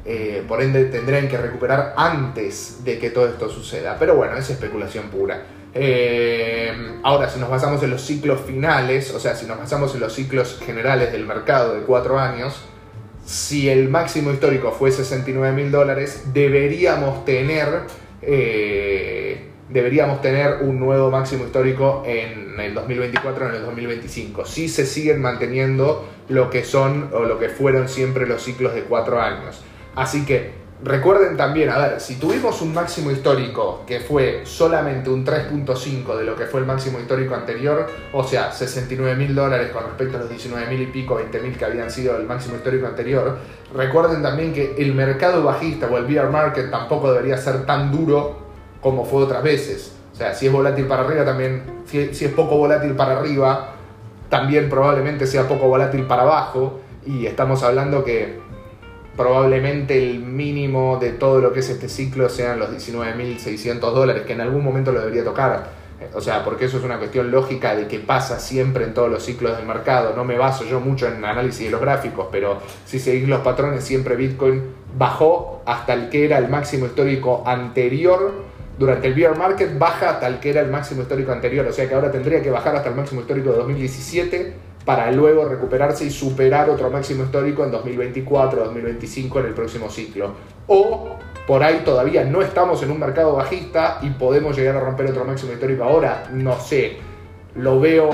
eh, 0.04 0.44
por 0.48 0.62
ende 0.62 0.86
tendrían 0.86 1.28
que 1.28 1.36
recuperar 1.36 1.94
antes 1.96 2.82
de 2.84 2.98
que 2.98 3.10
todo 3.10 3.28
esto 3.28 3.48
suceda. 3.48 3.96
Pero 3.98 4.16
bueno, 4.16 4.36
es 4.36 4.50
especulación 4.50 5.08
pura. 5.10 5.42
Eh, 5.72 6.98
ahora, 7.02 7.28
si 7.28 7.38
nos 7.38 7.48
basamos 7.48 7.82
en 7.82 7.90
los 7.90 8.02
ciclos 8.02 8.40
finales, 8.40 9.14
o 9.14 9.20
sea, 9.20 9.36
si 9.36 9.46
nos 9.46 9.58
basamos 9.58 9.94
en 9.94 10.00
los 10.00 10.12
ciclos 10.12 10.58
generales 10.64 11.12
del 11.12 11.26
mercado 11.26 11.74
de 11.74 11.82
cuatro 11.82 12.18
años, 12.18 12.60
si 13.30 13.68
el 13.68 13.88
máximo 13.88 14.32
histórico 14.32 14.72
fue 14.72 14.90
69 14.90 15.54
mil 15.54 15.70
dólares, 15.70 16.24
deberíamos 16.32 17.24
tener, 17.24 17.82
eh, 18.22 19.40
deberíamos 19.68 20.20
tener 20.20 20.62
un 20.62 20.80
nuevo 20.80 21.12
máximo 21.12 21.44
histórico 21.44 22.02
en 22.04 22.58
el 22.58 22.74
2024 22.74 23.50
en 23.50 23.54
el 23.54 23.62
2025. 23.62 24.44
Si 24.46 24.68
se 24.68 24.84
siguen 24.84 25.22
manteniendo 25.22 26.08
lo 26.28 26.50
que 26.50 26.64
son 26.64 27.08
o 27.12 27.20
lo 27.20 27.38
que 27.38 27.48
fueron 27.48 27.88
siempre 27.88 28.26
los 28.26 28.42
ciclos 28.42 28.74
de 28.74 28.82
cuatro 28.82 29.20
años. 29.20 29.62
Así 29.94 30.26
que 30.26 30.50
Recuerden 30.82 31.36
también, 31.36 31.68
a 31.68 31.76
ver, 31.76 32.00
si 32.00 32.16
tuvimos 32.16 32.62
un 32.62 32.72
máximo 32.72 33.10
histórico 33.10 33.82
que 33.86 34.00
fue 34.00 34.46
solamente 34.46 35.10
un 35.10 35.26
3.5 35.26 36.16
de 36.16 36.24
lo 36.24 36.34
que 36.34 36.46
fue 36.46 36.60
el 36.60 36.66
máximo 36.66 36.98
histórico 36.98 37.34
anterior, 37.34 37.86
o 38.14 38.24
sea, 38.24 38.50
69 38.50 39.14
mil 39.14 39.34
dólares 39.34 39.72
con 39.72 39.84
respecto 39.84 40.16
a 40.16 40.20
los 40.20 40.30
19 40.30 40.68
mil 40.68 40.80
y 40.80 40.86
pico, 40.86 41.16
20 41.16 41.38
mil 41.40 41.58
que 41.58 41.66
habían 41.66 41.90
sido 41.90 42.16
el 42.16 42.24
máximo 42.24 42.56
histórico 42.56 42.86
anterior, 42.86 43.36
recuerden 43.74 44.22
también 44.22 44.54
que 44.54 44.74
el 44.78 44.94
mercado 44.94 45.44
bajista 45.44 45.86
o 45.86 45.98
el 45.98 46.06
bear 46.06 46.30
market 46.30 46.70
tampoco 46.70 47.12
debería 47.12 47.36
ser 47.36 47.66
tan 47.66 47.92
duro 47.92 48.38
como 48.80 49.04
fue 49.04 49.24
otras 49.24 49.42
veces. 49.42 49.92
O 50.14 50.16
sea, 50.16 50.34
si 50.34 50.46
es 50.46 50.52
volátil 50.52 50.86
para 50.86 51.02
arriba 51.02 51.26
también, 51.26 51.62
si, 51.84 52.14
si 52.14 52.24
es 52.24 52.32
poco 52.32 52.56
volátil 52.56 52.92
para 52.92 53.18
arriba, 53.18 53.74
también 54.30 54.70
probablemente 54.70 55.26
sea 55.26 55.46
poco 55.46 55.68
volátil 55.68 56.06
para 56.06 56.22
abajo. 56.22 56.80
Y 57.04 57.26
estamos 57.26 57.62
hablando 57.62 58.04
que 58.04 58.38
probablemente 59.16 60.10
el 60.10 60.20
mínimo 60.20 60.98
de 61.00 61.10
todo 61.10 61.40
lo 61.40 61.52
que 61.52 61.60
es 61.60 61.68
este 61.68 61.88
ciclo 61.88 62.28
sean 62.28 62.58
los 62.58 62.70
19.600 62.70 63.80
dólares, 63.92 64.22
que 64.26 64.32
en 64.32 64.40
algún 64.40 64.64
momento 64.64 64.92
lo 64.92 65.00
debería 65.00 65.24
tocar. 65.24 65.80
O 66.14 66.20
sea, 66.20 66.44
porque 66.44 66.64
eso 66.64 66.78
es 66.78 66.84
una 66.84 66.98
cuestión 66.98 67.30
lógica 67.30 67.76
de 67.76 67.86
que 67.86 67.98
pasa 67.98 68.38
siempre 68.38 68.84
en 68.84 68.94
todos 68.94 69.10
los 69.10 69.22
ciclos 69.22 69.56
del 69.56 69.66
mercado. 69.66 70.14
No 70.16 70.24
me 70.24 70.38
baso 70.38 70.64
yo 70.64 70.80
mucho 70.80 71.06
en 71.06 71.24
análisis 71.24 71.66
de 71.66 71.70
los 71.70 71.80
gráficos, 71.80 72.28
pero 72.32 72.58
si 72.86 72.98
seguís 72.98 73.28
los 73.28 73.40
patrones, 73.40 73.84
siempre 73.84 74.16
Bitcoin 74.16 74.62
bajó 74.96 75.62
hasta 75.66 75.92
el 75.92 76.08
que 76.08 76.24
era 76.24 76.38
el 76.38 76.48
máximo 76.48 76.86
histórico 76.86 77.42
anterior. 77.46 78.48
Durante 78.78 79.08
el 79.08 79.14
bear 79.14 79.36
market 79.36 79.78
baja 79.78 80.10
hasta 80.10 80.26
el 80.26 80.40
que 80.40 80.50
era 80.50 80.62
el 80.62 80.70
máximo 80.70 81.02
histórico 81.02 81.32
anterior. 81.32 81.66
O 81.66 81.72
sea 81.72 81.86
que 81.86 81.94
ahora 81.94 82.10
tendría 82.10 82.42
que 82.42 82.50
bajar 82.50 82.74
hasta 82.76 82.88
el 82.88 82.94
máximo 82.94 83.20
histórico 83.20 83.50
de 83.50 83.58
2017 83.58 84.69
para 84.84 85.10
luego 85.12 85.44
recuperarse 85.46 86.04
y 86.04 86.10
superar 86.10 86.70
otro 86.70 86.90
máximo 86.90 87.24
histórico 87.24 87.64
en 87.64 87.70
2024, 87.70 88.64
2025 88.64 89.40
en 89.40 89.46
el 89.46 89.54
próximo 89.54 89.90
ciclo. 89.90 90.32
O 90.66 91.16
por 91.46 91.62
ahí 91.62 91.82
todavía 91.84 92.24
no 92.24 92.42
estamos 92.42 92.82
en 92.82 92.90
un 92.90 93.00
mercado 93.00 93.34
bajista 93.34 93.98
y 94.02 94.10
podemos 94.10 94.56
llegar 94.56 94.76
a 94.76 94.80
romper 94.80 95.10
otro 95.10 95.24
máximo 95.24 95.52
histórico 95.52 95.84
ahora, 95.84 96.28
no 96.32 96.58
sé. 96.58 96.96
Lo 97.56 97.80
veo 97.80 98.10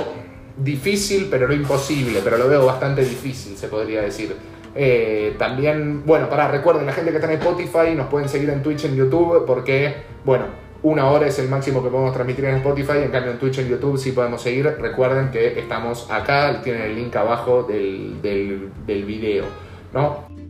difícil, 0.56 1.28
pero 1.30 1.46
no 1.46 1.54
imposible, 1.54 2.20
pero 2.24 2.38
lo 2.38 2.48
veo 2.48 2.64
bastante 2.64 3.02
difícil, 3.02 3.56
se 3.56 3.68
podría 3.68 4.02
decir. 4.02 4.34
Eh, 4.74 5.34
también, 5.38 6.04
bueno, 6.04 6.28
para 6.28 6.48
recuerden, 6.48 6.86
la 6.86 6.92
gente 6.92 7.10
que 7.10 7.16
está 7.16 7.32
en 7.32 7.38
Spotify 7.38 7.94
nos 7.94 8.08
pueden 8.08 8.28
seguir 8.28 8.50
en 8.50 8.62
Twitch, 8.62 8.84
en 8.84 8.96
YouTube, 8.96 9.44
porque, 9.46 9.94
bueno, 10.24 10.44
una 10.86 11.10
hora 11.10 11.26
es 11.26 11.36
el 11.40 11.48
máximo 11.48 11.82
que 11.82 11.88
podemos 11.88 12.14
transmitir 12.14 12.44
en 12.44 12.56
Spotify, 12.56 12.98
en 13.02 13.10
cambio 13.10 13.32
en 13.32 13.38
Twitch, 13.38 13.58
en 13.58 13.68
YouTube 13.68 13.98
sí 13.98 14.12
podemos 14.12 14.40
seguir. 14.40 14.66
Recuerden 14.80 15.32
que 15.32 15.58
estamos 15.58 16.08
acá, 16.10 16.60
tienen 16.62 16.82
el 16.82 16.94
link 16.94 17.16
abajo 17.16 17.64
del, 17.64 18.22
del, 18.22 18.70
del 18.86 19.04
video, 19.04 19.46
¿no? 19.92 20.45